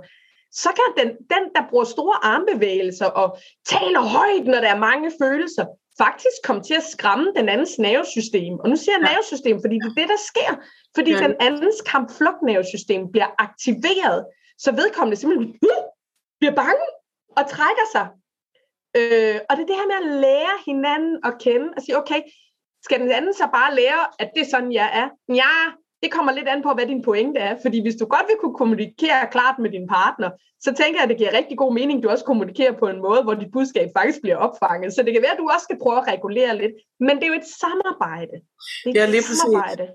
Så 0.52 0.68
kan 0.78 1.04
den, 1.04 1.08
den, 1.08 1.44
der 1.54 1.62
bruger 1.70 1.84
store 1.84 2.24
armbevægelser 2.24 3.06
og 3.06 3.38
taler 3.66 4.00
højt, 4.00 4.46
når 4.46 4.60
der 4.60 4.68
er 4.74 4.78
mange 4.78 5.10
følelser, 5.22 5.66
faktisk 5.98 6.38
komme 6.44 6.62
til 6.62 6.74
at 6.74 6.82
skræmme 6.94 7.32
den 7.36 7.48
andens 7.48 7.78
nervesystem. 7.78 8.54
Og 8.60 8.68
nu 8.68 8.76
siger 8.76 8.94
jeg 8.98 9.08
nervesystem, 9.10 9.56
fordi 9.60 9.74
det 9.74 9.88
er 9.90 10.00
det, 10.00 10.08
der 10.08 10.20
sker. 10.30 10.52
Fordi 10.94 11.10
ja. 11.12 11.18
den 11.18 11.34
andens 11.40 11.80
kamp-flugt-nervesystem 11.90 13.02
bliver 13.12 13.30
aktiveret, 13.38 14.26
så 14.58 14.72
vedkommende 14.72 15.16
simpelthen 15.16 15.58
bliver 16.40 16.54
bange 16.54 16.86
og 17.38 17.44
trækker 17.54 17.86
sig. 17.94 18.06
Øh, 19.00 19.36
og 19.48 19.52
det 19.56 19.62
er 19.62 19.70
det 19.70 19.80
her 19.80 19.90
med 19.92 19.98
at 20.02 20.20
lære 20.20 20.56
hinanden 20.66 21.14
at 21.24 21.34
kende, 21.44 21.68
og 21.76 21.82
sige, 21.82 21.98
okay, 22.02 22.20
skal 22.84 23.00
den 23.00 23.10
anden 23.10 23.34
så 23.34 23.46
bare 23.52 23.74
lære, 23.74 24.02
at 24.18 24.30
det 24.34 24.40
er 24.42 24.50
sådan, 24.50 24.72
jeg 24.72 24.90
er? 25.00 25.34
Ja, 25.42 25.54
det 26.02 26.10
kommer 26.12 26.32
lidt 26.32 26.48
an 26.48 26.62
på, 26.62 26.70
hvad 26.74 26.86
din 26.86 27.02
pointe 27.02 27.40
er. 27.40 27.54
Fordi 27.64 27.78
hvis 27.82 27.96
du 28.00 28.04
godt 28.14 28.26
vil 28.28 28.40
kunne 28.40 28.58
kommunikere 28.62 29.20
klart 29.34 29.56
med 29.58 29.70
din 29.70 29.86
partner, 29.96 30.30
så 30.64 30.70
tænker 30.80 30.96
jeg, 30.98 31.06
at 31.06 31.12
det 31.12 31.18
giver 31.18 31.38
rigtig 31.38 31.56
god 31.58 31.72
mening, 31.78 31.96
at 31.98 32.02
du 32.04 32.08
også 32.08 32.24
kommunikerer 32.24 32.74
på 32.82 32.86
en 32.88 33.00
måde, 33.06 33.22
hvor 33.22 33.34
dit 33.34 33.52
budskab 33.52 33.88
faktisk 33.98 34.18
bliver 34.22 34.38
opfanget. 34.46 34.94
Så 34.94 35.02
det 35.02 35.12
kan 35.12 35.22
være, 35.22 35.36
at 35.36 35.42
du 35.42 35.48
også 35.54 35.64
skal 35.68 35.78
prøve 35.82 35.98
at 36.02 36.08
regulere 36.14 36.52
lidt. 36.62 36.74
Men 37.06 37.14
det 37.16 37.24
er 37.24 37.32
jo 37.32 37.40
et 37.44 37.50
samarbejde. 37.64 38.36
Det 38.84 38.96
er 38.96 39.04
ja, 39.04 39.10
lige 39.14 39.18
et 39.18 39.40
samarbejde. 39.42 39.86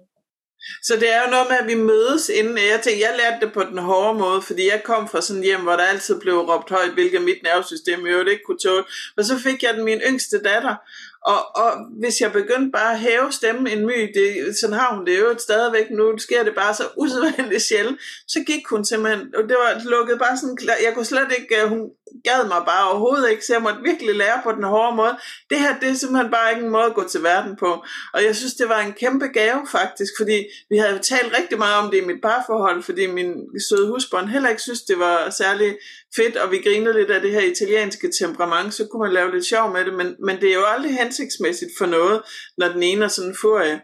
Så 0.88 0.94
det 1.02 1.10
er 1.16 1.20
jo 1.24 1.30
noget 1.36 1.48
med, 1.52 1.58
at 1.64 1.68
vi 1.72 1.78
mødes 1.92 2.30
inden. 2.40 2.58
Jeg 2.58 2.80
tænkte, 2.84 3.06
jeg 3.06 3.14
lærte 3.22 3.46
det 3.46 3.54
på 3.54 3.64
den 3.72 3.78
hårde 3.78 4.20
måde, 4.20 4.42
fordi 4.42 4.64
jeg 4.74 4.82
kom 4.84 5.08
fra 5.08 5.22
sådan 5.22 5.44
hjem, 5.44 5.62
hvor 5.62 5.76
der 5.80 5.92
altid 5.94 6.16
blev 6.22 6.36
råbt 6.50 6.70
højt, 6.70 6.94
hvilket 6.94 7.22
mit 7.22 7.42
nervesystem 7.44 8.00
jo 8.00 8.26
ikke 8.34 8.44
kunne 8.46 8.64
tåle. 8.66 8.84
Og 9.18 9.24
så 9.30 9.36
fik 9.46 9.64
jeg 9.64 9.74
den 9.74 9.84
min 9.84 10.02
yngste 10.10 10.38
datter, 10.50 10.76
og, 11.22 11.56
og 11.56 11.72
hvis 12.00 12.22
jeg 12.22 12.32
begyndte 12.32 12.72
bare 12.72 12.94
at 12.94 13.00
hæve 13.00 13.32
stemmen 13.32 13.68
en 13.68 13.86
my, 13.86 14.12
det, 14.14 14.58
sådan 14.60 14.76
har 14.76 14.96
hun 14.96 15.06
det 15.06 15.20
jo 15.20 15.38
stadigvæk 15.38 15.92
nu, 15.92 16.18
sker 16.18 16.44
det 16.44 16.56
bare 16.56 16.74
så 16.74 16.84
usædvanligt 16.98 17.62
sjældent, 17.62 18.00
så 18.28 18.44
gik 18.48 18.68
hun 18.70 18.86
simpelthen, 18.86 19.36
og 19.36 19.44
det 19.50 19.58
var 19.64 19.82
lukket 19.86 20.20
bare 20.20 20.38
sådan, 20.38 20.58
jeg 20.86 20.92
kunne 20.94 21.06
slet 21.06 21.32
ikke, 21.40 21.62
øh, 21.62 21.70
hun 21.70 21.82
gad 22.24 22.48
mig 22.48 22.62
bare 22.66 22.90
overhovedet 22.90 23.32
ikke, 23.32 23.46
så 23.46 23.54
jeg 23.54 23.62
måtte 23.62 23.82
virkelig 23.84 24.16
lære 24.16 24.42
på 24.44 24.52
den 24.52 24.64
hårde 24.64 24.96
måde. 24.96 25.18
Det 25.50 25.60
her, 25.60 25.80
det 25.80 25.90
er 25.90 25.94
simpelthen 25.94 26.32
bare 26.32 26.52
ikke 26.52 26.66
en 26.66 26.72
måde 26.72 26.84
at 26.84 26.94
gå 26.94 27.08
til 27.08 27.24
verden 27.24 27.56
på. 27.56 27.84
Og 28.14 28.24
jeg 28.24 28.36
synes, 28.36 28.54
det 28.54 28.70
var 28.70 28.80
en 28.80 28.94
kæmpe 28.94 29.28
gave 29.28 29.68
faktisk, 29.72 30.14
fordi 30.20 30.46
vi 30.70 30.78
havde 30.78 31.00
talt 31.00 31.38
rigtig 31.38 31.58
meget 31.58 31.76
om 31.84 31.92
det 31.92 31.98
i 31.98 32.06
mit 32.06 32.22
parforhold, 32.22 32.84
fordi 32.84 33.08
min 33.08 33.34
søde 33.70 33.88
husbånd 33.88 34.28
heller 34.28 34.50
ikke 34.50 34.62
synes, 34.62 34.82
det 34.82 35.00
var 35.00 35.30
særlig 35.30 35.78
fedt, 36.16 36.36
og 36.38 36.52
vi 36.52 36.58
grinede 36.58 36.94
lidt 36.94 37.12
af 37.12 37.22
det 37.22 37.32
her 37.32 37.42
italienske 37.42 38.12
temperament, 38.20 38.74
så 38.74 38.88
kunne 38.88 39.04
man 39.04 39.14
lave 39.14 39.32
lidt 39.32 39.46
sjov 39.46 39.74
med 39.74 39.86
det, 39.86 39.94
men, 39.94 40.16
men 40.20 40.42
det 40.42 40.50
er 40.50 40.54
jo 40.54 40.66
aldrig 40.66 40.94
hensigtsmæssigt 40.98 41.72
for 41.78 41.86
noget, 41.86 42.22
når 42.58 42.68
den 42.68 42.84
ene 42.84 43.06
er 43.06 43.10
sådan 43.10 43.30
en 43.30 43.38
furie. 43.42 43.82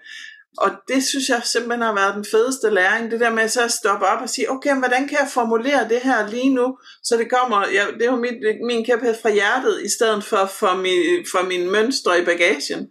Og 0.57 0.69
det 0.87 1.03
synes 1.03 1.29
jeg 1.29 1.41
simpelthen 1.43 1.81
har 1.81 1.93
været 1.93 2.15
den 2.15 2.25
fedeste 2.31 2.69
læring, 2.69 3.11
det 3.11 3.19
der 3.19 3.29
med 3.29 3.43
at 3.43 3.51
så 3.51 3.67
stoppe 3.67 4.05
op 4.05 4.21
og 4.21 4.29
sige, 4.29 4.51
okay, 4.51 4.79
hvordan 4.79 5.07
kan 5.07 5.17
jeg 5.19 5.27
formulere 5.33 5.89
det 5.89 6.01
her 6.01 6.27
lige 6.27 6.53
nu, 6.53 6.77
så 7.03 7.17
det 7.17 7.29
kommer, 7.29 7.59
ja, 7.77 7.83
det 7.97 8.01
er 8.01 8.11
jo 8.11 8.15
mit, 8.25 8.37
min 8.65 8.85
kæphed 8.85 9.15
fra 9.21 9.29
hjertet, 9.29 9.81
i 9.81 9.89
stedet 9.89 10.23
for 10.23 10.45
for, 10.45 10.75
min, 10.75 11.25
for 11.31 11.47
min 11.47 11.71
mønstre 11.71 12.21
i 12.21 12.25
bagagen. 12.25 12.81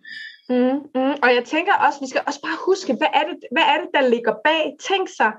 Mm, 0.49 0.79
mm. 0.95 1.15
Og 1.25 1.35
jeg 1.37 1.45
tænker 1.45 1.75
også, 1.75 1.99
vi 2.01 2.09
skal 2.11 2.23
også 2.27 2.41
bare 2.41 2.59
huske, 2.67 2.93
hvad 2.95 3.13
er 3.15 3.25
det, 3.29 3.37
hvad 3.55 3.63
er 3.73 3.79
det 3.83 3.91
der 3.95 4.09
ligger 4.09 4.35
bag? 4.45 4.65
Tænk 4.89 5.09
sig 5.19 5.33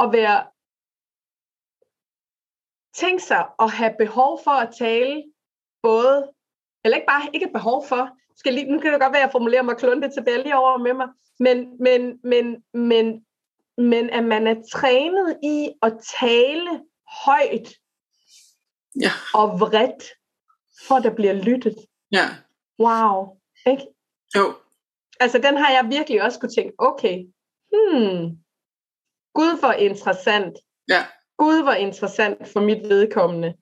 at 0.00 0.08
være 0.12 0.38
tænk 2.94 3.20
sig 3.20 3.42
at 3.58 3.70
have 3.70 3.94
behov 3.98 4.40
for 4.44 4.50
at 4.50 4.74
tale 4.78 5.22
både, 5.82 6.28
eller 6.84 6.96
ikke 6.96 7.06
bare 7.06 7.28
ikke 7.32 7.46
et 7.46 7.52
behov 7.52 7.86
for, 7.86 8.10
skal 8.36 8.54
lige, 8.54 8.72
nu 8.72 8.80
kan 8.80 8.92
det 8.92 9.00
godt 9.00 9.12
være, 9.12 9.22
at 9.22 9.26
jeg 9.26 9.32
formulerer 9.32 9.62
mig 9.62 9.76
kluntet 9.76 10.12
tilbage 10.12 10.42
lige 10.42 10.56
over 10.56 10.78
med 10.78 10.94
mig, 10.94 11.08
men, 11.40 11.76
men, 11.80 12.20
men, 12.24 12.64
men, 12.74 13.26
men 13.78 14.10
at 14.10 14.24
man 14.24 14.46
er 14.46 14.62
trænet 14.72 15.38
i 15.42 15.70
at 15.82 15.92
tale 16.20 16.70
højt 17.24 17.74
ja. 19.00 19.10
og 19.34 19.60
vredt, 19.60 20.04
for 20.88 20.98
der 20.98 21.14
bliver 21.14 21.32
lyttet. 21.32 21.76
Ja. 22.12 22.26
Wow. 22.78 23.36
Ikke? 23.66 23.86
Jo. 24.36 24.54
Altså, 25.20 25.38
den 25.38 25.56
har 25.56 25.72
jeg 25.72 25.90
virkelig 25.90 26.22
også 26.22 26.40
kunne 26.40 26.54
tænke, 26.54 26.74
okay, 26.78 27.24
hmm, 27.72 28.38
gud 29.34 29.60
for 29.60 29.72
interessant. 29.72 30.58
Ja. 30.88 31.06
Gud, 31.38 31.62
hvor 31.62 31.72
interessant 31.72 32.48
for 32.48 32.60
mit 32.60 32.88
vedkommende, 32.88 33.54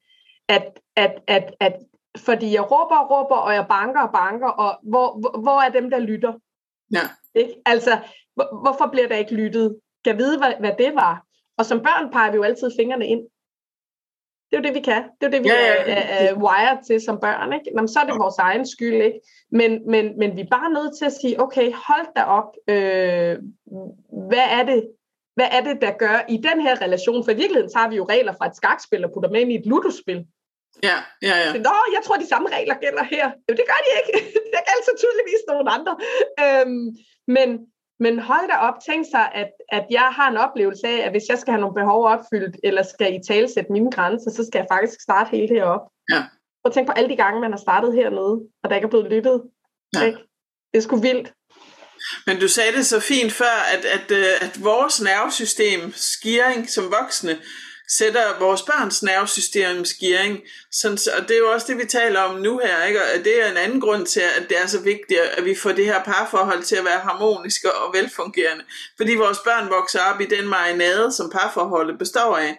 at, 0.48 0.80
at, 0.96 1.22
at, 1.28 1.54
at 1.60 1.76
fordi 2.18 2.54
jeg 2.54 2.70
råber 2.70 2.96
og 2.96 3.10
råber, 3.10 3.36
og 3.36 3.54
jeg 3.54 3.66
banker 3.68 4.00
og 4.00 4.12
banker, 4.12 4.48
og 4.48 4.78
hvor, 4.82 5.20
hvor, 5.20 5.40
hvor 5.40 5.60
er 5.60 5.68
dem, 5.68 5.90
der 5.90 5.98
lytter? 5.98 6.32
Ja. 6.92 7.04
Ikke? 7.34 7.54
Altså, 7.66 7.98
hvor, 8.34 8.62
hvorfor 8.62 8.88
bliver 8.92 9.08
der 9.08 9.16
ikke 9.16 9.34
lyttet? 9.34 9.76
Kan 10.04 10.18
vide, 10.18 10.38
hvad, 10.38 10.52
hvad 10.60 10.72
det 10.78 10.94
var? 10.94 11.24
Og 11.58 11.66
som 11.66 11.78
børn 11.78 12.12
peger 12.12 12.30
vi 12.30 12.36
jo 12.36 12.42
altid 12.42 12.70
fingrene 12.78 13.06
ind. 13.06 13.20
Det 14.50 14.56
er 14.58 14.60
jo 14.60 14.64
det, 14.64 14.74
vi 14.74 14.80
kan. 14.80 15.02
Det 15.02 15.26
er 15.26 15.26
jo 15.26 15.32
det, 15.32 15.42
vi 15.42 15.48
ja, 15.48 15.54
ja, 15.54 15.90
ja. 15.90 15.94
er, 15.94 16.28
er 16.28 16.34
wired 16.34 16.84
til 16.86 17.00
som 17.00 17.20
børn. 17.20 17.52
Ikke? 17.52 17.70
Jamen, 17.74 17.88
så 17.88 18.00
er 18.00 18.04
det 18.04 18.18
vores 18.18 18.38
egen 18.38 18.66
skyld. 18.66 18.94
Ikke? 18.94 19.20
Men, 19.50 19.90
men, 19.90 20.18
men 20.18 20.36
vi 20.36 20.40
er 20.40 20.50
bare 20.50 20.72
nødt 20.72 20.98
til 20.98 21.04
at 21.04 21.12
sige, 21.12 21.40
okay, 21.40 21.72
hold 21.72 22.06
da 22.16 22.22
op. 22.22 22.50
Øh, 22.68 23.38
hvad 24.28 24.46
er 24.58 24.64
det, 24.64 24.90
hvad 25.34 25.48
er 25.50 25.60
det, 25.60 25.80
der 25.80 25.90
gør 25.90 26.24
i 26.28 26.36
den 26.36 26.60
her 26.60 26.82
relation? 26.82 27.24
For 27.24 27.30
i 27.30 27.34
virkeligheden 27.34 27.72
tager 27.72 27.88
vi 27.88 27.96
jo 27.96 28.04
regler 28.04 28.32
fra 28.32 28.46
et 28.46 28.56
skakspil 28.56 29.04
og 29.04 29.10
putter 29.14 29.30
med 29.30 29.40
ind 29.40 29.52
i 29.52 29.58
et 29.58 29.66
ludospil. 29.66 30.26
Ja, 30.88 30.98
ja, 31.28 31.34
ja. 31.44 31.52
Nå, 31.68 31.76
jeg 31.96 32.02
tror, 32.04 32.16
de 32.16 32.28
samme 32.28 32.48
regler 32.56 32.74
gælder 32.84 33.04
her. 33.14 33.26
Jo, 33.46 33.52
det 33.58 33.64
gør 33.70 33.80
de 33.86 33.90
ikke. 34.00 34.12
det 34.52 34.58
er 34.66 34.72
altså 34.76 34.92
tydeligvis 35.02 35.42
nogle 35.48 35.70
andre. 35.76 35.94
Øhm, 36.44 36.86
men, 37.36 37.48
men 38.04 38.18
hold 38.18 38.46
da 38.48 38.56
op, 38.68 38.74
tænk 38.88 39.06
sig, 39.14 39.26
at, 39.34 39.50
at 39.78 39.84
jeg 39.90 40.08
har 40.18 40.28
en 40.30 40.36
oplevelse 40.36 40.86
af, 40.88 40.98
at 41.06 41.10
hvis 41.10 41.28
jeg 41.28 41.38
skal 41.38 41.52
have 41.52 41.60
nogle 41.60 41.80
behov 41.80 42.00
opfyldt, 42.14 42.56
eller 42.64 42.82
skal 42.82 43.14
i 43.14 43.20
talesætte 43.28 43.72
mine 43.72 43.90
grænser, 43.90 44.30
så 44.30 44.42
skal 44.46 44.58
jeg 44.58 44.72
faktisk 44.74 45.00
starte 45.00 45.30
helt 45.36 45.50
herop. 45.52 45.84
Ja. 46.12 46.22
Og 46.64 46.72
tænk 46.72 46.86
på 46.86 46.92
alle 46.92 47.10
de 47.10 47.16
gange, 47.16 47.40
man 47.40 47.52
har 47.52 47.62
startet 47.66 47.94
hernede, 47.94 48.34
og 48.62 48.66
der 48.68 48.74
ikke 48.74 48.86
er 48.86 48.94
blevet 48.94 49.10
lyttet. 49.10 49.42
Ja. 49.94 50.02
Ikke? 50.06 50.18
Det 50.72 50.78
er 50.78 50.82
sgu 50.82 50.96
vildt. 50.96 51.32
Men 52.26 52.40
du 52.40 52.48
sagde 52.48 52.72
det 52.76 52.86
så 52.86 53.00
fint 53.00 53.32
før, 53.32 53.56
at, 53.74 53.84
at, 53.96 54.10
øh, 54.10 54.46
at 54.46 54.64
vores 54.64 55.02
nervesystem, 55.02 55.92
skiring 55.92 56.70
som 56.70 56.84
voksne, 57.00 57.38
sætter 57.88 58.38
vores 58.38 58.62
børns 58.62 59.02
nervesystems 59.02 59.94
gearing. 59.94 60.40
Sådan, 60.72 60.98
og 61.18 61.28
det 61.28 61.34
er 61.34 61.38
jo 61.38 61.52
også 61.52 61.66
det, 61.68 61.78
vi 61.78 61.84
taler 61.84 62.20
om 62.20 62.40
nu 62.40 62.58
her. 62.58 62.84
Ikke? 62.84 63.00
Og 63.02 63.24
det 63.24 63.42
er 63.42 63.50
en 63.50 63.56
anden 63.56 63.80
grund 63.80 64.06
til, 64.06 64.20
at 64.20 64.48
det 64.48 64.58
er 64.62 64.66
så 64.66 64.80
vigtigt, 64.80 65.20
at 65.20 65.44
vi 65.44 65.54
får 65.54 65.72
det 65.72 65.84
her 65.84 66.02
parforhold 66.04 66.62
til 66.62 66.76
at 66.76 66.84
være 66.84 67.00
harmoniske 67.00 67.72
og 67.72 67.94
velfungerende. 67.94 68.64
Fordi 68.96 69.14
vores 69.14 69.38
børn 69.38 69.70
vokser 69.70 70.00
op 70.00 70.20
i 70.20 70.26
den 70.26 70.48
marinade, 70.48 71.12
som 71.12 71.30
parforholdet 71.30 71.98
består 71.98 72.36
af. 72.36 72.58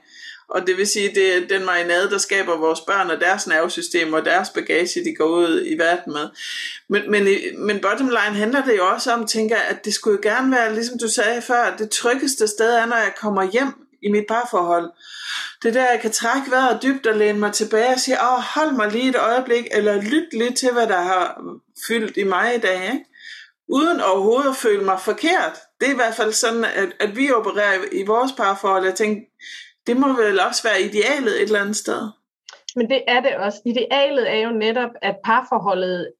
Og 0.50 0.68
det 0.68 0.78
vil 0.78 0.88
sige, 0.88 1.16
det 1.16 1.38
er 1.38 1.48
den 1.48 1.66
marinade, 1.66 2.10
der 2.10 2.18
skaber 2.18 2.58
vores 2.58 2.82
børn 2.82 3.10
og 3.10 3.20
deres 3.20 3.48
nervesystem 3.48 4.14
og 4.14 4.26
deres 4.26 4.50
bagage, 4.50 5.04
de 5.04 5.16
går 5.16 5.26
ud 5.26 5.66
i 5.66 5.78
verden 5.78 6.14
med. 6.14 6.30
Men, 6.90 7.12
men, 7.12 7.28
men 7.58 7.80
bottom 7.80 8.08
line 8.08 8.38
handler 8.38 8.66
det 8.66 8.78
jo 8.78 8.88
også 8.88 9.12
om, 9.12 9.28
tænker 9.28 9.58
at 9.58 9.86
det 9.86 9.94
skulle 9.94 10.20
jo 10.24 10.30
gerne 10.32 10.52
være, 10.52 10.74
ligesom 10.74 10.98
du 11.00 11.08
sagde 11.08 11.42
før, 11.42 11.76
det 11.78 11.90
tryggeste 11.90 12.48
sted 12.48 12.74
er, 12.74 12.86
når 12.86 12.96
jeg 12.96 13.14
kommer 13.18 13.44
hjem 13.52 13.83
i 14.04 14.10
mit 14.12 14.26
parforhold. 14.28 14.92
Det 15.64 15.70
er 15.70 15.74
der, 15.74 15.92
jeg 15.92 16.00
kan 16.02 16.12
trække 16.12 16.52
vejret 16.52 16.84
dybt 16.84 17.08
og 17.08 17.16
læne 17.16 17.40
mig 17.40 17.54
tilbage 17.54 17.94
og 17.94 18.00
sige, 18.00 18.18
åh, 18.22 18.40
hold 18.56 18.72
mig 18.72 18.92
lige 18.92 19.10
et 19.10 19.16
øjeblik, 19.16 19.68
eller 19.72 20.02
lyt 20.02 20.34
lidt 20.34 20.58
til, 20.58 20.72
hvad 20.74 20.88
der 20.88 21.02
har 21.02 21.42
fyldt 21.88 22.18
i 22.18 22.24
mig 22.24 22.56
i 22.56 22.60
dag, 22.60 22.84
ikke? 22.94 23.06
uden 23.68 24.02
overhovedet 24.02 24.50
at 24.50 24.56
føle 24.56 24.84
mig 24.84 25.00
forkert. 25.00 25.56
Det 25.80 25.88
er 25.88 25.94
i 25.94 25.96
hvert 25.96 26.14
fald 26.14 26.32
sådan, 26.32 26.66
at, 26.66 26.90
at 27.00 27.18
vi 27.18 27.32
opererer 27.32 27.80
i 27.92 28.04
vores 28.04 28.32
parforhold. 28.32 28.86
Jeg 28.86 28.96
tænker, 28.96 29.22
det 29.88 29.98
må 29.98 30.08
vel 30.14 30.40
også 30.40 30.64
være 30.64 30.82
idealet 30.82 31.36
et 31.36 31.42
eller 31.42 31.62
andet 31.62 31.76
sted. 31.76 32.10
Men 32.76 32.90
det 32.90 33.04
er 33.08 33.22
det 33.22 33.36
også. 33.36 33.62
Idealet 33.66 34.32
er 34.32 34.38
jo 34.38 34.52
netop, 34.52 34.90
at 35.02 35.16
parforholdet, 35.26 36.12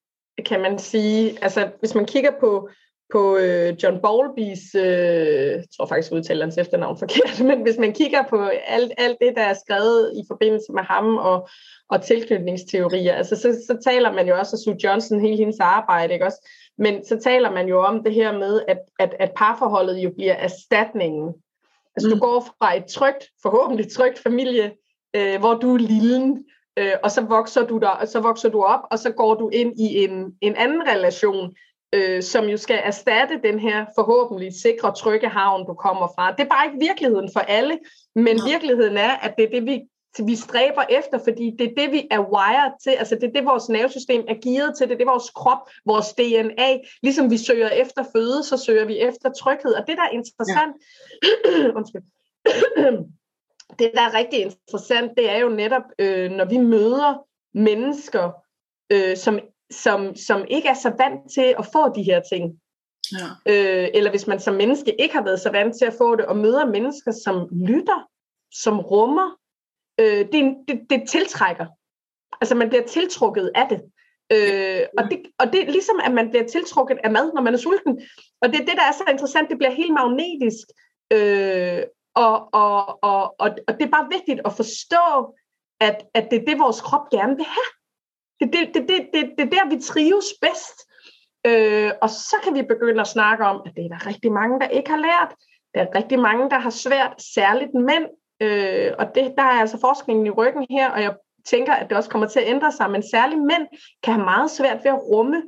kan 0.46 0.62
man 0.62 0.80
sige, 0.80 1.38
altså 1.44 1.70
hvis 1.80 1.96
man 1.96 2.06
kigger 2.06 2.32
på, 2.40 2.70
på 3.14 3.38
øh, 3.38 3.74
John 3.84 4.02
Bowlbys, 4.02 4.76
øh, 4.76 4.84
jeg 4.84 5.64
tror 5.78 5.86
faktisk 5.86 6.14
udtaler 6.14 6.46
hans 6.46 6.58
efternavn 6.58 6.98
forkert, 6.98 7.42
men 7.50 7.62
hvis 7.62 7.78
man 7.78 7.94
kigger 7.94 8.24
på 8.30 8.38
alt, 8.68 8.92
alt 8.98 9.18
det, 9.22 9.34
der 9.36 9.42
er 9.42 9.54
skrevet 9.54 10.14
i 10.16 10.24
forbindelse 10.28 10.72
med 10.74 10.84
ham 10.84 11.18
og, 11.18 11.50
og 11.90 12.02
tilknytningsteorier, 12.02 13.14
altså 13.14 13.36
så, 13.36 13.64
så 13.68 13.78
taler 13.90 14.12
man 14.12 14.28
jo 14.28 14.38
også, 14.38 14.56
af 14.56 14.60
Sue 14.60 14.84
Johnson, 14.84 15.22
hele 15.22 15.38
hendes 15.38 15.60
arbejde, 15.60 16.14
ikke 16.14 16.26
også? 16.26 16.50
Men 16.78 17.06
så 17.06 17.20
taler 17.20 17.52
man 17.52 17.68
jo 17.68 17.84
om 17.84 18.04
det 18.04 18.14
her 18.14 18.38
med, 18.38 18.62
at, 18.68 18.80
at, 19.00 19.16
at 19.20 19.32
parforholdet 19.38 19.98
jo 19.98 20.12
bliver 20.18 20.34
erstatningen 20.34 21.34
Altså 21.96 22.10
mm. 22.10 22.14
du 22.14 22.20
går 22.20 22.48
fra 22.60 22.78
et 22.78 22.86
trygt, 22.86 23.24
forhåbentlig 23.42 23.92
trygt 23.92 24.20
familie, 24.20 24.74
øh, 25.16 25.40
hvor 25.40 25.54
du 25.54 25.74
er 25.74 25.78
lille, 25.78 26.44
øh, 26.80 26.94
og 27.04 27.12
så 27.12 27.22
vokser 27.22 27.66
du 27.66 27.78
der, 27.78 28.06
så 28.06 28.20
vokser 28.20 28.50
du 28.50 28.64
op, 28.64 28.80
og 28.92 29.00
så 29.00 29.12
går 29.12 29.34
du 29.34 29.50
ind 29.50 29.80
i 29.80 30.04
en, 30.04 30.38
en 30.42 30.56
anden 30.56 30.82
relation, 30.88 31.56
øh, 31.94 32.24
som 32.24 32.46
jo 32.46 32.58
skal 32.58 32.80
erstatte 32.84 33.40
den 33.44 33.60
her 33.60 33.86
forhåbentlig 33.96 34.54
sikre, 34.62 34.94
trygge 34.96 35.30
havn, 35.30 35.68
du 35.68 35.74
kommer 35.74 36.08
fra. 36.16 36.32
Det 36.32 36.40
er 36.40 36.50
bare 36.50 36.66
ikke 36.66 36.86
virkeligheden 36.88 37.30
for 37.34 37.40
alle, 37.40 37.80
men 38.16 38.38
ja. 38.38 38.52
virkeligheden 38.52 38.98
er, 38.98 39.12
at 39.12 39.34
det 39.38 39.46
er 39.46 39.50
det, 39.50 39.66
vi 39.66 39.82
vi 40.26 40.36
stræber 40.36 40.84
efter, 40.90 41.20
fordi 41.24 41.56
det 41.60 41.70
er 41.70 41.76
det, 41.78 41.92
vi 41.92 42.08
er 42.12 42.20
wired 42.20 42.72
til, 42.84 42.90
altså 42.90 43.16
det 43.16 43.24
er 43.24 43.32
det, 43.32 43.46
vores 43.46 43.70
nervesystem 43.70 44.26
er 44.28 44.36
gearet 44.44 44.78
til, 44.78 44.88
det 44.88 44.94
er 44.94 44.98
det, 44.98 45.08
vores 45.08 45.30
krop, 45.30 45.70
vores 45.86 46.14
DNA, 46.14 46.78
ligesom 47.04 47.32
vi 47.32 47.38
søger 47.38 47.70
efter 47.70 48.04
føde, 48.16 48.44
så 48.44 48.58
søger 48.58 48.86
vi 48.86 49.00
efter 49.00 49.32
tryghed, 49.32 49.74
og 49.74 49.88
det, 49.88 49.98
der 49.98 50.04
er 50.04 50.10
interessant, 50.10 50.76
ja. 51.46 51.72
undskyld, 51.78 52.02
det, 53.80 53.92
der 53.96 54.02
er 54.02 54.14
rigtig 54.14 54.40
interessant, 54.40 55.12
det 55.18 55.30
er 55.30 55.38
jo 55.38 55.50
netop, 55.50 55.84
øh, 56.00 56.32
når 56.32 56.46
vi 56.46 56.58
møder 56.58 57.28
mennesker, 57.54 58.32
øh, 58.92 59.18
som, 59.18 59.40
som, 59.74 60.16
som 60.16 60.46
ikke 60.48 60.68
er 60.68 60.74
så 60.74 60.92
vant 60.98 61.34
til 61.34 61.56
at 61.60 61.66
få 61.74 61.96
de 61.96 62.04
her 62.04 62.22
ting, 62.32 62.54
Ja. 63.12 63.28
Øh, 63.54 63.90
eller 63.94 64.10
hvis 64.10 64.28
man 64.28 64.40
som 64.40 64.54
menneske 64.54 65.02
ikke 65.02 65.16
har 65.16 65.24
været 65.24 65.40
så 65.40 65.50
vant 65.52 65.76
til 65.78 65.86
at 65.86 65.94
få 65.98 66.16
det, 66.16 66.26
og 66.26 66.38
møder 66.38 66.66
mennesker, 66.66 67.12
som 67.12 67.48
lytter, 67.52 68.08
som 68.52 68.80
rummer, 68.80 69.38
øh, 70.00 70.26
det, 70.32 70.56
det, 70.68 70.82
det 70.90 71.10
tiltrækker. 71.10 71.66
Altså 72.42 72.56
man 72.56 72.70
bliver 72.70 72.84
tiltrukket 72.84 73.52
af 73.56 73.68
det. 73.70 73.82
Øh, 74.34 74.82
og, 74.98 75.04
det, 75.12 75.22
og 75.40 75.54
det 75.54 75.62
er 75.62 75.72
ligesom, 75.72 76.00
at 76.06 76.14
man 76.14 76.30
bliver 76.30 76.48
tiltrukket 76.48 76.98
af 77.04 77.12
mad, 77.12 77.32
når 77.34 77.42
man 77.42 77.54
er 77.54 77.58
sulten. 77.58 78.02
Og 78.42 78.50
det 78.50 78.56
er 78.56 78.66
det, 78.66 78.76
der 78.76 78.84
er 78.88 78.92
så 78.92 79.04
interessant, 79.10 79.50
det 79.50 79.58
bliver 79.58 79.72
helt 79.72 79.94
magnetisk. 79.94 80.68
Øh, 81.14 81.84
og, 82.16 82.54
og, 82.54 83.04
og, 83.04 83.36
og, 83.40 83.50
og 83.68 83.74
det 83.74 83.82
er 83.86 83.92
bare 83.98 84.10
vigtigt 84.12 84.42
at 84.46 84.54
forstå, 84.54 85.36
at, 85.80 86.06
at 86.14 86.28
det 86.32 86.42
er 86.42 86.46
det, 86.46 86.60
vores 86.60 86.82
krop 86.82 87.10
gerne 87.10 87.36
vil 87.36 87.46
have. 87.46 87.70
Det 88.40 88.48
er 88.48 88.52
det, 88.52 88.74
det, 88.74 88.88
det, 88.90 89.10
det, 89.14 89.32
det 89.38 89.46
er 89.46 89.50
der, 89.50 89.76
vi 89.76 89.82
trives 89.82 90.26
bedst. 90.42 90.78
Øh, 91.48 91.92
og 92.02 92.10
så 92.10 92.36
kan 92.44 92.56
vi 92.56 92.62
begynde 92.62 93.02
at 93.02 93.08
snakke 93.08 93.46
om, 93.46 93.62
at 93.66 93.72
det 93.76 93.86
er 93.86 93.90
der 93.90 94.08
rigtig 94.08 94.32
mange, 94.32 94.60
der 94.60 94.68
ikke 94.68 94.90
har 94.90 94.98
lært. 94.98 95.36
Der 95.74 95.82
er 95.82 95.96
rigtig 95.96 96.20
mange, 96.20 96.50
der 96.50 96.60
har 96.60 96.70
svært, 96.70 97.14
særligt 97.34 97.74
mænd, 97.74 98.06
Øh, 98.44 98.92
og 99.00 99.16
det, 99.16 99.34
der 99.38 99.44
er 99.44 99.60
altså 99.64 99.80
forskningen 99.80 100.26
i 100.28 100.30
ryggen 100.30 100.66
her, 100.70 100.90
og 100.90 101.02
jeg 101.02 101.16
tænker, 101.46 101.74
at 101.74 101.90
det 101.90 101.98
også 101.98 102.10
kommer 102.10 102.28
til 102.28 102.40
at 102.40 102.48
ændre 102.48 102.72
sig, 102.72 102.92
men 102.92 103.04
særligt 103.12 103.42
mænd 103.42 103.68
kan 104.04 104.14
have 104.14 104.26
meget 104.26 104.52
svært 104.52 104.78
ved 104.84 104.92
at 104.92 105.04
rumme 105.04 105.44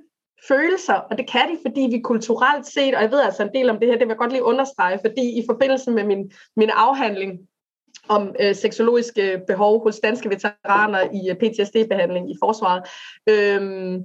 følelser, 0.47 0.93
og 0.93 1.17
det 1.17 1.29
kan 1.29 1.49
de, 1.51 1.57
fordi 1.65 1.81
vi 1.91 1.99
kulturelt 1.99 2.65
set, 2.65 2.95
og 2.95 3.01
jeg 3.01 3.11
ved 3.11 3.21
altså 3.21 3.43
en 3.43 3.53
del 3.53 3.69
om 3.69 3.79
det 3.79 3.87
her, 3.87 3.93
det 3.97 4.07
vil 4.07 4.13
jeg 4.13 4.17
godt 4.17 4.31
lige 4.31 4.43
understrege, 4.43 4.99
fordi 5.05 5.39
i 5.39 5.43
forbindelse 5.49 5.91
med 5.91 6.03
min, 6.03 6.31
min 6.55 6.69
afhandling 6.69 7.39
om 8.07 8.35
øh, 8.39 8.55
seksologiske 8.55 9.41
behov 9.47 9.83
hos 9.83 9.99
danske 9.99 10.29
veteraner 10.29 11.01
i 11.13 11.29
øh, 11.29 11.35
PTSD-behandling 11.35 12.31
i 12.31 12.35
forsvaret, 12.43 12.83
øh, 13.29 13.99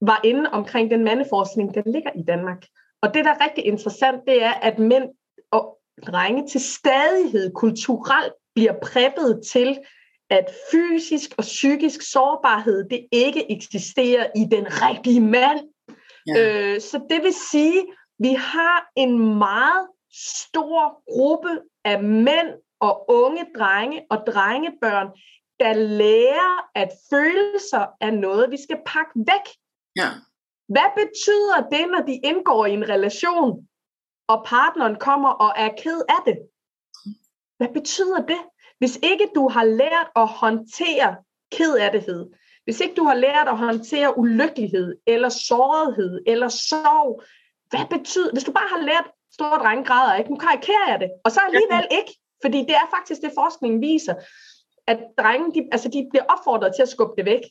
var 0.00 0.20
inde 0.24 0.50
omkring 0.50 0.90
den 0.90 1.04
mandeforskning, 1.04 1.74
der 1.74 1.82
ligger 1.86 2.10
i 2.14 2.22
Danmark. 2.22 2.66
Og 3.02 3.14
det, 3.14 3.24
der 3.24 3.30
er 3.30 3.44
rigtig 3.44 3.64
interessant, 3.64 4.20
det 4.26 4.42
er, 4.42 4.52
at 4.52 4.78
mænd 4.78 5.04
og 5.50 5.78
drenge 6.06 6.48
til 6.48 6.60
stadighed 6.60 7.52
kulturelt 7.54 8.32
bliver 8.54 8.74
præppet 8.82 9.42
til, 9.52 9.78
at 10.30 10.50
fysisk 10.70 11.34
og 11.38 11.42
psykisk 11.42 12.12
sårbarhed, 12.12 12.88
det 12.88 13.06
ikke 13.12 13.52
eksisterer 13.52 14.26
i 14.36 14.44
den 14.50 14.66
rigtige 14.68 15.20
mand. 15.20 15.60
Ja. 16.26 16.72
Øh, 16.74 16.80
så 16.80 17.00
det 17.10 17.22
vil 17.22 17.34
sige, 17.50 17.86
vi 18.18 18.32
har 18.32 18.90
en 18.96 19.38
meget 19.38 19.88
stor 20.12 21.02
gruppe 21.14 21.60
af 21.84 22.02
mænd 22.02 22.48
og 22.80 23.10
unge 23.10 23.46
drenge 23.58 24.06
og 24.10 24.18
drengebørn, 24.26 25.08
der 25.60 25.72
lærer, 25.72 26.70
at 26.74 26.90
følelser 27.10 27.86
er 28.00 28.10
noget, 28.10 28.50
vi 28.50 28.58
skal 28.62 28.78
pakke 28.86 29.12
væk. 29.16 29.46
Ja. 29.96 30.08
Hvad 30.68 30.90
betyder 30.96 31.68
det, 31.72 31.90
når 31.90 32.02
de 32.06 32.20
indgår 32.24 32.66
i 32.66 32.72
en 32.72 32.88
relation? 32.88 33.68
og 34.28 34.44
partneren 34.46 34.96
kommer 34.96 35.28
og 35.28 35.52
er 35.56 35.68
ked 35.82 36.00
af 36.08 36.22
det. 36.26 36.38
Hvad 37.56 37.68
betyder 37.74 38.20
det? 38.26 38.40
Hvis 38.78 38.98
ikke 39.02 39.28
du 39.34 39.48
har 39.48 39.64
lært 39.64 40.08
at 40.16 40.28
håndtere 40.28 41.16
kedattighed, 41.52 42.26
hvis 42.64 42.80
ikke 42.80 42.94
du 42.94 43.04
har 43.04 43.14
lært 43.14 43.48
at 43.48 43.58
håndtere 43.58 44.18
ulykkelighed, 44.18 44.96
eller 45.06 45.28
sårighed, 45.28 46.22
eller 46.26 46.48
sorg, 46.48 47.22
hvad 47.70 47.98
betyder, 47.98 48.32
hvis 48.32 48.44
du 48.44 48.52
bare 48.52 48.68
har 48.68 48.82
lært, 48.82 49.10
store 49.32 49.58
drenge 49.58 49.84
græder 49.84 50.14
ikke, 50.14 50.30
nu 50.30 50.36
karikerer 50.36 50.88
jeg 50.88 51.00
det, 51.00 51.10
og 51.24 51.30
så 51.32 51.40
alligevel 51.40 51.86
ikke, 51.90 52.12
fordi 52.42 52.58
det 52.58 52.76
er 52.82 52.90
faktisk 52.96 53.20
det, 53.22 53.32
forskningen 53.34 53.80
viser, 53.80 54.14
at 54.86 54.98
drenge, 55.18 55.54
de, 55.54 55.68
altså 55.72 55.88
de 55.88 56.06
bliver 56.10 56.24
opfordret 56.28 56.72
til 56.74 56.82
at 56.82 56.88
skubbe 56.88 57.14
det 57.16 57.24
væk 57.24 57.42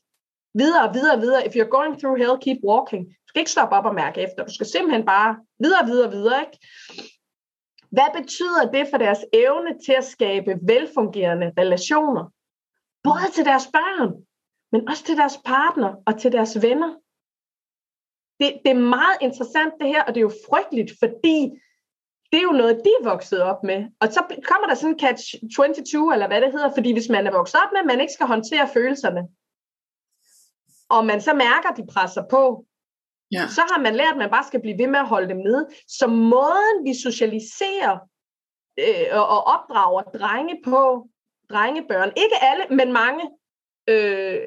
videre, 0.54 0.93
videre, 0.93 1.19
videre. 1.19 1.45
If 1.47 1.56
you're 1.56 1.76
going 1.78 2.00
through 2.00 2.17
hell, 2.17 2.38
keep 2.45 2.60
walking. 2.63 3.04
Du 3.06 3.28
skal 3.28 3.39
ikke 3.39 3.52
stoppe 3.52 3.76
op 3.76 3.86
og 3.86 3.95
mærke 3.95 4.21
efter. 4.21 4.45
Du 4.45 4.54
skal 4.54 4.65
simpelthen 4.65 5.06
bare 5.06 5.38
videre, 5.60 5.86
videre, 5.86 6.12
videre. 6.12 6.39
Ikke? 6.45 6.58
Hvad 7.91 8.10
betyder 8.21 8.71
det 8.71 8.88
for 8.91 8.97
deres 8.97 9.26
evne 9.34 9.71
til 9.86 9.95
at 9.97 10.04
skabe 10.04 10.52
velfungerende 10.62 11.54
relationer? 11.58 12.34
Både 13.04 13.28
til 13.34 13.45
deres 13.45 13.67
børn, 13.73 14.12
men 14.71 14.89
også 14.89 15.04
til 15.04 15.17
deres 15.17 15.38
partner 15.45 15.95
og 16.06 16.19
til 16.19 16.32
deres 16.32 16.62
venner. 16.62 16.91
Det, 18.39 18.50
det 18.65 18.71
er 18.71 18.88
meget 18.97 19.17
interessant 19.21 19.73
det 19.80 19.88
her, 19.88 20.04
og 20.04 20.15
det 20.15 20.17
er 20.17 20.28
jo 20.30 20.41
frygteligt, 20.50 20.91
fordi 21.00 21.52
det 22.31 22.37
er 22.39 22.43
jo 22.43 22.51
noget, 22.51 22.81
de 22.85 22.89
er 22.99 23.03
vokset 23.03 23.41
op 23.41 23.63
med. 23.63 23.85
Og 23.99 24.08
så 24.08 24.21
kommer 24.43 24.67
der 24.67 24.75
sådan 24.75 24.93
en 24.93 24.99
catch 24.99 25.35
22, 25.56 26.13
eller 26.13 26.27
hvad 26.27 26.41
det 26.41 26.52
hedder, 26.52 26.71
fordi 26.73 26.93
hvis 26.93 27.10
man 27.10 27.27
er 27.27 27.31
vokset 27.31 27.60
op 27.63 27.71
med, 27.71 27.79
at 27.79 27.85
man 27.85 28.02
ikke 28.02 28.13
skal 28.13 28.27
håndtere 28.27 28.69
følelserne, 28.73 29.27
og 30.89 31.06
man 31.06 31.21
så 31.21 31.33
mærker, 31.33 31.69
at 31.69 31.77
de 31.77 31.87
presser 31.93 32.23
på, 32.29 32.65
ja. 33.31 33.47
så 33.47 33.62
har 33.71 33.81
man 33.81 33.95
lært, 33.95 34.12
at 34.12 34.17
man 34.17 34.29
bare 34.29 34.47
skal 34.47 34.62
blive 34.62 34.77
ved 34.77 34.87
med 34.87 34.99
at 34.99 35.08
holde 35.08 35.29
dem 35.29 35.37
nede. 35.37 35.67
Så 35.87 36.08
måden, 36.08 36.85
vi 36.85 36.93
socialiserer 36.93 37.97
øh, 38.79 39.08
og 39.13 39.43
opdrager 39.43 40.02
drenge 40.02 40.56
på, 40.63 41.08
drengebørn, 41.49 42.12
ikke 42.17 42.37
alle, 42.41 42.65
men 42.69 42.93
mange, 42.93 43.23
øh, 43.89 44.39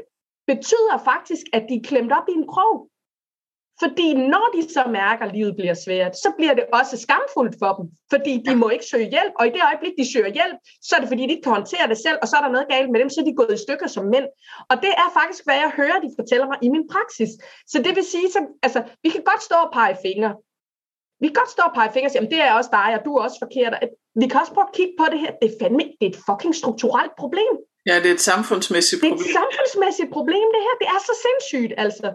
betyder 0.46 0.98
faktisk, 1.04 1.46
at 1.52 1.66
de 1.68 1.74
er 1.74 1.84
klemt 1.84 2.12
op 2.12 2.28
i 2.28 2.32
en 2.32 2.48
krog. 2.48 2.90
Fordi 3.82 4.08
når 4.34 4.46
de 4.56 4.62
så 4.76 4.82
mærker, 5.00 5.24
at 5.26 5.32
livet 5.36 5.54
bliver 5.58 5.76
svært, 5.86 6.14
så 6.24 6.28
bliver 6.38 6.54
det 6.58 6.64
også 6.78 6.94
skamfuldt 7.04 7.54
for 7.62 7.72
dem. 7.78 7.84
Fordi 8.12 8.32
de 8.46 8.52
må 8.62 8.66
ikke 8.74 8.86
søge 8.92 9.08
hjælp, 9.14 9.32
og 9.38 9.44
i 9.46 9.50
det 9.56 9.62
øjeblik, 9.70 9.94
de 10.00 10.12
søger 10.12 10.32
hjælp, 10.38 10.56
så 10.86 10.90
er 10.96 11.00
det 11.00 11.08
fordi, 11.12 11.22
de 11.26 11.32
ikke 11.34 11.46
kan 11.48 11.58
håndtere 11.58 11.86
det 11.92 11.98
selv, 12.06 12.18
og 12.22 12.26
så 12.28 12.34
er 12.38 12.42
der 12.44 12.52
noget 12.56 12.68
galt 12.74 12.90
med 12.90 13.00
dem, 13.00 13.10
så 13.10 13.18
er 13.20 13.26
de 13.28 13.38
gået 13.40 13.54
i 13.58 13.64
stykker 13.66 13.88
som 13.96 14.04
mænd. 14.14 14.26
Og 14.70 14.76
det 14.84 14.92
er 15.02 15.08
faktisk, 15.18 15.42
hvad 15.46 15.58
jeg 15.64 15.70
hører, 15.80 15.98
de 16.04 16.10
fortæller 16.18 16.46
mig 16.50 16.58
i 16.66 16.68
min 16.74 16.84
praksis. 16.92 17.30
Så 17.72 17.76
det 17.84 17.92
vil 17.96 18.06
sige, 18.12 18.26
så, 18.34 18.40
altså, 18.66 18.80
vi 19.04 19.08
kan 19.14 19.22
godt 19.30 19.42
stå 19.48 19.56
og 19.66 19.70
pege 19.78 19.96
fingre. 20.06 20.32
Vi 21.22 21.26
kan 21.28 21.36
godt 21.40 21.52
stå 21.56 21.62
og 21.70 21.74
pege 21.78 21.90
fingre 21.94 22.08
og 22.08 22.12
sige, 22.14 22.32
det 22.34 22.40
er 22.48 22.52
også 22.60 22.72
dig, 22.78 22.88
og 22.96 23.00
du 23.06 23.10
er 23.16 23.20
også 23.26 23.38
forkert. 23.44 23.72
Vi 24.20 24.26
kan 24.30 24.40
også 24.42 24.52
prøve 24.56 24.68
at 24.70 24.76
kigge 24.78 24.94
på 25.00 25.06
det 25.12 25.18
her. 25.22 25.30
Det 25.40 25.46
er 25.50 25.56
fandme 25.60 25.82
det 25.98 26.04
er 26.08 26.12
et 26.14 26.20
fucking 26.28 26.54
strukturelt 26.62 27.14
problem. 27.22 27.52
Ja, 27.88 27.94
det 28.02 28.08
er 28.12 28.16
et 28.20 28.26
samfundsmæssigt 28.32 28.98
problem. 29.00 29.18
Det 29.18 29.24
er 29.26 29.30
et 29.30 29.38
samfundsmæssigt 29.40 30.10
problem, 30.16 30.46
det 30.54 30.62
her. 30.66 30.74
Det 30.82 30.88
er 30.94 31.00
så 31.08 31.14
sindssygt, 31.26 31.72
altså. 31.84 32.08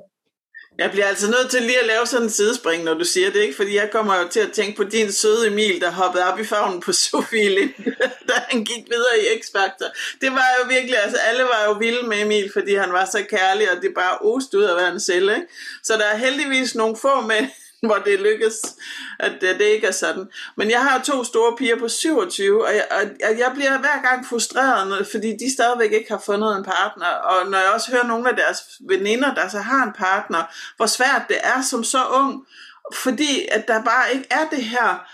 Jeg 0.78 0.92
bliver 0.92 1.06
altså 1.06 1.32
nødt 1.32 1.52
til 1.52 1.62
lige 1.62 1.80
at 1.80 1.86
lave 1.88 2.06
sådan 2.06 2.24
en 2.24 2.30
sidespring, 2.30 2.84
når 2.84 2.94
du 2.94 3.04
siger 3.04 3.32
det, 3.32 3.42
ikke? 3.42 3.56
Fordi 3.56 3.76
jeg 3.76 3.90
kommer 3.92 4.16
jo 4.16 4.28
til 4.28 4.40
at 4.40 4.52
tænke 4.52 4.78
på 4.78 4.84
din 4.84 5.12
søde 5.12 5.48
Emil, 5.48 5.82
der 5.82 5.92
hoppede 5.92 6.26
op 6.26 6.40
i 6.40 6.44
favnen 6.44 6.82
på 6.82 6.92
Sofie 7.04 7.50
Lind, 7.50 7.74
da 8.28 8.34
han 8.50 8.66
gik 8.66 8.86
videre 8.90 9.20
i 9.20 9.40
X-Factor. 9.40 10.18
Det 10.22 10.32
var 10.32 10.48
jo 10.60 10.68
virkelig, 10.70 11.04
altså 11.04 11.18
alle 11.18 11.44
var 11.44 11.64
jo 11.68 11.72
vilde 11.72 12.08
med 12.08 12.22
Emil, 12.22 12.50
fordi 12.54 12.76
han 12.76 12.94
var 12.94 13.06
så 13.06 13.26
kærlig, 13.30 13.72
og 13.72 13.82
det 13.82 13.92
bare 13.96 14.18
ost 14.18 14.54
ud 14.54 14.64
af 14.64 14.92
en 14.92 15.00
selv, 15.00 15.30
ikke? 15.30 15.48
Så 15.84 15.94
der 15.94 16.06
er 16.06 16.18
heldigvis 16.18 16.76
nogle 16.76 16.98
få 17.02 17.22
med, 17.22 17.48
hvor 17.90 17.96
det 18.06 18.20
lykkes, 18.20 18.56
at 19.20 19.34
det 19.42 19.62
ikke 19.62 19.88
er 19.88 19.92
sådan. 19.92 20.26
Men 20.58 20.72
jeg 20.72 20.84
har 20.84 21.02
to 21.02 21.24
store 21.24 21.56
piger 21.58 21.76
på 21.76 21.88
27, 21.88 22.66
og 22.66 22.76
jeg, 22.76 22.86
og 22.92 23.40
jeg 23.40 23.52
bliver 23.56 23.80
hver 23.80 24.02
gang 24.10 24.26
frustreret, 24.28 25.08
fordi 25.12 25.32
de 25.32 25.54
stadigvæk 25.54 25.92
ikke 25.92 26.12
har 26.12 26.22
fundet 26.26 26.58
en 26.58 26.64
partner. 26.64 27.06
Og 27.06 27.52
når 27.52 27.58
jeg 27.58 27.72
også 27.74 27.92
hører 27.92 28.08
nogle 28.08 28.30
af 28.30 28.36
deres 28.36 28.58
veninder, 28.90 29.34
der 29.34 29.48
så 29.48 29.60
har 29.60 29.84
en 29.84 29.94
partner, 29.94 30.44
hvor 30.78 30.86
svært 30.86 31.22
det 31.28 31.38
er 31.44 31.62
som 31.62 31.84
så 31.84 32.06
ung, 32.06 32.46
fordi 32.94 33.48
at 33.52 33.68
der 33.68 33.84
bare 33.84 34.14
ikke 34.14 34.28
er 34.32 34.50
det 34.52 34.64
her 34.64 35.06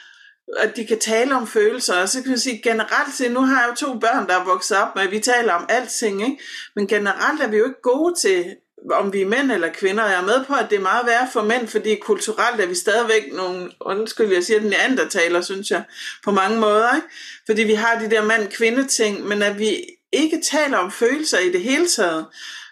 at 0.57 0.76
de 0.76 0.86
kan 0.86 0.99
tale 0.99 1.36
om 1.36 1.47
følelser, 1.47 2.01
og 2.01 2.09
så 2.09 2.22
kan 2.22 2.30
man 2.30 2.39
sige 2.39 2.61
generelt 2.63 3.13
set, 3.13 3.32
nu 3.32 3.39
har 3.39 3.61
jeg 3.61 3.69
jo 3.69 3.88
to 3.88 3.99
børn, 3.99 4.28
der 4.28 4.39
er 4.39 4.43
vokset 4.43 4.78
op 4.78 4.95
med, 4.95 5.03
at 5.03 5.11
vi 5.11 5.19
taler 5.19 5.53
om 5.53 5.65
alting, 5.69 6.24
ikke? 6.24 6.43
men 6.76 6.88
generelt 6.88 7.41
er 7.41 7.47
vi 7.47 7.57
jo 7.57 7.65
ikke 7.65 7.82
gode 7.82 8.15
til 8.15 8.55
om 8.91 9.13
vi 9.13 9.21
er 9.21 9.25
mænd 9.25 9.51
eller 9.51 9.69
kvinder. 9.69 10.05
Jeg 10.05 10.19
er 10.19 10.25
med 10.25 10.45
på, 10.45 10.53
at 10.53 10.69
det 10.69 10.75
er 10.75 10.82
meget 10.82 11.05
værre 11.05 11.27
for 11.34 11.43
mænd, 11.43 11.67
fordi 11.67 11.95
kulturelt 11.95 12.61
er 12.61 12.65
vi 12.65 12.75
stadigvæk 12.75 13.34
nogle, 13.34 13.71
undskyld, 13.79 14.34
jeg 14.34 14.43
siger 14.43 14.59
den 14.59 15.09
taler, 15.09 15.41
synes 15.41 15.71
jeg, 15.71 15.84
på 16.23 16.32
mange 16.32 16.59
måder. 16.59 16.95
Ikke? 16.95 17.07
Fordi 17.45 17.63
vi 17.63 17.73
har 17.73 17.99
de 17.99 18.09
der 18.09 18.23
mand-kvinde 18.23 18.88
ting, 18.88 19.27
men 19.27 19.41
at 19.41 19.59
vi 19.59 19.86
ikke 20.11 20.41
taler 20.51 20.77
om 20.77 20.91
følelser 20.91 21.39
i 21.39 21.51
det 21.51 21.61
hele 21.61 21.88
taget. 21.88 22.25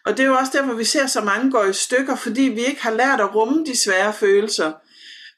Og 0.05 0.17
det 0.17 0.23
er 0.23 0.27
jo 0.27 0.35
også 0.35 0.51
derfor, 0.53 0.73
vi 0.73 0.83
ser 0.83 1.07
så 1.07 1.21
mange 1.21 1.51
går 1.51 1.65
i 1.65 1.73
stykker, 1.73 2.15
fordi 2.15 2.41
vi 2.41 2.65
ikke 2.65 2.81
har 2.81 2.91
lært 2.91 3.19
at 3.19 3.35
rumme 3.35 3.65
de 3.65 3.77
svære 3.77 4.13
følelser. 4.13 4.71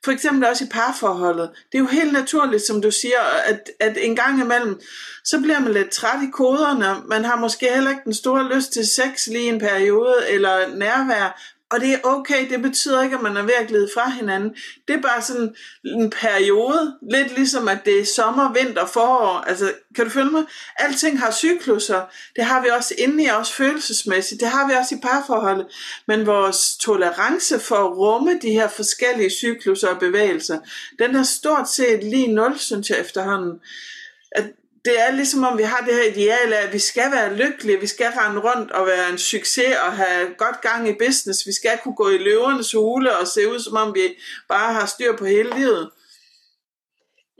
For 0.06 0.12
eksempel 0.12 0.50
også 0.50 0.64
i 0.64 0.68
parforholdet. 0.72 1.50
Det 1.72 1.78
er 1.78 1.80
jo 1.80 1.88
helt 1.88 2.14
naturligt, 2.14 2.64
som 2.64 2.82
du 2.82 2.92
siger, 2.92 3.20
at, 3.46 3.70
at 3.80 3.98
en 4.00 4.16
gang 4.16 4.42
imellem, 4.42 4.80
så 5.24 5.40
bliver 5.40 5.60
man 5.60 5.74
lidt 5.74 5.90
træt 5.90 6.24
i 6.24 6.32
koderne. 6.32 7.08
Man 7.08 7.26
har 7.26 7.36
måske 7.36 7.74
heller 7.74 7.90
ikke 7.90 8.02
den 8.06 8.14
store 8.14 8.56
lyst 8.56 8.74
til 8.74 8.88
sex 8.88 9.28
lige 9.28 9.50
en 9.50 9.60
periode, 9.60 10.16
eller 10.30 10.76
nærvær, 10.76 11.42
og 11.72 11.80
det 11.80 11.94
er 11.94 12.00
okay, 12.04 12.50
det 12.50 12.62
betyder 12.62 13.04
ikke, 13.04 13.16
at 13.16 13.22
man 13.22 13.38
er 13.38 13.42
ved 13.42 13.54
at 13.60 13.68
glide 13.68 13.90
fra 13.94 14.10
hinanden. 14.10 14.56
Det 14.88 14.96
er 14.96 15.02
bare 15.02 15.22
sådan 15.22 15.56
en 15.86 16.10
periode, 16.10 16.98
lidt 17.12 17.36
ligesom 17.36 17.68
at 17.68 17.86
det 17.86 18.00
er 18.00 18.06
sommer, 18.06 18.54
vinter, 18.54 18.86
forår. 18.86 19.38
Altså, 19.48 19.74
kan 19.96 20.06
du 20.06 20.12
følge 20.12 20.32
mig? 20.32 20.44
Alting 20.78 21.20
har 21.20 21.32
cykluser. 21.32 22.02
Det 22.36 22.46
har 22.46 22.62
vi 22.62 22.68
også 22.78 22.96
inde 22.98 23.24
i 23.24 23.30
os 23.30 23.52
følelsesmæssigt. 23.52 24.42
Det 24.42 24.48
har 24.48 24.68
vi 24.68 24.74
også 24.74 24.96
i 24.96 25.00
parforholdet. 25.02 25.68
Men 26.08 26.26
vores 26.26 26.78
tolerance 26.78 27.60
for 27.60 27.76
at 27.76 27.98
rumme 27.98 28.40
de 28.42 28.52
her 28.52 28.68
forskellige 28.68 29.30
cykluser 29.30 29.88
og 29.88 30.00
bevægelser, 30.00 30.60
den 31.00 31.16
er 31.16 31.24
stort 31.24 31.70
set 31.70 32.04
lige 32.04 32.34
nul, 32.34 32.60
synes 32.60 32.90
jeg 32.90 33.00
efterhånden. 33.00 33.60
At 34.32 34.46
det 34.86 35.00
er 35.02 35.12
ligesom 35.12 35.44
om 35.44 35.58
vi 35.58 35.64
har 35.64 35.86
det 35.86 35.94
her 35.94 36.04
ideal 36.04 36.54
af, 36.54 36.68
at 36.68 36.74
vi 36.74 36.80
skal 36.80 37.12
være 37.12 37.36
lykkelige, 37.36 37.80
vi 37.80 37.88
skal 37.88 38.12
rende 38.12 38.42
rundt 38.42 38.72
og 38.72 38.88
være 38.88 39.10
en 39.10 39.18
succes 39.18 39.76
og 39.86 39.94
have 39.94 40.34
godt 40.38 40.62
gang 40.62 40.90
i 40.90 40.94
business, 40.94 41.48
vi 41.48 41.52
skal 41.52 41.80
kunne 41.84 41.96
gå 41.96 42.10
i 42.10 42.18
løvernes 42.18 42.72
hule 42.72 43.18
og 43.18 43.28
se 43.28 43.52
ud 43.52 43.60
som 43.60 43.76
om 43.76 43.96
vi 43.96 44.18
bare 44.48 44.74
har 44.74 44.86
styr 44.86 45.18
på 45.18 45.26
hele 45.26 45.56
livet. 45.56 45.90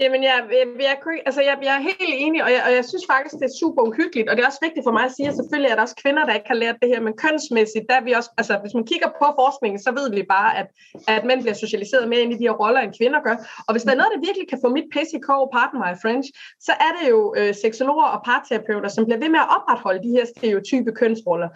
Jamen, 0.02 0.24
jeg, 0.24 0.38
jeg, 0.60 0.68
jeg, 0.80 0.98
altså, 1.26 1.42
jeg, 1.42 1.58
jeg 1.68 1.76
er 1.80 1.84
helt 1.90 2.16
enig, 2.26 2.44
og 2.44 2.52
jeg, 2.52 2.62
og 2.68 2.72
jeg 2.78 2.86
synes 2.86 3.06
faktisk, 3.14 3.36
det 3.42 3.48
er 3.48 3.60
super 3.64 3.82
uhyggeligt, 3.90 4.30
og 4.30 4.34
det 4.36 4.42
er 4.44 4.48
også 4.52 4.64
vigtigt 4.68 4.86
for 4.88 4.96
mig 4.98 5.06
at 5.06 5.16
sige, 5.16 5.28
at 5.30 5.36
selvfølgelig 5.36 5.70
er 5.72 5.76
der 5.76 5.86
også 5.88 6.00
kvinder, 6.04 6.26
der 6.26 6.34
ikke 6.34 6.52
har 6.54 6.60
lært 6.64 6.78
det 6.82 6.90
her, 6.90 7.02
men 7.08 7.14
kønsmæssigt, 7.24 7.86
der 7.90 7.96
er 8.00 8.04
vi 8.08 8.12
også, 8.20 8.30
altså 8.38 8.54
hvis 8.64 8.74
man 8.78 8.86
kigger 8.92 9.10
på 9.20 9.28
forskningen, 9.42 9.80
så 9.86 9.92
ved 10.00 10.08
vi 10.18 10.24
bare, 10.36 10.52
at, 10.60 10.68
at 11.08 11.24
mænd 11.26 11.42
bliver 11.42 11.58
socialiseret 11.64 12.10
mere 12.10 12.22
ind 12.24 12.34
i 12.34 12.38
de 12.40 12.48
her 12.48 12.58
roller, 12.64 12.82
end 12.82 12.94
kvinder 13.00 13.20
gør. 13.28 13.36
Og 13.68 13.72
hvis 13.74 13.84
der 13.86 13.92
er 13.92 14.00
noget, 14.02 14.12
der 14.16 14.26
virkelig 14.28 14.48
kan 14.52 14.60
få 14.64 14.70
mit 14.78 14.88
pisse 14.94 15.18
i 15.18 15.22
kog, 15.30 15.44
pardon 15.56 15.80
my 15.86 15.94
French, 16.04 16.28
så 16.68 16.74
er 16.86 16.92
det 16.98 17.06
jo 17.14 17.20
øh, 17.40 17.52
seksologer 17.64 18.10
og 18.16 18.22
parterapeuter, 18.30 18.90
som 18.90 19.06
bliver 19.06 19.22
ved 19.24 19.30
med 19.36 19.42
at 19.46 19.52
opretholde 19.56 20.04
de 20.08 20.16
her 20.18 20.26
stereotype 20.34 20.92
kønsroller 21.00 21.50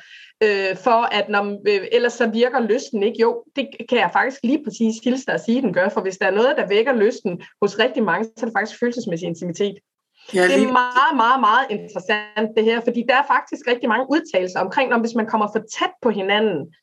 øh, 0.43 0.77
for 0.85 1.15
at 1.19 1.29
når, 1.29 1.43
øh, 1.71 1.87
ellers 1.91 2.13
så 2.13 2.27
virker 2.27 2.59
lysten 2.59 3.03
ikke. 3.03 3.21
Jo, 3.21 3.43
det 3.55 3.67
kan 3.89 3.97
jeg 3.97 4.09
faktisk 4.13 4.39
lige 4.43 4.63
præcis 4.63 4.95
hilse 5.03 5.25
dig 5.25 5.33
at 5.33 5.45
sige, 5.45 5.61
den 5.61 5.73
gør, 5.73 5.89
for 5.89 6.01
hvis 6.01 6.17
der 6.17 6.25
er 6.25 6.31
noget, 6.31 6.57
der 6.57 6.67
vækker 6.67 6.93
lysten 6.93 7.41
hos 7.61 7.79
rigtig 7.79 8.03
mange, 8.03 8.29
så 8.37 8.45
er 8.45 8.45
det 8.45 8.57
faktisk 8.57 8.79
følelsesmæssig 8.79 9.27
intimitet. 9.27 9.75
Ja, 10.33 10.43
det 10.43 10.63
er 10.63 10.71
meget, 10.71 11.15
meget, 11.15 11.39
meget 11.39 11.65
interessant 11.69 12.49
det 12.57 12.63
her, 12.63 12.81
fordi 12.81 13.03
der 13.09 13.15
er 13.15 13.27
faktisk 13.27 13.67
rigtig 13.67 13.89
mange 13.89 14.05
udtalelser 14.09 14.59
omkring, 14.59 14.93
om 14.93 15.01
hvis 15.01 15.15
man 15.15 15.27
kommer 15.27 15.47
for 15.53 15.61
tæt 15.79 15.93
på 16.01 16.09
hinanden, 16.09 16.73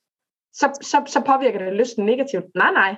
så, 0.54 0.66
så, 0.82 1.02
så 1.06 1.20
påvirker 1.20 1.58
det 1.58 1.72
lysten 1.72 2.06
negativt. 2.06 2.44
Nej, 2.54 2.72
nej. 2.72 2.96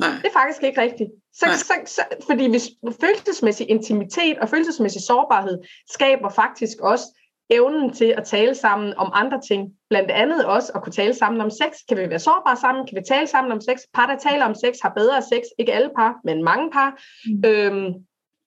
Nej. 0.00 0.10
Det 0.22 0.26
er 0.26 0.38
faktisk 0.40 0.62
ikke 0.62 0.80
rigtigt. 0.80 1.10
Så, 1.32 1.46
så, 1.56 1.74
så, 1.86 2.02
fordi 2.26 2.50
hvis 2.50 2.68
følelsesmæssig 3.00 3.70
intimitet 3.70 4.38
og 4.38 4.48
følelsesmæssig 4.48 5.02
sårbarhed 5.02 5.58
skaber 5.90 6.28
faktisk 6.28 6.80
også 6.80 7.04
evnen 7.50 7.92
til 7.92 8.14
at 8.16 8.24
tale 8.24 8.54
sammen 8.54 8.94
om 8.96 9.10
andre 9.14 9.40
ting, 9.48 9.72
blandt 9.90 10.10
andet 10.10 10.44
også 10.44 10.72
at 10.74 10.82
kunne 10.82 10.92
tale 10.92 11.14
sammen 11.14 11.40
om 11.40 11.50
sex. 11.50 11.72
Kan 11.88 11.98
vi 11.98 12.10
være 12.10 12.18
sårbare 12.18 12.56
sammen? 12.56 12.86
Kan 12.86 12.96
vi 12.96 13.02
tale 13.08 13.26
sammen 13.26 13.52
om 13.52 13.60
sex? 13.60 13.78
Par, 13.94 14.06
der 14.06 14.30
taler 14.30 14.44
om 14.44 14.54
sex, 14.54 14.76
har 14.82 14.92
bedre 14.96 15.22
sex. 15.22 15.42
Ikke 15.58 15.72
alle 15.72 15.90
par, 15.96 16.20
men 16.24 16.44
mange 16.44 16.70
par. 16.70 17.02
Mm. 17.26 17.42
Øhm, 17.46 17.94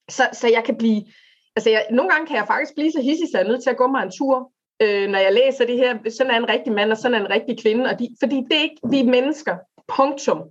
så, 0.09 0.23
så 0.33 0.47
jeg 0.47 0.63
kan 0.63 0.77
blive... 0.77 1.01
Altså, 1.55 1.69
jeg, 1.69 1.85
nogle 1.91 2.11
gange 2.11 2.27
kan 2.27 2.35
jeg 2.35 2.47
faktisk 2.47 2.75
blive 2.75 2.91
så 2.91 3.01
hissig, 3.01 3.27
så 3.27 3.37
jeg 3.37 3.45
er 3.45 3.51
nødt 3.51 3.63
til 3.63 3.69
at 3.69 3.77
gå 3.77 3.87
mig 3.87 4.03
en 4.03 4.11
tur, 4.11 4.51
øh, 4.81 5.09
når 5.09 5.19
jeg 5.19 5.33
læser 5.33 5.65
det 5.65 5.77
her. 5.77 5.97
Sådan 6.09 6.31
er 6.31 6.37
en 6.37 6.49
rigtig 6.49 6.73
mand, 6.73 6.91
og 6.91 6.97
sådan 6.97 7.15
er 7.15 7.25
en 7.25 7.31
rigtig 7.31 7.61
kvinde. 7.61 7.89
Og 7.89 7.99
de, 7.99 8.15
fordi 8.19 8.35
det 8.35 8.57
er 8.57 8.61
ikke 8.61 8.81
vi 8.89 8.99
er 8.99 9.03
mennesker. 9.03 9.57
Punktum. 9.97 10.41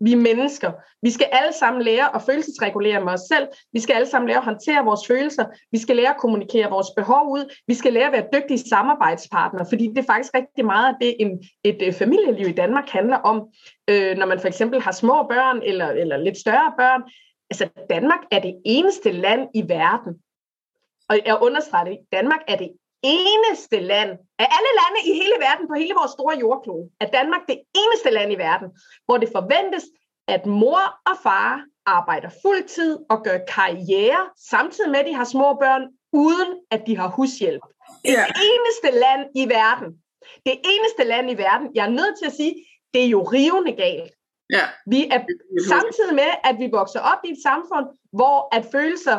Vi 0.00 0.12
er 0.12 0.16
mennesker. 0.16 0.72
Vi 1.02 1.10
skal 1.10 1.28
alle 1.32 1.52
sammen 1.52 1.82
lære 1.82 2.14
at 2.14 2.22
følelsesregulere 2.22 3.04
med 3.04 3.12
os 3.12 3.20
selv. 3.20 3.48
Vi 3.72 3.80
skal 3.80 3.94
alle 3.94 4.08
sammen 4.08 4.28
lære 4.28 4.38
at 4.38 4.44
håndtere 4.44 4.84
vores 4.84 5.06
følelser. 5.06 5.44
Vi 5.72 5.78
skal 5.78 5.96
lære 5.96 6.08
at 6.08 6.16
kommunikere 6.16 6.70
vores 6.70 6.86
behov 6.96 7.32
ud. 7.32 7.54
Vi 7.66 7.74
skal 7.74 7.92
lære 7.92 8.06
at 8.06 8.12
være 8.12 8.40
dygtige 8.40 8.68
samarbejdspartnere, 8.68 9.66
fordi 9.68 9.86
det 9.86 9.98
er 9.98 10.12
faktisk 10.12 10.34
rigtig 10.34 10.64
meget 10.64 10.88
af 10.88 10.94
det, 11.00 11.16
en, 11.20 11.42
et 11.64 11.82
øh, 11.86 11.92
familieliv 11.92 12.48
i 12.48 12.52
Danmark 12.52 12.88
handler 12.88 13.16
om. 13.16 13.48
Øh, 13.90 14.16
når 14.16 14.26
man 14.26 14.40
for 14.40 14.48
eksempel 14.48 14.80
har 14.80 14.92
små 14.92 15.22
børn 15.22 15.60
eller, 15.62 15.88
eller 15.88 16.16
lidt 16.16 16.38
større 16.38 16.72
børn. 16.78 17.02
Altså, 17.50 17.68
Danmark 17.90 18.20
er 18.30 18.38
det 18.38 18.54
eneste 18.64 19.12
land 19.12 19.48
i 19.54 19.68
verden, 19.68 20.14
og 21.08 21.18
jeg 21.26 21.38
understreger 21.42 21.84
det, 21.84 21.98
Danmark 22.12 22.40
er 22.48 22.56
det 22.56 22.70
eneste 23.02 23.80
land, 23.80 24.10
af 24.38 24.48
alle 24.56 24.72
lande 24.80 25.00
i 25.10 25.12
hele 25.20 25.36
verden, 25.46 25.68
på 25.68 25.74
hele 25.74 25.94
vores 25.94 26.12
store 26.12 26.38
jordklode, 26.38 26.90
er 27.00 27.06
Danmark 27.18 27.40
det 27.48 27.58
eneste 27.80 28.10
land 28.10 28.32
i 28.32 28.38
verden, 28.38 28.68
hvor 29.06 29.16
det 29.16 29.28
forventes, 29.38 29.84
at 30.28 30.46
mor 30.46 30.82
og 31.10 31.16
far 31.22 31.64
arbejder 31.86 32.30
fuldtid 32.42 32.98
og 33.10 33.24
gør 33.24 33.38
karriere, 33.48 34.22
samtidig 34.50 34.90
med, 34.90 35.00
at 35.00 35.06
de 35.06 35.14
har 35.14 35.24
små 35.24 35.54
børn, 35.54 35.82
uden 36.12 36.50
at 36.70 36.82
de 36.86 36.96
har 36.96 37.08
hushjælp. 37.08 37.62
Det 38.04 38.14
yeah. 38.18 38.28
eneste 38.50 38.90
land 39.04 39.22
i 39.42 39.44
verden. 39.48 39.88
Det 40.46 40.56
eneste 40.72 41.04
land 41.04 41.30
i 41.30 41.34
verden. 41.34 41.66
Jeg 41.74 41.84
er 41.86 41.90
nødt 42.00 42.18
til 42.18 42.26
at 42.26 42.32
sige, 42.32 42.54
det 42.94 43.04
er 43.04 43.08
jo 43.08 43.22
rivende 43.22 43.72
galt. 43.72 44.12
Ja. 44.52 44.64
Vi 44.86 45.00
er 45.14 45.20
samtidig 45.68 46.14
med, 46.14 46.30
at 46.44 46.56
vi 46.58 46.68
vokser 46.72 47.00
op 47.00 47.18
i 47.24 47.30
et 47.30 47.42
samfund, 47.42 47.86
hvor 48.12 48.56
at 48.56 48.64
følelser 48.72 49.18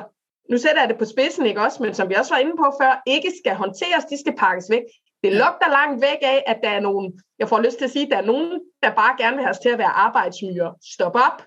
nu 0.51 0.57
sætter 0.57 0.81
jeg 0.81 0.89
det 0.89 0.97
på 0.97 1.05
spidsen, 1.05 1.45
ikke 1.45 1.61
også, 1.61 1.83
men 1.83 1.93
som 1.93 2.09
vi 2.09 2.15
også 2.15 2.33
var 2.33 2.39
inde 2.39 2.55
på 2.57 2.67
før, 2.81 3.01
ikke 3.07 3.31
skal 3.43 3.55
håndteres, 3.55 4.05
de 4.05 4.19
skal 4.19 4.35
pakkes 4.37 4.67
væk. 4.69 4.83
Det 5.23 5.31
lugter 5.31 5.69
langt 5.69 6.01
væk 6.01 6.21
af, 6.21 6.43
at 6.47 6.59
der 6.63 6.69
er 6.69 6.79
nogen, 6.79 7.21
jeg 7.39 7.49
får 7.49 7.59
lyst 7.59 7.77
til 7.77 7.85
at 7.85 7.91
sige, 7.91 8.05
at 8.05 8.11
der 8.11 8.17
er 8.17 8.31
nogen, 8.33 8.61
der 8.83 8.95
bare 9.01 9.15
gerne 9.17 9.35
vil 9.35 9.45
have 9.45 9.55
os 9.55 9.59
til 9.59 9.69
at 9.69 9.77
være 9.77 9.97
arbejdsmyre. 10.07 10.75
Stop 10.93 11.15
op. 11.15 11.37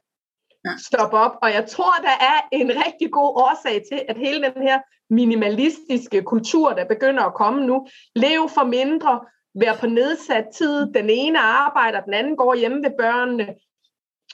Stop 0.89 1.13
op. 1.13 1.35
Og 1.43 1.53
jeg 1.53 1.67
tror, 1.67 1.95
der 2.03 2.17
er 2.31 2.37
en 2.53 2.69
rigtig 2.69 3.13
god 3.13 3.31
årsag 3.47 3.83
til, 3.91 4.03
at 4.09 4.17
hele 4.19 4.43
den 4.43 4.63
her 4.63 4.79
minimalistiske 5.11 6.23
kultur, 6.23 6.73
der 6.73 6.85
begynder 6.85 7.23
at 7.23 7.35
komme 7.35 7.67
nu, 7.67 7.87
lev 8.17 8.49
for 8.49 8.65
mindre, 8.65 9.21
være 9.55 9.77
på 9.81 9.87
nedsat 9.87 10.47
tid, 10.55 10.93
den 10.93 11.11
ene 11.11 11.39
arbejder, 11.39 12.01
den 12.01 12.15
anden 12.15 12.37
går 12.37 12.55
hjemme 12.55 12.83
ved 12.85 12.91
børnene, 12.99 13.55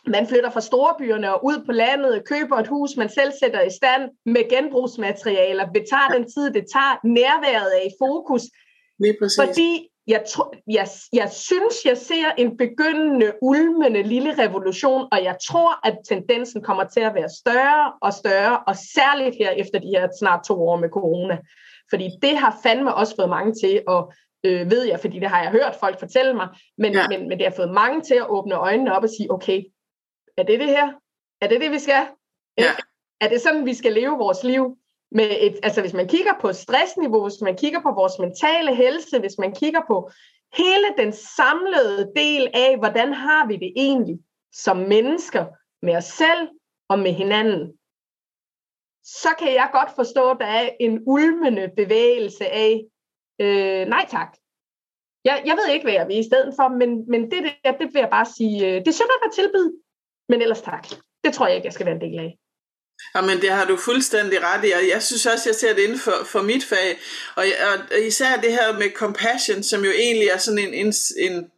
man 0.06 0.26
flytter 0.26 0.50
fra 0.50 0.60
storbyerne 0.60 1.34
og 1.34 1.44
ud 1.44 1.64
på 1.66 1.72
landet, 1.72 2.28
køber 2.28 2.56
et 2.56 2.66
hus, 2.66 2.96
man 2.96 3.08
selv 3.08 3.32
sætter 3.42 3.60
i 3.60 3.70
stand 3.70 4.02
med 4.26 4.48
genbrugsmaterialer, 4.48 5.66
betager 5.74 6.08
den 6.16 6.24
tid, 6.32 6.52
det 6.52 6.64
tager, 6.74 6.94
nærværet 7.04 7.78
er 7.78 7.86
i 7.86 7.92
fokus. 8.02 8.42
Lige 8.98 9.16
præcis. 9.20 9.40
Fordi 9.42 9.88
jeg, 10.06 10.24
tro, 10.28 10.44
jeg, 10.66 10.88
jeg 11.12 11.30
synes, 11.30 11.84
jeg 11.84 11.96
ser 11.96 12.30
en 12.38 12.56
begyndende, 12.56 13.32
ulmende 13.42 14.02
lille 14.02 14.38
revolution, 14.38 15.08
og 15.12 15.24
jeg 15.24 15.36
tror, 15.48 15.86
at 15.88 15.98
tendensen 16.08 16.62
kommer 16.62 16.84
til 16.84 17.00
at 17.00 17.14
være 17.14 17.28
større 17.40 17.92
og 18.02 18.12
større, 18.12 18.58
og 18.66 18.76
særligt 18.76 19.36
her 19.36 19.50
efter 19.50 19.78
de 19.78 19.88
her 19.88 20.08
snart 20.18 20.44
to 20.44 20.68
år 20.68 20.76
med 20.76 20.88
corona. 20.88 21.38
Fordi 21.90 22.10
det 22.22 22.36
har 22.36 22.58
fandme 22.62 22.94
også 22.94 23.16
fået 23.16 23.28
mange 23.28 23.52
til 23.62 23.82
at, 23.88 24.04
øh, 24.44 24.70
ved 24.70 24.82
jeg, 24.84 25.00
fordi 25.00 25.18
det 25.18 25.28
har 25.28 25.42
jeg 25.42 25.50
hørt 25.50 25.76
folk 25.80 25.98
fortælle 25.98 26.34
mig, 26.34 26.48
men, 26.78 26.92
ja. 26.92 27.08
men, 27.08 27.28
men 27.28 27.38
det 27.38 27.46
har 27.46 27.54
fået 27.56 27.70
mange 27.74 28.00
til 28.00 28.14
at 28.14 28.28
åbne 28.28 28.54
øjnene 28.54 28.96
op 28.96 29.02
og 29.02 29.08
sige, 29.08 29.32
okay, 29.32 29.62
er 30.40 30.44
det 30.44 30.60
det 30.60 30.68
her? 30.68 30.92
Er 31.40 31.48
det 31.48 31.60
det, 31.60 31.70
vi 31.70 31.78
skal? 31.78 32.06
Ja. 32.58 32.72
Er 33.20 33.28
det 33.28 33.40
sådan, 33.40 33.66
vi 33.66 33.74
skal 33.74 33.92
leve 33.92 34.18
vores 34.18 34.44
liv? 34.44 34.76
Med 35.12 35.36
et, 35.40 35.58
altså 35.62 35.80
hvis 35.80 35.92
man 35.92 36.08
kigger 36.08 36.32
på 36.40 36.52
stressniveau, 36.52 37.22
hvis 37.22 37.40
man 37.40 37.56
kigger 37.56 37.80
på 37.80 37.90
vores 37.90 38.18
mentale 38.18 38.74
helse, 38.74 39.18
hvis 39.18 39.38
man 39.38 39.54
kigger 39.54 39.80
på 39.86 40.10
hele 40.56 40.86
den 40.98 41.12
samlede 41.12 42.12
del 42.16 42.48
af, 42.54 42.78
hvordan 42.78 43.12
har 43.12 43.46
vi 43.46 43.56
det 43.56 43.72
egentlig 43.76 44.18
som 44.52 44.76
mennesker 44.76 45.46
med 45.82 45.96
os 45.96 46.04
selv 46.04 46.48
og 46.88 46.98
med 46.98 47.12
hinanden, 47.12 47.78
så 49.04 49.28
kan 49.38 49.54
jeg 49.54 49.68
godt 49.72 49.90
forstå, 49.96 50.30
at 50.30 50.36
der 50.40 50.46
er 50.46 50.70
en 50.80 51.02
ulmende 51.06 51.70
bevægelse 51.76 52.46
af, 52.46 52.84
øh, 53.40 53.88
nej 53.88 54.06
tak. 54.08 54.36
Jeg, 55.24 55.42
jeg 55.46 55.56
ved 55.56 55.74
ikke, 55.74 55.84
hvad 55.84 55.92
jeg 55.92 56.08
vil 56.08 56.18
i 56.18 56.28
stedet 56.30 56.54
for, 56.58 56.68
men, 56.68 57.10
men 57.10 57.30
det, 57.30 57.42
det, 57.64 57.74
det 57.78 57.94
vil 57.94 58.00
jeg 58.00 58.10
bare 58.10 58.26
sige, 58.26 58.66
øh, 58.66 58.74
det 58.74 58.88
er 58.88 58.92
synd 58.92 59.08
at 59.24 59.32
tilbyde, 59.32 59.72
men 60.30 60.42
ellers 60.42 60.60
tak. 60.60 60.84
Det 61.24 61.34
tror 61.34 61.46
jeg 61.46 61.56
ikke, 61.56 61.66
jeg 61.66 61.72
skal 61.72 61.86
være 61.86 61.94
en 61.94 62.00
del 62.00 62.18
af. 62.18 62.30
Jamen, 63.14 63.40
det 63.40 63.50
har 63.50 63.64
du 63.64 63.76
fuldstændig 63.76 64.38
ret 64.42 64.64
i, 64.68 64.70
og 64.70 64.88
jeg 64.88 65.02
synes 65.02 65.26
også, 65.26 65.48
jeg 65.48 65.54
ser 65.54 65.74
det 65.74 65.82
inden 65.82 65.98
for, 65.98 66.24
for 66.24 66.42
mit 66.42 66.64
fag, 66.64 66.98
og, 67.36 67.44
og 67.92 68.00
især 68.06 68.36
det 68.36 68.52
her 68.52 68.78
med 68.78 68.90
compassion, 68.94 69.62
som 69.62 69.84
jo 69.84 69.90
egentlig 69.90 70.28
er 70.28 70.38
sådan 70.38 70.58
en, 70.58 70.74
en, 70.74 70.92
en 71.18 71.50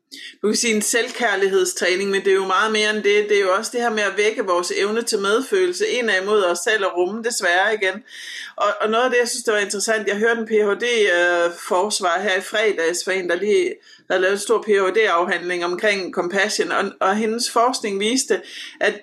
du 0.43 0.49
kan 0.49 0.57
sige 0.57 0.75
en 0.75 0.83
selvkærlighedstræning, 0.83 2.11
men 2.11 2.25
det 2.25 2.31
er 2.31 2.35
jo 2.35 2.47
meget 2.47 2.73
mere 2.73 2.91
end 2.91 3.03
det. 3.03 3.29
Det 3.29 3.37
er 3.37 3.41
jo 3.41 3.55
også 3.55 3.71
det 3.75 3.81
her 3.81 3.91
med 3.91 4.03
at 4.03 4.17
vække 4.17 4.43
vores 4.43 4.73
evne 4.77 5.03
til 5.03 5.19
medfølelse 5.19 5.87
indad 5.89 6.23
imod 6.23 6.45
os 6.45 6.59
selv 6.59 6.85
og 6.85 6.97
rumme 6.97 7.23
desværre 7.23 7.75
igen. 7.75 8.03
Og, 8.57 8.69
og 8.81 8.91
noget 8.91 9.05
af 9.05 9.11
det, 9.11 9.19
jeg 9.19 9.29
synes, 9.29 9.45
det 9.45 9.55
var 9.55 9.61
interessant, 9.61 10.09
jeg 10.09 10.17
hørte 10.17 10.41
en 10.41 10.47
Ph.D.-forsvar 10.47 12.19
øh, 12.19 12.23
her 12.23 12.39
i 12.39 12.41
fredags 12.41 13.05
for 13.05 13.11
en, 13.11 13.29
der 13.29 13.37
lige 13.37 13.75
havde 14.11 14.23
lavet 14.23 14.33
en 14.33 14.39
stor 14.39 14.63
Ph.D.-afhandling 14.63 15.65
omkring 15.65 16.15
compassion, 16.15 16.73
og, 16.73 16.85
og 17.01 17.17
hendes 17.17 17.51
forskning 17.51 18.01
viste, 18.01 18.41
at 18.81 19.01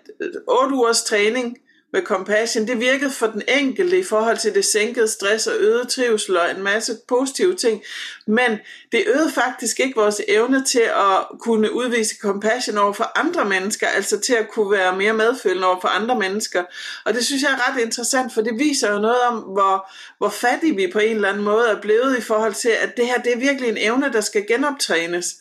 8 0.47 0.75
ugers 0.75 1.03
træning 1.03 1.57
med 1.93 2.01
compassion, 2.01 2.67
det 2.67 2.79
virkede 2.79 3.11
for 3.11 3.27
den 3.27 3.41
enkelte 3.47 3.99
i 3.99 4.03
forhold 4.03 4.37
til 4.37 4.55
det 4.55 4.65
sænkede 4.65 5.07
stress 5.07 5.47
og 5.47 5.55
øget 5.59 5.89
trivsel 5.89 6.37
og 6.37 6.51
en 6.51 6.63
masse 6.63 6.97
positive 7.07 7.55
ting. 7.55 7.83
Men 8.27 8.59
det 8.91 9.03
øgede 9.07 9.31
faktisk 9.31 9.79
ikke 9.79 9.99
vores 9.99 10.21
evne 10.27 10.65
til 10.65 10.79
at 10.79 11.39
kunne 11.39 11.73
udvise 11.73 12.15
compassion 12.21 12.77
over 12.77 12.93
for 12.93 13.11
andre 13.15 13.45
mennesker, 13.45 13.87
altså 13.87 14.19
til 14.19 14.33
at 14.33 14.49
kunne 14.51 14.71
være 14.71 14.97
mere 14.97 15.13
medfølende 15.13 15.67
over 15.67 15.81
for 15.81 15.87
andre 15.87 16.19
mennesker. 16.19 16.63
Og 17.05 17.13
det 17.13 17.25
synes 17.25 17.41
jeg 17.41 17.51
er 17.51 17.69
ret 17.69 17.81
interessant, 17.81 18.33
for 18.33 18.41
det 18.41 18.59
viser 18.59 18.91
jo 18.93 18.99
noget 18.99 19.21
om, 19.21 19.37
hvor, 19.37 19.91
hvor 20.17 20.29
fattige 20.29 20.75
vi 20.75 20.89
på 20.93 20.99
en 20.99 21.15
eller 21.15 21.29
anden 21.29 21.43
måde 21.43 21.69
er 21.69 21.81
blevet 21.81 22.17
i 22.17 22.21
forhold 22.21 22.53
til, 22.53 22.69
at 22.69 22.97
det 22.97 23.05
her 23.05 23.17
det 23.17 23.33
er 23.33 23.37
virkelig 23.37 23.69
en 23.69 23.77
evne, 23.77 24.13
der 24.13 24.21
skal 24.21 24.47
genoptrænes. 24.47 25.35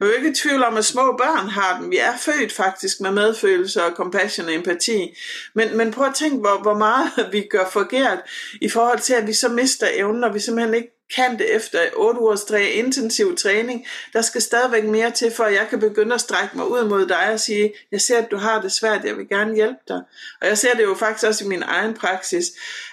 Jeg 0.00 0.06
er 0.06 0.10
jo 0.10 0.16
ikke 0.16 0.30
i 0.30 0.34
tvivl 0.34 0.62
om, 0.62 0.76
at 0.76 0.84
små 0.84 1.16
børn 1.16 1.48
har 1.48 1.80
den. 1.80 1.90
Vi 1.90 1.96
er 1.96 2.16
født 2.18 2.52
faktisk 2.52 3.00
med 3.00 3.10
medfølelse 3.10 3.84
og 3.84 3.92
compassion 3.92 4.46
og 4.46 4.54
empati. 4.54 5.16
Men, 5.54 5.76
men 5.76 5.90
prøv 5.90 6.06
at 6.06 6.14
tænke, 6.14 6.36
hvor, 6.36 6.62
hvor 6.62 6.78
meget 6.78 7.10
vi 7.32 7.46
gør 7.50 7.68
forkert 7.72 8.18
i 8.60 8.68
forhold 8.68 8.98
til, 8.98 9.14
at 9.14 9.26
vi 9.26 9.32
så 9.32 9.48
mister 9.48 9.86
evnen, 9.94 10.24
og 10.24 10.34
vi 10.34 10.40
simpelthen 10.40 10.74
ikke 10.74 11.01
kan 11.16 11.38
det 11.38 11.54
efter 11.54 11.78
8 11.96 12.20
ugers 12.20 12.44
træ, 12.44 12.70
intensiv 12.72 13.36
træning. 13.36 13.86
Der 14.12 14.22
skal 14.22 14.42
stadigvæk 14.42 14.84
mere 14.84 15.10
til, 15.10 15.30
for 15.30 15.44
at 15.44 15.54
jeg 15.54 15.66
kan 15.70 15.80
begynde 15.80 16.14
at 16.14 16.20
strække 16.20 16.56
mig 16.56 16.66
ud 16.66 16.84
mod 16.84 17.06
dig 17.06 17.32
og 17.32 17.40
sige, 17.40 17.72
jeg 17.92 18.00
ser, 18.00 18.18
at 18.18 18.30
du 18.30 18.36
har 18.36 18.60
det 18.60 18.72
svært, 18.72 19.04
jeg 19.04 19.16
vil 19.16 19.28
gerne 19.28 19.54
hjælpe 19.54 19.80
dig. 19.88 20.00
Og 20.40 20.48
jeg 20.48 20.58
ser 20.58 20.74
det 20.74 20.82
jo 20.82 20.94
faktisk 20.94 21.26
også 21.26 21.44
i 21.44 21.48
min 21.48 21.62
egen 21.62 21.94
praksis, 21.94 22.46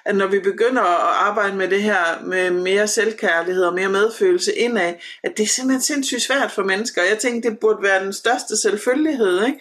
at 0.06 0.16
når 0.16 0.28
vi 0.28 0.40
begynder 0.40 0.82
at 0.82 1.28
arbejde 1.28 1.56
med 1.56 1.68
det 1.68 1.84
her 1.84 2.22
med 2.24 2.52
mere 2.52 2.88
selvkærlighed 2.88 3.64
og 3.64 3.74
mere 3.74 3.90
medfølelse 3.90 4.54
indad, 4.54 4.94
at 5.24 5.38
det 5.38 5.44
er 5.44 5.48
simpelthen 5.48 5.82
sindssygt 5.82 6.22
svært 6.22 6.52
for 6.52 6.64
mennesker. 6.64 7.04
Jeg 7.04 7.18
tænkte, 7.18 7.50
det 7.50 7.60
burde 7.60 7.84
være 7.84 8.04
den 8.04 8.14
største 8.14 8.58
selvfølgelighed. 8.58 9.46
Ikke? 9.46 9.60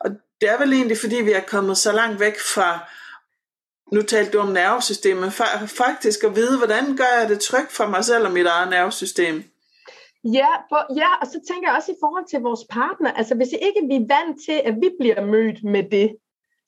Og 0.00 0.10
det 0.40 0.50
er 0.50 0.58
vel 0.58 0.72
egentlig, 0.72 0.98
fordi 0.98 1.16
vi 1.16 1.32
er 1.32 1.40
kommet 1.40 1.78
så 1.78 1.92
langt 1.92 2.20
væk 2.20 2.40
fra 2.40 2.90
nu 3.92 4.02
talte 4.02 4.32
du 4.32 4.38
om 4.38 4.52
nervesystemet, 4.52 5.32
faktisk 5.82 6.24
at 6.24 6.36
vide, 6.36 6.58
hvordan 6.58 6.96
gør 6.96 7.20
jeg 7.20 7.28
det 7.28 7.40
trygt 7.40 7.72
for 7.72 7.86
mig 7.86 8.04
selv 8.04 8.26
og 8.26 8.32
mit 8.32 8.46
eget 8.46 8.70
nervesystem? 8.70 9.44
Ja, 10.24 10.50
for, 10.68 10.80
ja, 11.02 11.10
og 11.20 11.26
så 11.26 11.38
tænker 11.48 11.68
jeg 11.68 11.76
også 11.76 11.92
i 11.92 12.00
forhold 12.04 12.26
til 12.28 12.40
vores 12.40 12.64
partner, 12.70 13.10
altså 13.12 13.34
hvis 13.34 13.52
ikke 13.52 13.82
vi 13.90 13.96
er 13.96 14.08
vant 14.14 14.36
til, 14.46 14.58
at 14.68 14.74
vi 14.82 14.90
bliver 15.00 15.20
mødt 15.34 15.64
med 15.64 15.84
det, 15.90 16.08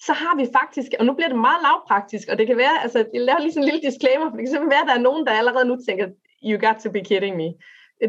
så 0.06 0.12
har 0.12 0.36
vi 0.40 0.46
faktisk, 0.58 0.90
og 0.98 1.06
nu 1.06 1.12
bliver 1.14 1.28
det 1.28 1.38
meget 1.38 1.62
lavpraktisk, 1.62 2.28
og 2.28 2.38
det 2.38 2.46
kan 2.46 2.56
være, 2.56 2.82
altså 2.82 2.98
jeg 3.14 3.20
laver 3.20 3.40
lige 3.40 3.52
sådan 3.52 3.64
en 3.64 3.70
lille 3.70 3.88
disclaimer, 3.88 4.30
for 4.30 4.36
det 4.36 4.48
kan 4.48 4.70
være, 4.74 4.84
at 4.84 4.90
der 4.90 4.94
er 4.94 5.08
nogen, 5.08 5.26
der 5.26 5.32
allerede 5.32 5.64
nu 5.64 5.76
tænker, 5.88 6.06
you 6.48 6.56
got 6.66 6.76
to 6.84 6.90
be 6.90 7.00
kidding 7.08 7.36
me. 7.36 7.48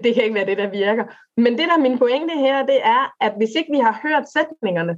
Det 0.03 0.13
kan 0.13 0.23
ikke 0.23 0.35
være 0.35 0.45
det, 0.45 0.57
der 0.57 0.69
virker. 0.69 1.05
Men 1.37 1.51
det, 1.57 1.65
der 1.69 1.75
er 1.75 1.85
min 1.87 1.97
pointe 1.97 2.33
her, 2.45 2.65
det 2.65 2.79
er, 2.83 3.13
at 3.21 3.33
hvis 3.37 3.53
ikke 3.59 3.71
vi 3.71 3.79
har 3.87 3.99
hørt 4.03 4.25
sætningerne, 4.35 4.95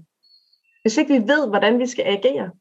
hvis 0.81 0.97
ikke 0.97 1.13
vi 1.13 1.27
ved, 1.27 1.47
hvordan 1.47 1.79
vi 1.79 1.87
skal 1.87 2.05
agere, 2.05 2.51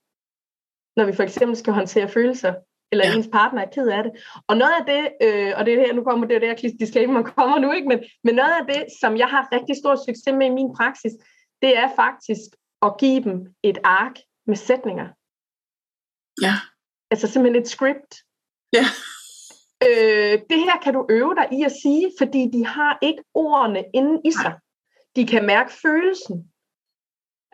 når 0.96 1.04
vi 1.04 1.12
for 1.12 1.22
eksempel 1.22 1.56
skal 1.56 1.72
håndtere 1.72 2.08
følelser, 2.08 2.54
eller 2.92 3.06
ja. 3.06 3.16
ens 3.16 3.28
partner 3.32 3.62
er 3.62 3.70
ked 3.70 3.88
af 3.88 4.02
det. 4.02 4.12
Og 4.48 4.56
noget 4.56 4.74
af 4.80 4.84
det, 4.86 5.02
øh, 5.26 5.52
og 5.56 5.66
det 5.66 5.74
er 5.74 5.80
her, 5.86 5.92
nu 5.92 6.04
kommer 6.04 6.26
det 6.26 6.34
jo 6.34 6.40
der 6.40 6.76
disclaimer 6.80 7.22
kommer 7.22 7.58
nu, 7.58 7.72
ikke? 7.72 7.88
Men, 7.88 8.04
men 8.24 8.34
noget 8.34 8.54
af 8.60 8.66
det, 8.74 8.84
som 9.00 9.16
jeg 9.16 9.26
har 9.26 9.48
rigtig 9.52 9.76
stor 9.76 9.94
succes 9.96 10.34
med 10.38 10.46
i 10.46 10.50
min 10.58 10.74
praksis, 10.76 11.12
det 11.62 11.78
er 11.78 11.88
faktisk 11.96 12.48
at 12.82 12.92
give 12.98 13.22
dem 13.24 13.54
et 13.62 13.78
ark 13.84 14.16
med 14.46 14.56
sætninger. 14.56 15.08
Ja. 16.42 16.54
Altså 17.10 17.26
simpelthen 17.26 17.62
et 17.62 17.68
script. 17.68 18.12
Ja. 18.72 18.84
Øh, 19.88 20.38
det 20.50 20.58
her 20.66 20.76
kan 20.82 20.94
du 20.94 21.06
øve 21.10 21.34
dig 21.34 21.48
i 21.52 21.62
at 21.62 21.72
sige, 21.82 22.12
fordi 22.18 22.50
de 22.52 22.66
har 22.66 22.98
ikke 23.02 23.22
ordene 23.34 23.84
inde 23.94 24.20
i 24.24 24.32
sig. 24.42 24.54
De 25.16 25.26
kan 25.26 25.46
mærke 25.46 25.72
følelsen. 25.72 26.53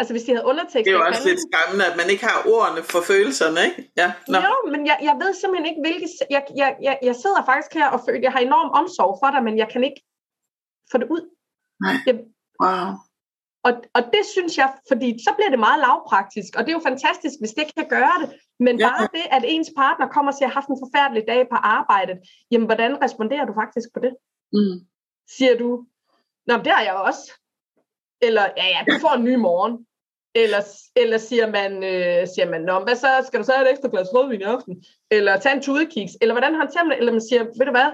Altså 0.01 0.13
hvis 0.15 0.25
de 0.27 0.31
havde 0.35 0.47
undertekst. 0.53 0.85
Det 0.87 0.95
er 0.95 1.01
jo 1.01 1.09
også 1.13 1.29
lidt 1.31 1.43
skræmmende, 1.47 1.85
at 1.91 1.97
man 2.01 2.09
ikke 2.13 2.25
har 2.31 2.39
ordene 2.57 2.83
for 2.93 3.01
følelserne, 3.11 3.61
ikke? 3.69 3.79
Ja, 4.01 4.09
no. 4.33 4.39
Jo, 4.47 4.55
men 4.73 4.81
jeg, 4.91 4.99
jeg 5.09 5.15
ved 5.23 5.33
simpelthen 5.35 5.67
ikke, 5.71 5.83
hvilke... 5.87 6.07
Jeg, 6.37 6.43
jeg, 6.63 6.71
jeg, 6.87 6.95
jeg 7.09 7.17
sidder 7.23 7.43
faktisk 7.51 7.73
her 7.81 7.89
og 7.95 7.99
føler, 8.07 8.21
jeg 8.27 8.33
har 8.35 8.43
enorm 8.49 8.71
omsorg 8.81 9.13
for 9.23 9.31
dig, 9.35 9.43
men 9.47 9.55
jeg 9.63 9.69
kan 9.73 9.83
ikke 9.89 10.01
få 10.91 10.97
det 11.03 11.09
ud. 11.15 11.23
Nej. 11.85 11.97
Jeg, 12.07 12.15
wow. 12.63 12.89
Og, 13.67 13.73
og 13.97 14.03
det 14.15 14.25
synes 14.35 14.53
jeg, 14.61 14.69
fordi 14.91 15.09
så 15.27 15.31
bliver 15.37 15.53
det 15.55 15.61
meget 15.67 15.81
lavpraktisk, 15.87 16.51
og 16.57 16.61
det 16.63 16.71
er 16.71 16.79
jo 16.79 16.89
fantastisk, 16.91 17.37
hvis 17.41 17.55
det 17.59 17.67
kan 17.77 17.89
gøre 17.97 18.17
det. 18.23 18.29
Men 18.67 18.75
ja. 18.79 18.83
bare 18.89 19.09
det, 19.17 19.27
at 19.37 19.43
ens 19.55 19.71
partner 19.81 20.07
kommer 20.15 20.31
og 20.33 20.37
siger, 20.37 20.47
at 20.47 20.49
jeg 20.49 20.55
har 20.55 20.61
haft 20.61 20.73
en 20.75 20.83
forfærdelig 20.85 21.25
dag 21.33 21.41
på 21.53 21.59
arbejdet, 21.79 22.17
jamen 22.51 22.69
hvordan 22.71 22.93
responderer 23.05 23.47
du 23.49 23.55
faktisk 23.63 23.89
på 23.95 24.01
det? 24.05 24.13
Mm. 24.57 24.77
Siger 25.37 25.55
du, 25.63 25.69
Nå, 26.49 26.55
det 26.65 26.73
har 26.77 26.83
jeg 26.89 26.95
også. 27.09 27.25
Eller, 28.27 28.45
ja, 28.57 28.67
ja, 28.75 28.81
du 28.91 28.95
får 29.01 29.15
en 29.17 29.25
ny 29.25 29.35
morgen. 29.35 29.87
Eller, 30.35 30.63
eller 30.97 31.19
siger 31.19 31.47
man, 31.51 31.73
øh, 31.85 32.29
siger 32.35 32.51
man, 32.51 32.63
Nå, 32.63 32.85
hvad 32.85 32.97
så, 32.97 33.09
skal 33.27 33.41
du 33.41 33.45
så 33.45 33.53
have 33.53 33.67
et 33.67 33.73
ekstra 33.73 33.89
glas 33.89 34.15
rødvin 34.15 34.41
i 34.41 34.45
aften? 34.45 34.85
Eller 35.11 35.39
tage 35.39 35.55
en 35.57 35.63
tudekiks? 35.63 36.13
Eller 36.21 36.35
hvordan 36.35 36.55
håndterer 36.55 36.85
man 36.85 36.91
det? 36.91 36.99
Eller 36.99 37.13
man 37.13 37.29
siger, 37.29 37.43
ved 37.45 37.67
du 37.67 37.75
hvad? 37.79 37.91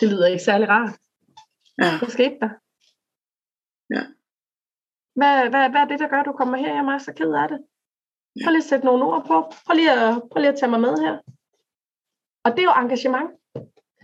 Det 0.00 0.08
lyder 0.08 0.26
ikke 0.26 0.44
særlig 0.44 0.68
rart. 0.68 0.94
Ja. 1.82 1.98
Hvad 1.98 2.08
skete 2.08 2.36
der? 2.42 2.50
Ja. 3.94 4.02
Hvad, 5.18 5.50
hvad, 5.50 5.70
hvad 5.70 5.80
er 5.80 5.88
det, 5.90 6.00
der 6.00 6.08
gør, 6.08 6.20
at 6.20 6.26
du 6.26 6.32
kommer 6.32 6.56
her? 6.58 6.74
Jeg 6.74 6.94
er 6.94 6.98
så 6.98 7.12
ked 7.12 7.32
af 7.42 7.48
det. 7.48 7.58
Prøv 8.44 8.50
lige 8.50 8.64
at 8.64 8.70
sætte 8.70 8.86
nogle 8.86 9.04
ord 9.04 9.24
på. 9.26 9.36
Prøv 9.66 9.74
lige 9.74 9.92
at, 9.92 10.22
prøv 10.30 10.40
lige 10.40 10.52
at 10.52 10.58
tage 10.58 10.70
mig 10.70 10.80
med 10.80 10.94
her. 11.04 11.14
Og 12.44 12.50
det 12.52 12.58
er 12.58 12.68
jo 12.70 12.82
engagement. 12.82 13.30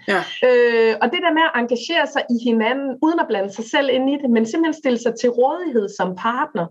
Ja. 0.09 0.21
Øh, 0.49 0.95
og 1.03 1.07
det 1.13 1.21
der 1.25 1.33
med 1.39 1.43
at 1.43 1.61
engagere 1.61 2.07
sig 2.07 2.23
i 2.35 2.37
hinanden, 2.49 2.99
uden 3.03 3.21
at 3.21 3.29
blande 3.29 3.53
sig 3.53 3.65
selv 3.65 3.89
ind 3.97 4.11
i 4.11 4.17
det, 4.23 4.31
men 4.31 4.47
simpelthen 4.47 4.81
stille 4.83 4.99
sig 4.99 5.15
til 5.21 5.31
rådighed 5.31 5.89
som 5.89 6.17
partner, 6.17 6.67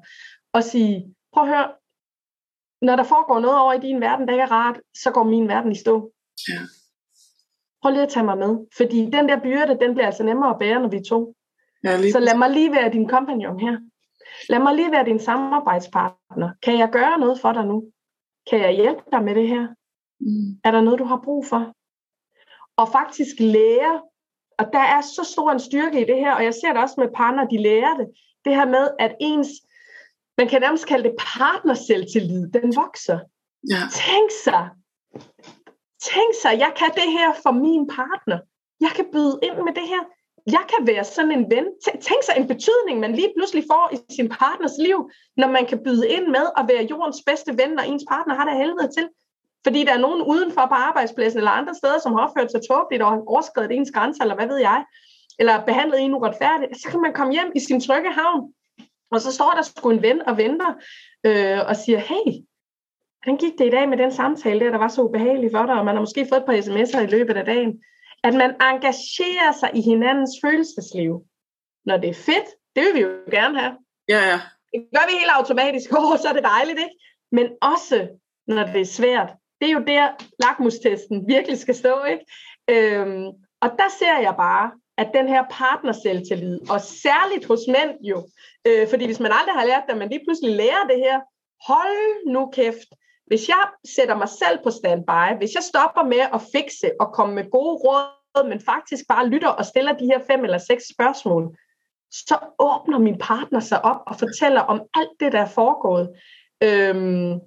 og 0.53 0.63
sige, 0.63 1.15
prøv 1.33 1.43
at 1.43 1.49
høre, 1.49 1.67
når 2.81 2.95
der 2.95 3.03
foregår 3.03 3.39
noget 3.39 3.59
over 3.59 3.73
i 3.73 3.79
din 3.79 4.01
verden, 4.01 4.27
der 4.27 4.33
ikke 4.33 4.43
er 4.43 4.51
rart, 4.51 4.79
så 5.03 5.11
går 5.11 5.23
min 5.23 5.47
verden 5.47 5.71
i 5.71 5.75
stå. 5.75 6.11
Ja. 6.49 6.59
Prøv 7.81 7.91
lige 7.91 8.03
at 8.03 8.09
tage 8.09 8.25
mig 8.25 8.37
med, 8.37 8.57
fordi 8.77 8.99
den 9.05 9.29
der 9.29 9.39
byrde, 9.39 9.79
den 9.79 9.93
bliver 9.93 10.05
altså 10.05 10.23
nemmere 10.23 10.49
at 10.49 10.59
bære, 10.59 10.79
når 10.79 10.89
vi 10.89 10.97
er 10.97 11.09
to. 11.09 11.35
Ja, 11.83 11.97
lige 11.97 12.11
så 12.11 12.19
lad 12.19 12.37
mig 12.37 12.49
lige 12.49 12.71
være 12.71 12.91
din 12.91 13.07
kompagnon 13.07 13.59
her. 13.59 13.77
Lad 14.49 14.59
mig 14.59 14.75
lige 14.75 14.91
være 14.91 15.05
din 15.05 15.19
samarbejdspartner. 15.19 16.49
Kan 16.63 16.77
jeg 16.77 16.89
gøre 16.91 17.19
noget 17.19 17.39
for 17.39 17.51
dig 17.53 17.65
nu? 17.65 17.91
Kan 18.49 18.59
jeg 18.59 18.71
hjælpe 18.71 19.03
dig 19.11 19.23
med 19.23 19.35
det 19.35 19.47
her? 19.47 19.67
Mm. 20.19 20.59
Er 20.63 20.71
der 20.71 20.81
noget, 20.81 20.99
du 20.99 21.05
har 21.05 21.21
brug 21.23 21.45
for? 21.45 21.73
Og 22.77 22.87
faktisk 22.91 23.35
lære, 23.39 24.01
og 24.59 24.65
der 24.73 24.79
er 24.95 25.01
så 25.01 25.23
stor 25.33 25.51
en 25.51 25.59
styrke 25.59 26.01
i 26.01 26.05
det 26.05 26.15
her, 26.15 26.35
og 26.35 26.43
jeg 26.43 26.53
ser 26.53 26.73
det 26.73 26.81
også 26.81 26.95
med 26.97 27.07
partner, 27.15 27.47
de 27.47 27.57
lærer 27.57 27.97
det, 27.97 28.07
det 28.45 28.55
her 28.55 28.65
med, 28.65 28.89
at 28.99 29.15
ens, 29.19 29.47
man 30.37 30.47
kan 30.47 30.61
nærmest 30.61 30.87
kalde 30.87 31.03
det 31.03 31.15
partnerselvtillid, 31.19 32.47
den 32.47 32.75
vokser. 32.75 33.19
Ja. 33.69 33.81
Tænk 34.03 34.29
sig, 34.43 34.69
tænk 36.11 36.31
sig, 36.41 36.53
jeg 36.59 36.71
kan 36.79 36.91
det 36.95 37.09
her 37.17 37.29
for 37.43 37.51
min 37.51 37.87
partner. 37.87 38.39
jeg 38.81 38.91
kan 38.95 39.05
byde 39.11 39.39
ind 39.43 39.55
med 39.67 39.73
det 39.79 39.87
her. 39.93 40.03
Jeg 40.57 40.65
kan 40.71 40.87
være 40.87 41.03
sådan 41.03 41.31
en 41.31 41.45
ven. 41.51 41.65
Tænk 42.07 42.21
sig 42.23 42.35
en 42.37 42.47
betydning, 42.47 42.99
man 42.99 43.15
lige 43.15 43.33
pludselig 43.37 43.63
får 43.71 43.85
i 43.95 43.97
sin 44.15 44.29
partners 44.29 44.77
liv, 44.79 45.09
når 45.37 45.47
man 45.47 45.65
kan 45.65 45.83
byde 45.83 46.09
ind 46.09 46.27
med 46.37 46.45
at 46.57 46.65
være 46.71 46.87
jordens 46.91 47.21
bedste 47.25 47.51
ven, 47.59 47.71
når 47.77 47.83
ens 47.83 48.05
partner 48.09 48.35
har 48.35 48.45
det 48.49 48.57
helvede 48.57 48.89
til. 48.97 49.05
Fordi 49.65 49.83
der 49.83 49.93
er 49.93 50.05
nogen 50.07 50.21
udenfor 50.21 50.65
på 50.65 50.73
arbejdspladsen 50.73 51.37
eller 51.37 51.51
andre 51.51 51.75
steder, 51.75 51.99
som 51.99 52.13
har 52.13 52.27
opført 52.27 52.51
sig 52.51 52.61
tåbeligt 52.69 53.03
og 53.03 53.23
overskrevet 53.27 53.71
ens 53.71 53.91
grænser, 53.91 54.23
eller 54.23 54.35
hvad 54.35 54.47
ved 54.47 54.57
jeg, 54.57 54.85
eller 55.39 55.65
behandlet 55.65 56.01
en 56.01 56.13
uretfærdigt, 56.13 56.81
så 56.81 56.87
kan 56.91 57.01
man 57.01 57.13
komme 57.13 57.33
hjem 57.33 57.51
i 57.55 57.59
sin 57.59 57.81
trygge 57.81 58.11
havn, 58.11 58.53
og 59.11 59.21
så 59.21 59.31
står 59.31 59.51
der 59.55 59.61
sgu 59.61 59.89
en 59.89 60.01
ven 60.01 60.27
og 60.27 60.37
venter 60.37 60.73
øh, 61.25 61.59
og 61.67 61.75
siger, 61.75 61.99
hey, 61.99 62.25
hvordan 63.23 63.37
gik 63.37 63.57
det 63.59 63.65
i 63.65 63.69
dag 63.69 63.89
med 63.89 63.97
den 63.97 64.11
samtale 64.11 64.59
der, 64.59 64.71
der 64.71 64.77
var 64.77 64.87
så 64.87 65.01
ubehagelig 65.01 65.49
for 65.53 65.65
dig, 65.65 65.75
og 65.75 65.85
man 65.85 65.95
har 65.95 66.01
måske 66.01 66.27
fået 66.29 66.39
et 66.39 66.45
par 66.45 66.53
sms'er 66.53 67.01
i 67.01 67.11
løbet 67.15 67.37
af 67.37 67.45
dagen. 67.45 67.83
At 68.23 68.33
man 68.33 68.51
engagerer 68.61 69.51
sig 69.59 69.71
i 69.73 69.81
hinandens 69.81 70.31
følelsesliv. 70.43 71.23
Når 71.85 71.97
det 71.97 72.09
er 72.09 72.13
fedt, 72.13 72.47
det 72.75 72.83
vil 72.83 72.93
vi 72.95 73.01
jo 73.01 73.09
gerne 73.31 73.59
have. 73.59 73.73
Ja, 74.09 74.19
ja. 74.31 74.39
Det 74.73 74.79
gør 74.95 75.05
vi 75.09 75.13
helt 75.19 75.31
automatisk, 75.39 75.89
oh, 75.97 76.17
så 76.17 76.27
er 76.29 76.33
det 76.33 76.43
dejligt, 76.43 76.79
ikke? 76.79 76.95
Men 77.31 77.47
også, 77.61 78.07
når 78.47 78.63
det 78.65 78.81
er 78.81 78.85
svært. 78.85 79.29
Det 79.63 79.69
er 79.71 79.79
jo 79.79 79.83
der, 79.87 80.07
lakmustesten 80.43 81.27
virkelig 81.27 81.57
skal 81.59 81.75
stå, 81.75 82.03
ikke? 82.03 82.25
Øhm, 82.69 83.25
og 83.61 83.69
der 83.79 83.89
ser 83.99 84.19
jeg 84.21 84.33
bare, 84.37 84.71
at 84.97 85.09
den 85.13 85.27
her 85.27 85.43
partnerselvtillid, 85.51 86.59
og 86.69 86.81
særligt 86.81 87.45
hos 87.45 87.59
mænd 87.67 87.91
jo, 88.01 88.27
øh, 88.67 88.89
fordi 88.89 89.05
hvis 89.05 89.19
man 89.19 89.31
aldrig 89.31 89.55
har 89.55 89.65
lært 89.65 89.83
det, 89.89 89.97
man 89.97 90.09
lige 90.09 90.25
pludselig 90.25 90.55
lærer 90.55 90.83
det 90.89 90.97
her, 90.97 91.19
hold 91.67 92.31
nu 92.33 92.49
kæft, 92.53 92.89
hvis 93.27 93.49
jeg 93.49 93.63
sætter 93.95 94.15
mig 94.17 94.29
selv 94.29 94.59
på 94.63 94.71
standby, 94.71 95.37
hvis 95.37 95.55
jeg 95.55 95.63
stopper 95.63 96.03
med 96.03 96.23
at 96.33 96.41
fikse 96.55 96.91
og 96.99 97.13
komme 97.13 97.35
med 97.35 97.49
gode 97.51 97.75
råd, 97.85 98.47
men 98.49 98.59
faktisk 98.59 99.03
bare 99.07 99.27
lytter 99.27 99.49
og 99.49 99.65
stiller 99.65 99.93
de 99.93 100.05
her 100.05 100.19
fem 100.29 100.43
eller 100.43 100.57
seks 100.57 100.83
spørgsmål, 100.95 101.57
så 102.11 102.35
åbner 102.59 102.99
min 102.99 103.17
partner 103.17 103.59
sig 103.59 103.85
op 103.85 104.01
og 104.07 104.15
fortæller 104.19 104.61
om 104.61 104.81
alt 104.93 105.15
det, 105.19 105.31
der 105.31 105.41
er 105.41 105.55
foregået. 105.59 106.09
Øhm, 106.63 107.39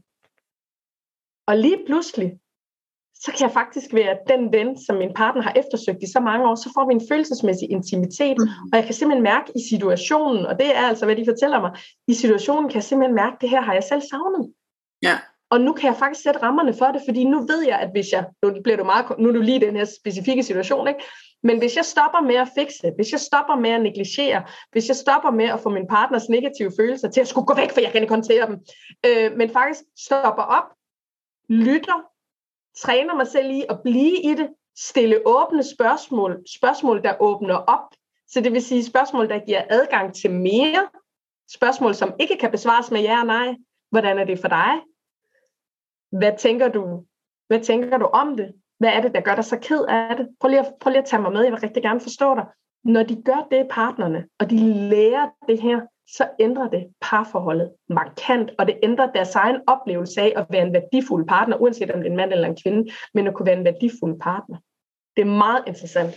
og 1.46 1.56
lige 1.56 1.78
pludselig, 1.86 2.32
så 3.14 3.32
kan 3.32 3.46
jeg 3.46 3.52
faktisk 3.52 3.94
være 3.94 4.18
den 4.28 4.52
ven, 4.52 4.78
som 4.86 4.96
min 4.96 5.14
partner 5.14 5.42
har 5.42 5.52
eftersøgt 5.56 6.02
i 6.02 6.12
så 6.12 6.20
mange 6.20 6.48
år, 6.48 6.54
så 6.54 6.70
får 6.74 6.86
vi 6.88 6.94
en 6.94 7.08
følelsesmæssig 7.10 7.70
intimitet, 7.70 8.36
mm. 8.38 8.48
og 8.72 8.74
jeg 8.78 8.84
kan 8.84 8.94
simpelthen 8.94 9.22
mærke 9.22 9.52
i 9.56 9.60
situationen, 9.70 10.46
og 10.46 10.58
det 10.58 10.76
er 10.76 10.88
altså, 10.90 11.04
hvad 11.04 11.16
de 11.16 11.24
fortæller 11.24 11.60
mig, 11.60 11.72
i 12.08 12.14
situationen 12.14 12.68
kan 12.68 12.74
jeg 12.74 12.84
simpelthen 12.84 13.14
mærke, 13.14 13.34
at 13.34 13.40
det 13.40 13.50
her 13.50 13.60
har 13.60 13.74
jeg 13.74 13.84
selv 13.84 14.02
savnet. 14.10 14.52
Ja. 15.02 15.18
Og 15.50 15.60
nu 15.60 15.72
kan 15.72 15.86
jeg 15.90 15.96
faktisk 15.96 16.22
sætte 16.22 16.42
rammerne 16.42 16.74
for 16.74 16.86
det, 16.86 17.02
fordi 17.08 17.24
nu 17.24 17.38
ved 17.40 17.62
jeg, 17.66 17.78
at 17.78 17.90
hvis 17.94 18.12
jeg, 18.12 18.24
nu 18.42 18.62
bliver 18.64 18.76
du 18.76 18.84
meget, 18.84 19.06
nu 19.18 19.28
er 19.28 19.32
du 19.32 19.40
lige 19.40 19.56
i 19.56 19.66
den 19.66 19.76
her 19.76 19.84
specifikke 20.00 20.42
situation, 20.42 20.88
ikke? 20.88 21.00
Men 21.42 21.58
hvis 21.58 21.76
jeg 21.76 21.84
stopper 21.84 22.20
med 22.20 22.34
at 22.34 22.48
fikse, 22.58 22.92
hvis 22.96 23.12
jeg 23.12 23.20
stopper 23.20 23.56
med 23.56 23.70
at 23.70 23.82
negligere, 23.82 24.42
hvis 24.72 24.88
jeg 24.88 24.96
stopper 24.96 25.30
med 25.30 25.44
at 25.44 25.60
få 25.60 25.68
min 25.68 25.86
partners 25.86 26.28
negative 26.28 26.72
følelser 26.78 27.10
til 27.10 27.20
at 27.20 27.28
skulle 27.28 27.46
gå 27.46 27.54
væk, 27.54 27.72
for 27.72 27.80
jeg 27.80 27.92
kan 27.92 28.02
ikke 28.02 28.14
håndtere 28.14 28.46
dem, 28.46 28.56
øh, 29.06 29.36
men 29.36 29.50
faktisk 29.50 29.80
stopper 29.98 30.42
op, 30.42 30.68
lytter, 31.48 32.02
træner 32.76 33.14
mig 33.14 33.26
selv 33.26 33.50
i 33.50 33.64
at 33.68 33.82
blive 33.82 34.22
i 34.22 34.34
det, 34.34 34.48
stille 34.78 35.22
åbne 35.26 35.62
spørgsmål, 35.62 36.42
spørgsmål, 36.56 37.02
der 37.02 37.14
åbner 37.20 37.54
op, 37.54 37.94
så 38.26 38.40
det 38.40 38.52
vil 38.52 38.62
sige 38.62 38.84
spørgsmål, 38.84 39.28
der 39.28 39.46
giver 39.46 39.62
adgang 39.68 40.14
til 40.14 40.30
mere, 40.30 40.88
spørgsmål, 41.50 41.94
som 41.94 42.14
ikke 42.20 42.36
kan 42.40 42.50
besvares 42.50 42.90
med 42.90 43.00
ja 43.00 43.20
og 43.20 43.26
nej. 43.26 43.54
Hvordan 43.90 44.18
er 44.18 44.24
det 44.24 44.38
for 44.38 44.48
dig? 44.48 44.80
Hvad 46.10 46.32
tænker 46.38 46.68
du? 46.68 47.04
Hvad 47.46 47.60
tænker 47.60 47.98
du 47.98 48.04
om 48.04 48.36
det? 48.36 48.54
Hvad 48.78 48.90
er 48.92 49.00
det, 49.00 49.14
der 49.14 49.20
gør 49.20 49.34
dig 49.34 49.44
så 49.44 49.58
ked 49.58 49.84
af 49.88 50.16
det? 50.16 50.28
Prøv 50.40 50.48
lige, 50.48 50.60
at, 50.60 50.74
prøv 50.80 50.90
lige 50.90 51.02
at 51.02 51.08
tage 51.08 51.22
mig 51.22 51.32
med, 51.32 51.42
jeg 51.42 51.52
vil 51.52 51.60
rigtig 51.60 51.82
gerne 51.82 52.00
forstå 52.00 52.34
dig. 52.34 52.46
Når 52.84 53.02
de 53.02 53.22
gør 53.22 53.46
det, 53.50 53.68
partnerne, 53.70 54.26
og 54.38 54.50
de 54.50 54.56
lærer 54.74 55.28
det 55.48 55.62
her, 55.62 55.80
så 56.08 56.28
ændrer 56.40 56.68
det 56.68 56.82
parforholdet 57.00 57.68
markant, 57.88 58.50
og 58.58 58.66
det 58.66 58.76
ændrer 58.82 59.12
deres 59.12 59.34
egen 59.34 59.56
oplevelse 59.66 60.20
af 60.20 60.32
at 60.36 60.46
være 60.50 60.66
en 60.66 60.72
værdifuld 60.72 61.26
partner, 61.28 61.56
uanset 61.56 61.90
om 61.90 62.00
det 62.00 62.06
er 62.06 62.10
en 62.10 62.16
mand 62.16 62.32
eller 62.32 62.48
en 62.48 62.58
kvinde, 62.62 62.92
men 63.14 63.26
at 63.26 63.34
kunne 63.34 63.46
være 63.46 63.58
en 63.58 63.64
værdifuld 63.64 64.20
partner. 64.20 64.56
Det 65.16 65.22
er 65.22 65.36
meget 65.44 65.62
interessant. 65.66 66.14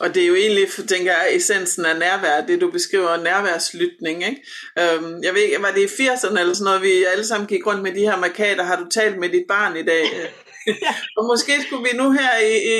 Og 0.00 0.14
det 0.14 0.22
er 0.22 0.26
jo 0.26 0.34
egentlig, 0.34 0.66
tænker 0.88 1.12
jeg, 1.12 1.36
essensen 1.36 1.84
af 1.84 1.98
nærvær, 1.98 2.46
det 2.46 2.60
du 2.60 2.70
beskriver, 2.70 3.16
nærværslytning. 3.16 4.16
Ikke? 4.28 4.40
Øhm, 4.80 5.14
jeg 5.26 5.32
ved 5.34 5.42
ikke, 5.42 5.62
var 5.62 5.74
det 5.76 5.82
i 5.88 5.94
80'erne 6.02 6.40
eller 6.40 6.54
sådan 6.54 6.68
noget, 6.70 6.82
vi 6.82 6.92
alle 7.12 7.26
sammen 7.26 7.46
gik 7.52 7.66
rundt 7.66 7.82
med 7.82 7.92
de 7.92 8.06
her 8.08 8.16
markader, 8.16 8.62
har 8.62 8.76
du 8.82 8.86
talt 8.88 9.18
med 9.18 9.28
dit 9.28 9.46
barn 9.48 9.76
i 9.76 9.84
dag? 9.92 10.04
ja. 10.12 10.26
Og 11.18 11.22
måske 11.30 11.52
skulle 11.64 11.84
vi 11.88 11.92
nu 12.00 12.06
her 12.20 12.32
i, 12.52 12.54
i 12.72 12.76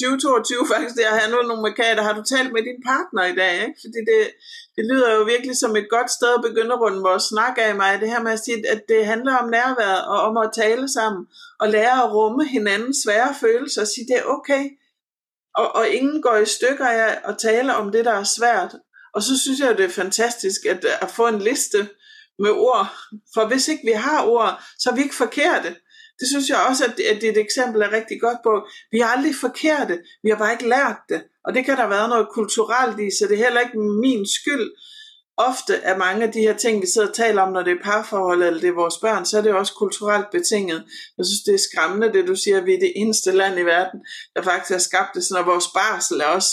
2022 0.00 0.58
øh, 0.60 0.68
faktisk 0.72 0.96
der 0.98 1.18
have 1.20 1.30
nogle 1.34 1.62
markader, 1.66 2.02
har 2.08 2.14
du 2.18 2.22
talt 2.34 2.50
med 2.52 2.62
din 2.68 2.80
partner 2.90 3.22
i 3.32 3.34
dag? 3.42 3.54
Ikke? 3.66 3.78
Fordi 3.82 4.00
det, 4.10 4.20
det 4.76 4.84
lyder 4.90 5.14
jo 5.14 5.22
virkelig 5.22 5.56
som 5.56 5.76
et 5.76 5.90
godt 5.90 6.10
sted 6.10 6.34
at 6.34 6.42
begynde 6.42 6.72
at 6.72 6.80
runde 6.80 7.02
vores 7.08 7.22
snak 7.22 7.58
af 7.58 7.74
mig, 7.74 8.00
det 8.00 8.08
her 8.08 8.22
med 8.22 8.32
at 8.32 8.44
sige, 8.44 8.70
at 8.70 8.82
det 8.88 9.06
handler 9.06 9.36
om 9.36 9.48
nærvær 9.48 9.94
og 9.94 10.18
om 10.28 10.36
at 10.36 10.50
tale 10.54 10.88
sammen 10.88 11.26
og 11.60 11.68
lære 11.68 12.02
at 12.04 12.12
rumme 12.12 12.48
hinandens 12.48 12.96
svære 13.04 13.34
følelser 13.40 13.80
og 13.80 13.88
sige, 13.88 14.06
det 14.06 14.16
er 14.16 14.24
okay, 14.24 14.64
og, 15.56 15.74
og 15.74 15.88
ingen 15.88 16.22
går 16.22 16.36
i 16.36 16.46
stykker 16.46 16.86
af 16.86 17.18
at 17.24 17.38
tale 17.38 17.76
om 17.76 17.92
det, 17.92 18.04
der 18.04 18.12
er 18.12 18.24
svært. 18.24 18.74
Og 19.14 19.22
så 19.22 19.40
synes 19.40 19.60
jeg, 19.60 19.78
det 19.78 19.84
er 19.84 20.02
fantastisk 20.02 20.66
at, 20.66 20.84
at 20.84 21.10
få 21.10 21.26
en 21.28 21.38
liste 21.38 21.88
med 22.38 22.50
ord. 22.50 22.96
For 23.34 23.46
hvis 23.46 23.68
ikke 23.68 23.84
vi 23.84 23.92
har 23.92 24.26
ord, 24.26 24.62
så 24.78 24.90
er 24.90 24.94
vi 24.94 25.02
ikke 25.02 25.14
forkerte. 25.14 25.76
Det 26.20 26.28
synes 26.28 26.48
jeg 26.48 26.58
også, 26.68 26.84
at, 26.84 27.00
at 27.00 27.22
dit 27.22 27.38
eksempel 27.38 27.82
er 27.82 27.92
rigtig 27.92 28.20
godt 28.20 28.38
på. 28.42 28.68
Vi 28.90 29.00
er 29.00 29.06
aldrig 29.06 29.34
forkerte, 29.34 29.98
vi 30.22 30.30
har 30.30 30.36
bare 30.36 30.52
ikke 30.52 30.68
lært 30.68 31.00
det. 31.08 31.22
Og 31.46 31.54
det 31.54 31.64
kan 31.64 31.76
der 31.76 31.88
være 31.88 32.08
noget 32.08 32.28
kulturelt 32.38 33.00
i, 33.00 33.08
så 33.18 33.26
det 33.28 33.34
er 33.34 33.44
heller 33.44 33.60
ikke 33.60 33.78
min 33.78 34.26
skyld, 34.38 34.70
ofte 35.36 35.74
er 35.74 35.96
mange 35.96 36.24
af 36.26 36.32
de 36.32 36.40
her 36.40 36.56
ting, 36.56 36.82
vi 36.82 36.86
sidder 36.86 37.08
og 37.08 37.14
taler 37.14 37.42
om, 37.42 37.52
når 37.52 37.62
det 37.62 37.72
er 37.72 37.84
parforhold 37.84 38.42
eller 38.42 38.60
det 38.60 38.68
er 38.68 38.82
vores 38.82 38.98
børn, 39.04 39.24
så 39.24 39.38
er 39.38 39.42
det 39.42 39.54
også 39.54 39.74
kulturelt 39.74 40.30
betinget. 40.30 40.84
Jeg 41.18 41.24
synes, 41.26 41.42
det 41.46 41.54
er 41.54 41.66
skræmmende, 41.68 42.12
det 42.12 42.28
du 42.28 42.36
siger, 42.36 42.58
at 42.60 42.66
vi 42.66 42.74
er 42.74 42.78
det 42.78 42.92
eneste 42.96 43.32
land 43.32 43.58
i 43.58 43.62
verden, 43.62 44.00
der 44.36 44.42
faktisk 44.42 44.70
har 44.70 44.78
skabt 44.78 45.10
det, 45.14 45.24
sådan, 45.24 45.42
og 45.42 45.52
vores 45.52 45.68
barsel 45.74 46.20
er 46.20 46.30
også 46.38 46.50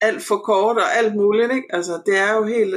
alt 0.00 0.22
for 0.22 0.38
kort 0.50 0.76
og 0.76 0.88
alt 0.98 1.14
muligt. 1.14 1.52
Ikke? 1.52 1.68
Altså, 1.70 2.02
det 2.06 2.16
er 2.18 2.32
jo 2.36 2.44
helt, 2.44 2.74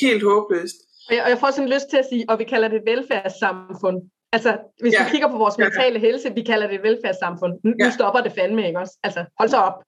helt 0.00 0.22
håbløst. 0.22 0.78
Og 1.08 1.14
jeg, 1.14 1.22
og 1.24 1.30
jeg 1.30 1.38
får 1.38 1.50
sådan 1.50 1.72
lyst 1.74 1.88
til 1.90 1.96
at 1.96 2.06
sige, 2.10 2.24
og 2.30 2.38
vi 2.38 2.44
kalder 2.44 2.68
det 2.68 2.82
velfærdssamfund. 2.90 3.98
Altså, 4.32 4.50
hvis 4.80 4.92
ja. 4.92 5.04
vi 5.04 5.10
kigger 5.10 5.28
på 5.28 5.38
vores 5.38 5.58
mentale 5.58 5.98
ja. 5.98 6.06
helse, 6.06 6.34
vi 6.34 6.42
kalder 6.50 6.66
det 6.66 6.76
et 6.76 6.82
velfærdssamfund. 6.82 7.54
Nu, 7.64 7.70
ja. 7.78 7.84
nu 7.84 7.90
stopper 7.90 8.20
det 8.20 8.32
fandme, 8.38 8.66
ikke 8.66 8.78
også? 8.78 8.94
Altså, 9.06 9.20
hold 9.38 9.48
så 9.48 9.56
op 9.68 9.78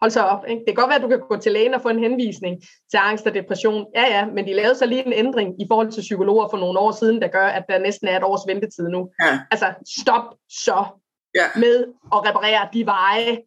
hold 0.00 0.10
så 0.10 0.20
op. 0.20 0.44
Ikke? 0.48 0.60
Det 0.60 0.66
kan 0.66 0.74
godt 0.74 0.88
være, 0.88 0.96
at 0.96 1.02
du 1.02 1.08
kan 1.08 1.20
gå 1.28 1.36
til 1.36 1.52
lægen 1.52 1.74
og 1.74 1.82
få 1.82 1.88
en 1.88 1.98
henvisning 1.98 2.62
til 2.90 2.98
angst 2.98 3.26
og 3.26 3.34
depression. 3.34 3.86
Ja, 3.94 4.04
ja, 4.16 4.26
men 4.26 4.46
de 4.46 4.52
lavede 4.52 4.74
så 4.74 4.86
lige 4.86 5.06
en 5.06 5.12
ændring 5.12 5.62
i 5.62 5.64
forhold 5.68 5.92
til 5.92 6.00
psykologer 6.00 6.48
for 6.48 6.56
nogle 6.56 6.78
år 6.78 6.92
siden, 6.92 7.22
der 7.22 7.28
gør, 7.28 7.46
at 7.46 7.64
der 7.68 7.78
næsten 7.78 8.08
er 8.08 8.16
et 8.16 8.24
års 8.24 8.46
ventetid 8.46 8.88
nu. 8.88 9.10
Ja. 9.24 9.38
Altså, 9.50 9.66
stop 10.00 10.34
så 10.48 10.84
ja. 11.34 11.44
med 11.60 11.84
at 12.12 12.28
reparere 12.28 12.68
de 12.72 12.86
veje, 12.86 13.38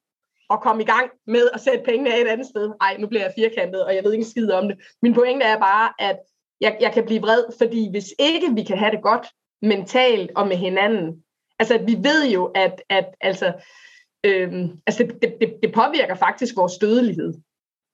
og 0.51 0.61
komme 0.61 0.81
i 0.83 0.85
gang 0.85 1.09
med 1.27 1.49
at 1.53 1.61
sætte 1.61 1.83
pengene 1.85 2.13
af 2.13 2.21
et 2.21 2.27
andet 2.27 2.47
sted. 2.47 2.71
Ej, 2.81 2.97
nu 2.99 3.07
bliver 3.07 3.23
jeg 3.23 3.33
firkantet, 3.37 3.85
og 3.85 3.95
jeg 3.95 4.03
ved 4.03 4.13
ikke 4.13 4.25
skid 4.25 4.51
om 4.51 4.67
det. 4.67 4.77
Min 5.01 5.13
pointe 5.13 5.45
er 5.45 5.59
bare, 5.59 5.93
at 5.99 6.19
jeg, 6.61 6.77
jeg 6.81 6.91
kan 6.93 7.05
blive 7.05 7.21
vred, 7.21 7.43
fordi 7.57 7.89
hvis 7.91 8.05
ikke 8.19 8.47
vi 8.55 8.63
kan 8.63 8.77
have 8.77 8.91
det 8.91 9.01
godt 9.01 9.27
mentalt 9.61 10.31
og 10.35 10.47
med 10.47 10.57
hinanden, 10.57 11.23
altså 11.59 11.77
vi 11.77 11.97
ved 12.03 12.29
jo, 12.29 12.45
at, 12.45 12.81
at 12.89 13.05
altså, 13.21 13.53
Øhm, 14.25 14.67
altså 14.87 15.03
det, 15.21 15.33
det, 15.41 15.49
det 15.63 15.73
påvirker 15.73 16.15
faktisk 16.15 16.55
vores 16.55 16.77
dødelighed, 16.77 17.33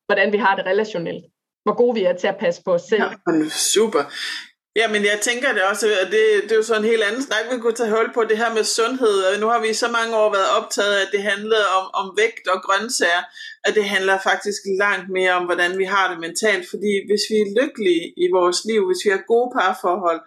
hvordan 0.07 0.31
vi 0.31 0.37
har 0.37 0.55
det 0.55 0.65
relationelt. 0.65 1.25
Hvor 1.65 1.75
gode 1.75 1.95
vi 1.95 2.03
er 2.03 2.13
til 2.13 2.27
at 2.27 2.37
passe 2.39 2.61
på 2.65 2.73
os 2.73 2.81
selv. 2.81 3.03
Ja, 3.03 3.49
super. 3.49 4.03
Ja, 4.79 4.87
men 4.93 5.01
jeg 5.11 5.19
tænker 5.21 5.49
det 5.53 5.63
også, 5.71 5.85
og 6.01 6.07
det, 6.13 6.23
det 6.43 6.51
er 6.51 6.61
jo 6.61 6.69
sådan 6.69 6.83
en 6.83 6.91
helt 6.93 7.03
anden 7.03 7.23
snak, 7.27 7.43
vi 7.51 7.59
kunne 7.59 7.79
tage 7.79 7.95
hul 7.95 8.09
på, 8.13 8.21
det 8.23 8.37
her 8.37 8.51
med 8.57 8.63
sundhed. 8.63 9.39
Nu 9.43 9.47
har 9.53 9.59
vi 9.61 9.69
i 9.69 9.81
så 9.83 9.89
mange 9.97 10.13
år 10.21 10.29
været 10.37 10.49
optaget 10.59 10.93
af, 10.97 11.01
at 11.05 11.11
det 11.15 11.23
handlede 11.31 11.65
om, 11.77 11.85
om 12.01 12.07
vægt 12.21 12.45
og 12.53 12.59
grøntsager, 12.65 13.23
at 13.67 13.73
det 13.77 13.85
handler 13.93 14.25
faktisk 14.29 14.61
langt 14.83 15.07
mere 15.17 15.33
om, 15.39 15.43
hvordan 15.49 15.71
vi 15.81 15.85
har 15.93 16.05
det 16.11 16.19
mentalt. 16.25 16.65
Fordi 16.71 16.91
hvis 17.07 17.23
vi 17.31 17.37
er 17.43 17.53
lykkelige 17.59 18.03
i 18.23 18.25
vores 18.37 18.59
liv, 18.69 18.81
hvis 18.87 19.05
vi 19.05 19.09
har 19.15 19.23
gode 19.33 19.49
parforhold, 19.57 20.21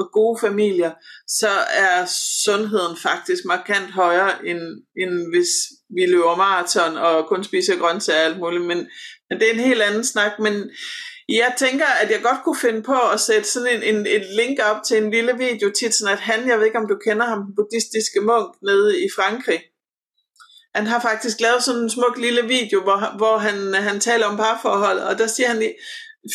og 0.00 0.10
gode 0.12 0.38
familier, 0.40 0.92
så 1.28 1.52
er 1.88 2.06
sundheden 2.44 2.96
faktisk 2.96 3.42
markant 3.44 3.90
højere, 3.90 4.46
end, 4.46 4.62
end 5.02 5.14
hvis 5.32 5.50
vi 5.96 6.06
løber 6.06 6.36
maraton 6.36 6.96
og 6.96 7.28
kun 7.28 7.44
spiser 7.44 7.76
grøntsager 7.78 8.20
og 8.20 8.24
alt 8.24 8.38
muligt. 8.38 8.64
Men, 8.64 8.78
men 9.28 9.40
det 9.40 9.48
er 9.48 9.54
en 9.54 9.68
helt 9.70 9.82
anden 9.82 10.04
snak. 10.04 10.32
Men 10.38 10.70
jeg 11.28 11.54
tænker, 11.58 11.86
at 11.86 12.10
jeg 12.10 12.22
godt 12.22 12.44
kunne 12.44 12.60
finde 12.60 12.82
på 12.82 12.98
at 13.14 13.20
sætte 13.20 13.48
sådan 13.48 13.76
en, 13.76 13.82
en, 13.94 14.06
et 14.06 14.26
link 14.36 14.58
op 14.70 14.80
til 14.86 14.96
en 15.02 15.10
lille 15.10 15.34
video 15.38 15.70
tit, 15.70 15.94
sådan 15.94 16.14
at 16.14 16.20
han, 16.20 16.48
jeg 16.48 16.58
ved 16.58 16.66
ikke 16.66 16.78
om 16.78 16.88
du 16.88 16.98
kender 17.06 17.26
ham, 17.26 17.42
den 17.46 17.54
buddhistiske 17.56 18.20
munk 18.20 18.54
nede 18.62 19.04
i 19.04 19.08
Frankrig. 19.16 19.60
Han 20.74 20.86
har 20.86 21.00
faktisk 21.00 21.40
lavet 21.40 21.64
sådan 21.64 21.82
en 21.82 21.90
smuk 21.90 22.18
lille 22.18 22.42
video, 22.42 22.82
hvor, 22.82 23.16
hvor 23.16 23.36
han, 23.38 23.74
han 23.74 24.00
taler 24.00 24.26
om 24.26 24.36
parforhold, 24.36 24.98
og 24.98 25.18
der 25.18 25.26
siger 25.26 25.48
han 25.48 25.62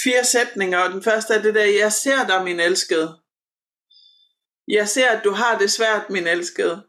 fire 0.03 0.23
sætninger, 0.23 0.79
og 0.79 0.91
den 0.91 1.03
første 1.03 1.33
er 1.33 1.41
det 1.41 1.55
der, 1.55 1.63
jeg 1.63 1.91
ser 1.91 2.27
dig, 2.27 2.43
min 2.43 2.59
elskede. 2.59 3.15
Jeg 4.67 4.87
ser, 4.87 5.07
at 5.09 5.23
du 5.23 5.31
har 5.31 5.57
det 5.57 5.71
svært, 5.71 6.09
min 6.09 6.27
elskede. 6.27 6.81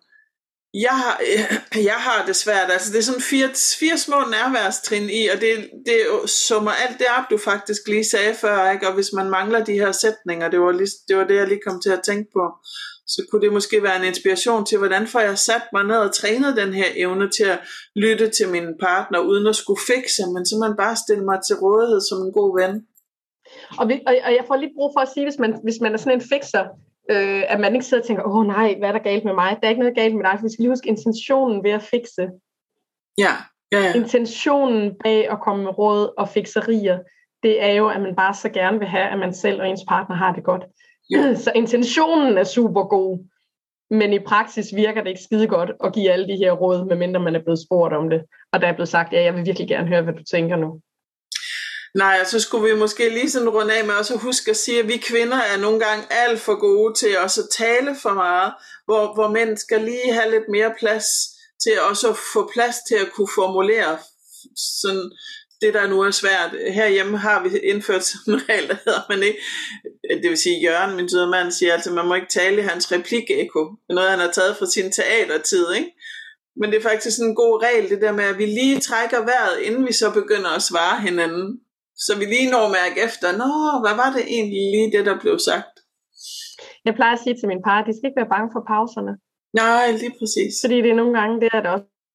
Jeg 0.75 0.97
har, 1.03 1.21
jeg 1.91 2.01
har 2.09 2.27
det 2.27 2.37
svært. 2.37 2.71
Altså, 2.71 2.93
det 2.93 2.99
er 2.99 3.03
sådan 3.03 3.21
fire, 3.21 3.49
fire 3.81 3.99
små 3.99 4.17
nærværstrin 4.31 5.11
i, 5.11 5.27
og 5.29 5.41
det, 5.41 5.71
det 5.87 6.31
summer 6.31 6.71
alt 6.71 6.99
det 6.99 7.07
op, 7.19 7.25
du 7.31 7.39
faktisk 7.39 7.89
lige 7.89 8.05
sagde 8.05 8.35
før, 8.35 8.71
ikke? 8.71 8.89
Og 8.89 8.95
hvis 8.95 9.13
man 9.13 9.31
mangler 9.31 9.65
de 9.65 9.73
her 9.73 9.93
sætninger, 9.93 10.49
det 10.49 10.61
var, 10.61 10.73
lige, 10.73 10.91
det 11.09 11.17
var 11.17 11.25
det, 11.25 11.37
jeg 11.37 11.49
lige 11.49 11.67
kom 11.67 11.81
til 11.81 11.91
at 11.91 12.03
tænke 12.05 12.31
på, 12.33 12.45
så 13.07 13.27
kunne 13.31 13.43
det 13.43 13.53
måske 13.53 13.83
være 13.83 13.97
en 13.97 14.05
inspiration 14.05 14.67
til, 14.67 14.79
hvordan 14.79 15.07
får 15.07 15.21
jeg 15.21 15.39
sat 15.39 15.63
mig 15.73 15.85
ned 15.85 15.97
og 15.97 16.15
trænet 16.15 16.57
den 16.57 16.73
her 16.75 16.89
evne 16.97 17.31
til 17.31 17.45
at 17.45 17.59
lytte 17.97 18.29
til 18.31 18.49
min 18.49 18.67
partner, 18.81 19.19
uden 19.19 19.47
at 19.47 19.57
skulle 19.57 19.81
fikse, 19.87 20.23
men 20.35 20.47
så 20.47 20.55
man 20.65 20.77
bare 20.77 20.97
stille 20.97 21.25
mig 21.25 21.39
til 21.47 21.57
rådighed 21.57 22.01
som 22.09 22.19
en 22.19 22.33
god 22.33 22.51
ven. 22.61 22.73
Og, 23.79 23.89
vi, 23.89 23.95
og, 24.07 24.13
og 24.27 24.33
jeg 24.39 24.45
får 24.47 24.57
lige 24.57 24.77
brug 24.77 24.91
for 24.95 25.01
at 25.01 25.09
sige, 25.15 25.25
hvis 25.27 25.39
man, 25.39 25.53
hvis 25.63 25.81
man 25.81 25.93
er 25.95 25.97
sådan 25.97 26.19
en 26.19 26.29
fixer, 26.33 26.65
øh, 27.11 27.43
at 27.49 27.61
man 27.61 27.75
ikke 27.75 27.87
sidder 27.87 28.03
og 28.03 28.07
tænker, 28.07 28.25
åh 28.25 28.37
oh, 28.37 28.47
nej, 28.47 28.75
hvad 28.79 28.89
er 28.89 28.93
der 28.93 28.99
galt 28.99 29.25
med 29.25 29.35
mig? 29.35 29.57
Der 29.61 29.67
er 29.67 29.69
ikke 29.69 29.81
noget 29.81 29.95
galt 29.95 30.15
med 30.15 30.25
dig, 30.25 30.33
for 30.37 30.47
vi 30.47 30.53
skal 30.53 30.63
lige 30.63 30.71
huske 30.71 30.89
intentionen 30.89 31.65
ved 31.65 31.71
at 31.71 31.83
fikse. 31.83 32.29
Ja, 33.19 33.33
ja, 33.73 33.79
ja. 33.81 33.93
Intentionen 33.95 34.93
bag 35.05 35.31
at 35.31 35.41
komme 35.41 35.65
med 35.65 35.79
råd 35.79 36.15
og 36.19 36.29
fixerier, 36.29 36.99
det 37.43 37.63
er 37.63 37.73
jo, 37.73 37.89
at 37.89 38.01
man 38.01 38.17
bare 38.17 38.35
så 38.35 38.49
gerne 38.49 38.79
vil 38.79 38.89
have, 38.89 39.09
at 39.09 39.19
man 39.19 39.35
selv 39.35 39.61
og 39.61 39.69
ens 39.69 39.85
partner 39.89 40.17
har 40.17 40.33
det 40.33 40.45
godt. 40.45 40.65
Ja. 41.11 41.35
Så 41.45 41.53
intentionen 41.55 42.39
er 42.39 42.45
super 42.45 42.83
god, 42.83 43.27
men 43.91 44.13
i 44.13 44.19
praksis 44.19 44.77
virker 44.77 45.03
det 45.03 45.09
ikke 45.09 45.23
skide 45.23 45.47
godt 45.47 45.71
at 45.85 45.93
give 45.93 46.11
alle 46.11 46.29
de 46.29 46.37
her 46.37 46.53
råd, 46.53 46.85
medmindre 46.85 47.21
man 47.21 47.35
er 47.35 47.43
blevet 47.43 47.65
spurgt 47.67 47.95
om 47.95 48.11
det. 48.11 48.23
Og 48.53 48.61
der 48.61 48.69
er 48.69 48.73
blevet 48.73 48.89
sagt, 48.89 49.13
ja, 49.13 49.23
jeg 49.23 49.35
vil 49.35 49.47
virkelig 49.47 49.69
gerne 49.69 49.89
høre, 49.89 50.03
hvad 50.03 50.15
du 50.15 50.25
tænker 50.25 50.57
nu. 50.57 50.81
Nej, 51.95 52.25
så 52.25 52.41
skulle 52.41 52.69
vi 52.69 52.79
måske 52.79 53.09
lige 53.09 53.31
sådan 53.31 53.49
runde 53.49 53.75
af 53.75 53.85
med 53.85 53.95
også 53.95 54.15
at 54.15 54.21
huske 54.21 54.51
at 54.51 54.57
sige, 54.57 54.79
at 54.79 54.89
vi 54.89 54.97
kvinder 54.97 55.37
er 55.37 55.57
nogle 55.57 55.81
gange 55.81 56.07
alt 56.11 56.41
for 56.41 56.55
gode 56.55 56.95
til 56.95 57.19
også 57.19 57.43
at 57.43 57.49
tale 57.51 57.97
for 58.03 58.15
meget, 58.15 58.53
hvor, 58.85 59.15
hvor 59.15 59.31
mænd 59.31 59.57
skal 59.57 59.81
lige 59.81 60.13
have 60.13 60.31
lidt 60.31 60.49
mere 60.51 60.75
plads 60.79 61.07
til 61.63 61.81
også 61.81 62.11
at 62.11 62.17
få 62.33 62.51
plads 62.53 62.77
til 62.89 62.95
at 62.95 63.13
kunne 63.13 63.29
formulere 63.35 63.99
sådan 64.81 65.11
det, 65.61 65.75
der 65.75 65.87
nu 65.87 66.01
er 66.01 66.11
svært. 66.11 66.51
Herhjemme 66.73 67.19
har 67.19 67.43
vi 67.43 67.59
indført 67.59 68.05
sådan 68.11 68.35
en 68.35 68.41
regel, 68.49 68.69
der 68.69 68.77
hedder 68.85 69.01
man 69.09 69.23
ikke, 69.23 69.39
det 70.23 70.31
vil 70.31 70.39
sige 70.39 70.61
Jørgen, 70.61 70.97
min 70.97 71.11
søde 71.11 71.27
mand, 71.27 71.53
siger 71.53 71.73
altså, 71.73 71.93
man 71.93 72.07
må 72.07 72.15
ikke 72.15 72.29
tale 72.31 72.59
i 72.59 72.65
hans 72.65 72.93
replik-eko. 72.93 73.71
Noget, 73.89 74.11
han 74.11 74.19
har 74.19 74.31
taget 74.31 74.57
fra 74.57 74.67
sin 74.67 74.93
teatertid, 74.93 75.73
ikke? 75.73 75.91
Men 76.61 76.71
det 76.71 76.79
er 76.79 76.83
faktisk 76.83 77.17
sådan 77.17 77.31
en 77.31 77.37
god 77.37 77.63
regel, 77.63 77.91
det 77.91 78.01
der 78.01 78.13
med, 78.13 78.25
at 78.25 78.39
vi 78.39 78.47
lige 78.47 78.81
trækker 78.81 79.21
vejret, 79.21 79.61
inden 79.63 79.87
vi 79.87 79.93
så 79.93 80.11
begynder 80.11 80.51
at 80.51 80.63
svare 80.63 81.01
hinanden. 81.01 81.61
Så 82.05 82.13
vi 82.19 82.25
lige 82.25 82.51
når 82.55 82.65
mærke 82.79 82.97
efter, 83.07 83.29
nå, 83.43 83.51
hvad 83.85 83.95
var 84.03 84.11
det 84.17 84.25
egentlig 84.37 84.63
lige 84.75 84.93
det, 84.95 85.03
der 85.09 85.17
blev 85.23 85.37
sagt? 85.49 85.75
Jeg 86.87 86.95
plejer 86.99 87.15
at 87.17 87.23
sige 87.25 87.37
til 87.37 87.49
min 87.53 87.63
par, 87.67 87.79
at 87.81 87.87
de 87.87 87.93
skal 87.97 88.09
ikke 88.09 88.21
være 88.23 88.35
bange 88.35 88.51
for 88.55 88.63
pauserne. 88.73 89.13
Nej, 89.63 89.85
lige 90.03 90.15
præcis. 90.19 90.53
Fordi 90.63 90.77
det 90.85 90.91
er 90.91 91.01
nogle 91.01 91.15
gange 91.19 91.35
at 91.57 91.65
der 91.67 91.73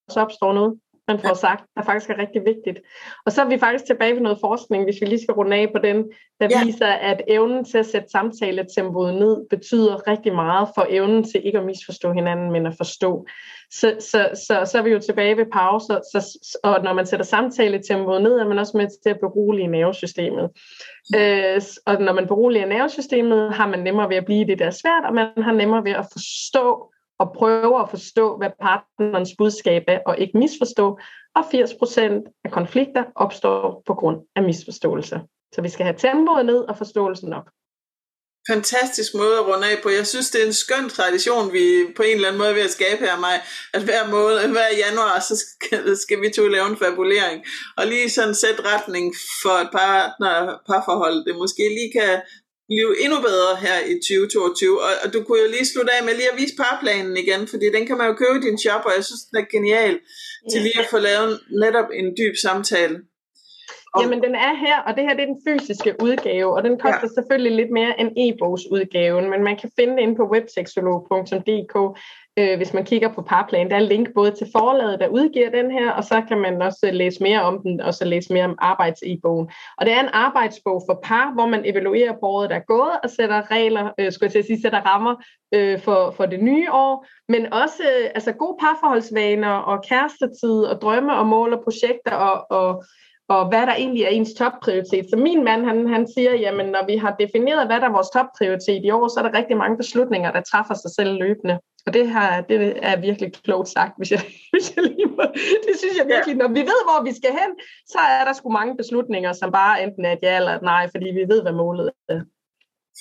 også 0.07 0.19
opstår 0.25 0.53
noget, 0.59 0.73
man 1.12 1.20
får 1.20 1.34
sagt, 1.34 1.64
der 1.76 1.84
faktisk 1.84 2.09
er 2.09 2.18
rigtig 2.18 2.41
vigtigt. 2.45 2.80
Og 3.26 3.32
så 3.32 3.41
er 3.41 3.45
vi 3.45 3.57
faktisk 3.57 3.86
tilbage 3.86 4.14
ved 4.14 4.22
noget 4.22 4.38
forskning, 4.41 4.84
hvis 4.84 5.01
vi 5.01 5.05
lige 5.05 5.24
skal 5.24 5.34
runde 5.34 5.57
af 5.57 5.68
på 5.76 5.82
den, 5.84 5.97
der 6.39 6.47
ja. 6.49 6.66
viser, 6.66 6.88
at 6.88 7.22
evnen 7.28 7.66
til 7.66 7.78
at 7.78 7.86
sætte 7.86 8.09
samtaletempoet 8.09 9.14
ned, 9.14 9.38
betyder 9.49 10.07
rigtig 10.07 10.36
meget 10.36 10.68
for 10.76 10.86
evnen 10.89 11.24
til 11.24 11.45
ikke 11.45 11.57
at 11.57 11.66
misforstå 11.66 12.12
hinanden, 12.12 12.51
men 12.51 12.66
at 12.66 12.74
forstå. 12.78 13.26
Så, 13.72 13.95
så, 13.99 14.30
så, 14.47 14.72
så 14.72 14.78
er 14.78 14.82
vi 14.82 14.89
jo 14.89 14.99
tilbage 14.99 15.38
ved 15.38 15.45
pauser, 15.53 15.99
så, 16.12 16.39
og 16.64 16.84
når 16.84 16.93
man 16.93 17.05
sætter 17.05 17.26
samtaletempoet 17.26 18.22
ned, 18.22 18.34
er 18.34 18.47
man 18.47 18.59
også 18.59 18.78
med 18.78 18.88
til 19.03 19.09
at 19.09 19.20
berolige 19.20 19.68
nervesystemet. 19.68 20.49
Ja. 21.14 21.55
Øh, 21.55 21.62
og 21.86 22.01
når 22.01 22.14
man 22.14 22.28
beroliger 22.28 22.66
nervesystemet, 22.66 23.53
har 23.53 23.68
man 23.68 23.80
nemmere 23.80 24.09
ved 24.09 24.16
at 24.16 24.26
blive 24.26 24.47
det, 24.47 24.59
der 24.59 24.66
er 24.66 24.72
svært, 24.72 25.05
og 25.05 25.14
man 25.14 25.28
har 25.38 25.51
nemmere 25.51 25.84
ved 25.84 25.91
at 25.91 26.05
forstå 26.12 26.90
og 27.22 27.34
prøve 27.36 27.82
at 27.82 27.89
forstå, 27.89 28.38
hvad 28.38 28.49
partnerens 28.61 29.32
budskab 29.38 29.84
er, 29.88 29.99
og 30.05 30.19
ikke 30.19 30.38
misforstå. 30.38 30.99
Og 31.36 31.41
80% 31.41 32.41
af 32.45 32.51
konflikter 32.51 33.03
opstår 33.15 33.84
på 33.88 33.93
grund 33.93 34.19
af 34.36 34.43
misforståelse. 34.43 35.22
Så 35.53 35.61
vi 35.61 35.69
skal 35.69 35.86
have 35.86 35.97
tempoet 35.97 36.45
ned 36.45 36.59
og 36.69 36.78
forståelsen 36.78 37.34
op 37.34 37.47
fantastisk 38.49 39.11
måde 39.13 39.36
at 39.39 39.47
runde 39.47 39.72
af 39.72 39.78
på. 39.84 39.89
Jeg 39.89 40.07
synes, 40.07 40.30
det 40.30 40.41
er 40.41 40.45
en 40.45 40.61
skøn 40.63 40.89
tradition, 40.89 41.53
vi 41.53 41.65
på 41.97 42.03
en 42.03 42.15
eller 42.15 42.28
anden 42.28 42.39
måde 42.41 42.49
er 42.49 42.53
ved 42.59 42.69
at 42.69 42.78
skabe 42.80 43.01
her 43.05 43.19
mig, 43.19 43.36
at 43.74 43.82
hver, 43.84 44.03
måned, 44.15 44.38
hver 44.57 44.72
januar, 44.86 45.19
så 45.19 45.36
skal, 45.45 45.97
skal 45.97 46.22
vi 46.22 46.30
to 46.30 46.47
lave 46.47 46.67
en 46.67 46.78
fabulering, 46.78 47.45
og 47.78 47.88
lige 47.88 48.09
sådan 48.09 48.36
sætte 48.36 48.61
retning 48.74 49.05
for 49.41 49.55
et 49.63 49.69
partner, 49.72 50.32
parforhold, 50.69 51.26
det 51.26 51.36
måske 51.43 51.63
lige 51.78 51.91
kan 51.99 52.13
blive 52.72 52.91
endnu 53.03 53.17
bedre 53.30 53.51
her 53.65 53.78
i 53.91 53.93
2022. 53.93 54.82
Og, 54.86 54.93
og 55.03 55.07
du 55.13 55.19
kunne 55.24 55.41
jo 55.43 55.49
lige 55.55 55.67
slutte 55.72 55.91
af 55.95 56.01
med 56.07 56.13
lige 56.19 56.32
at 56.34 56.39
vise 56.41 56.55
parplanen 56.63 57.15
igen, 57.24 57.41
fordi 57.51 57.65
den 57.76 57.84
kan 57.88 57.97
man 57.99 58.07
jo 58.09 58.15
købe 58.22 58.38
i 58.39 58.45
din 58.47 58.57
shop, 58.63 58.84
og 58.88 58.93
jeg 58.97 59.03
synes, 59.09 59.24
den 59.30 59.38
er 59.41 59.47
genial 59.55 59.95
til 60.51 60.59
lige 60.67 60.80
at 60.84 60.88
få 60.93 60.99
lavet 61.09 61.32
netop 61.63 61.89
en 61.99 62.07
dyb 62.19 62.36
samtale. 62.45 62.97
Jamen, 63.99 64.19
den 64.28 64.36
er 64.36 64.53
her, 64.65 64.78
og 64.88 64.91
det 64.95 65.03
her 65.03 65.13
det 65.17 65.24
er 65.24 65.32
den 65.34 65.41
fysiske 65.47 65.91
udgave, 66.05 66.49
og 66.57 66.61
den 66.63 66.76
koster 66.86 67.07
ja. 67.09 67.15
selvfølgelig 67.17 67.53
lidt 67.61 67.72
mere 67.80 67.93
end 67.99 68.09
e-bogsudgaven, 68.24 69.26
men 69.30 69.41
man 69.43 69.55
kan 69.61 69.69
finde 69.78 69.93
det 69.95 70.01
inde 70.05 70.15
på 70.15 70.26
webseksolog.dk, 70.34 71.76
øh, 72.41 72.57
hvis 72.57 72.73
man 72.73 72.85
kigger 72.85 73.13
på 73.13 73.21
Parplan. 73.21 73.69
Der 73.69 73.75
er 73.75 73.79
link 73.79 74.07
både 74.15 74.31
til 74.31 74.47
forlaget, 74.51 74.99
der 74.99 75.07
udgiver 75.07 75.49
den 75.49 75.71
her, 75.71 75.91
og 75.91 76.03
så 76.03 76.21
kan 76.27 76.37
man 76.37 76.61
også 76.61 76.89
læse 76.91 77.23
mere 77.23 77.41
om 77.41 77.61
den, 77.61 77.81
og 77.81 77.93
så 77.93 78.05
læse 78.05 78.33
mere 78.33 78.45
om 78.45 78.55
arbejds 78.59 79.03
bogen 79.23 79.49
Og 79.77 79.85
det 79.85 79.93
er 79.93 79.99
en 79.99 80.09
arbejdsbog 80.13 80.83
for 80.89 80.99
par, 81.03 81.33
hvor 81.33 81.45
man 81.45 81.65
evaluerer 81.65 82.13
på 82.13 82.25
året, 82.25 82.49
der 82.49 82.55
er 82.55 82.65
gået, 82.67 82.99
og 83.03 83.09
sætter 83.09 83.51
regler, 83.51 83.91
øh, 83.99 84.11
skulle 84.11 84.31
jeg 84.35 84.45
sige, 84.45 84.61
sætter 84.61 84.81
rammer 84.81 85.15
øh, 85.53 85.79
for, 85.79 86.13
for 86.17 86.25
det 86.25 86.43
nye 86.43 86.71
år, 86.71 87.05
men 87.29 87.53
også 87.53 87.83
øh, 87.83 88.09
altså 88.15 88.31
gode 88.31 88.57
parforholdsvaner, 88.59 89.53
og 89.53 89.83
kærestetid, 89.83 90.63
og 90.63 90.81
drømme, 90.81 91.15
og 91.15 91.25
mål 91.27 91.53
og 91.53 91.63
projekter, 91.63 92.11
og, 92.11 92.45
og 92.49 92.83
og 93.30 93.49
hvad 93.49 93.65
der 93.67 93.76
egentlig 93.76 94.03
er 94.03 94.07
ens 94.07 94.34
topprioritet. 94.34 95.05
Så 95.09 95.15
min 95.17 95.43
mand, 95.43 95.65
han, 95.65 95.89
han 95.89 96.07
siger, 96.13 96.34
jamen 96.36 96.65
når 96.65 96.86
vi 96.86 96.95
har 96.97 97.15
defineret, 97.19 97.67
hvad 97.67 97.80
der 97.82 97.88
er 97.88 97.97
vores 97.97 98.09
topprioritet 98.09 98.82
i 98.86 98.91
år, 98.91 99.07
så 99.07 99.19
er 99.19 99.24
der 99.24 99.38
rigtig 99.39 99.57
mange 99.57 99.78
beslutninger, 99.78 100.32
der 100.32 100.41
træffer 100.41 100.74
sig 100.74 100.91
selv 100.97 101.11
løbende. 101.24 101.59
Og 101.86 101.93
det 101.93 102.09
her, 102.13 102.41
det 102.41 102.57
er 102.89 103.01
virkelig 103.07 103.34
klogt 103.34 103.69
sagt, 103.69 103.93
hvis 103.97 104.11
jeg, 104.11 104.22
hvis 104.53 104.76
jeg 104.76 104.84
lige 104.84 105.05
må. 105.17 105.24
Det 105.65 105.74
synes 105.82 105.97
jeg 105.97 106.07
virkelig, 106.07 106.36
når 106.36 106.47
vi 106.47 106.61
ved, 106.72 106.82
hvor 106.88 107.03
vi 107.07 107.13
skal 107.19 107.32
hen, 107.41 107.51
så 107.93 107.99
er 107.99 108.24
der 108.26 108.34
sgu 108.34 108.49
mange 108.49 108.78
beslutninger, 108.78 109.34
som 109.34 109.51
bare 109.51 109.84
enten 109.84 110.05
er 110.05 110.11
et 110.11 110.19
ja 110.24 110.36
eller 110.38 110.53
et 110.55 110.61
nej, 110.61 110.84
fordi 110.93 111.07
vi 111.19 111.24
ved, 111.34 111.41
hvad 111.41 111.51
målet 111.51 111.91
er. 112.09 112.22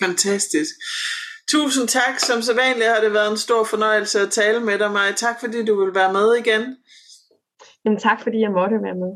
Fantastisk. 0.02 0.74
Tusind 1.50 1.88
tak. 1.88 2.18
Som 2.18 2.42
så 2.42 2.54
vanligt 2.54 2.90
har 2.94 3.00
det 3.04 3.12
været 3.12 3.30
en 3.30 3.36
stor 3.46 3.64
fornøjelse 3.64 4.20
at 4.20 4.30
tale 4.30 4.60
med 4.60 4.78
dig, 4.78 4.90
Maja. 4.90 5.12
Tak 5.12 5.40
fordi 5.40 5.64
du 5.64 5.84
vil 5.84 5.94
være 5.94 6.12
med 6.12 6.28
igen. 6.42 6.62
Jamen 7.84 7.98
tak 7.98 8.22
fordi 8.22 8.38
jeg 8.40 8.50
måtte 8.50 8.76
være 8.86 8.98
med. 9.04 9.12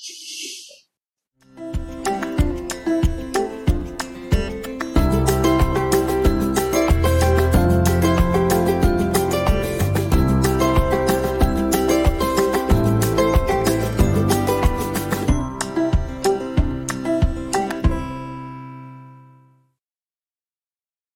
Thank 0.00 0.20
you. 0.20 0.59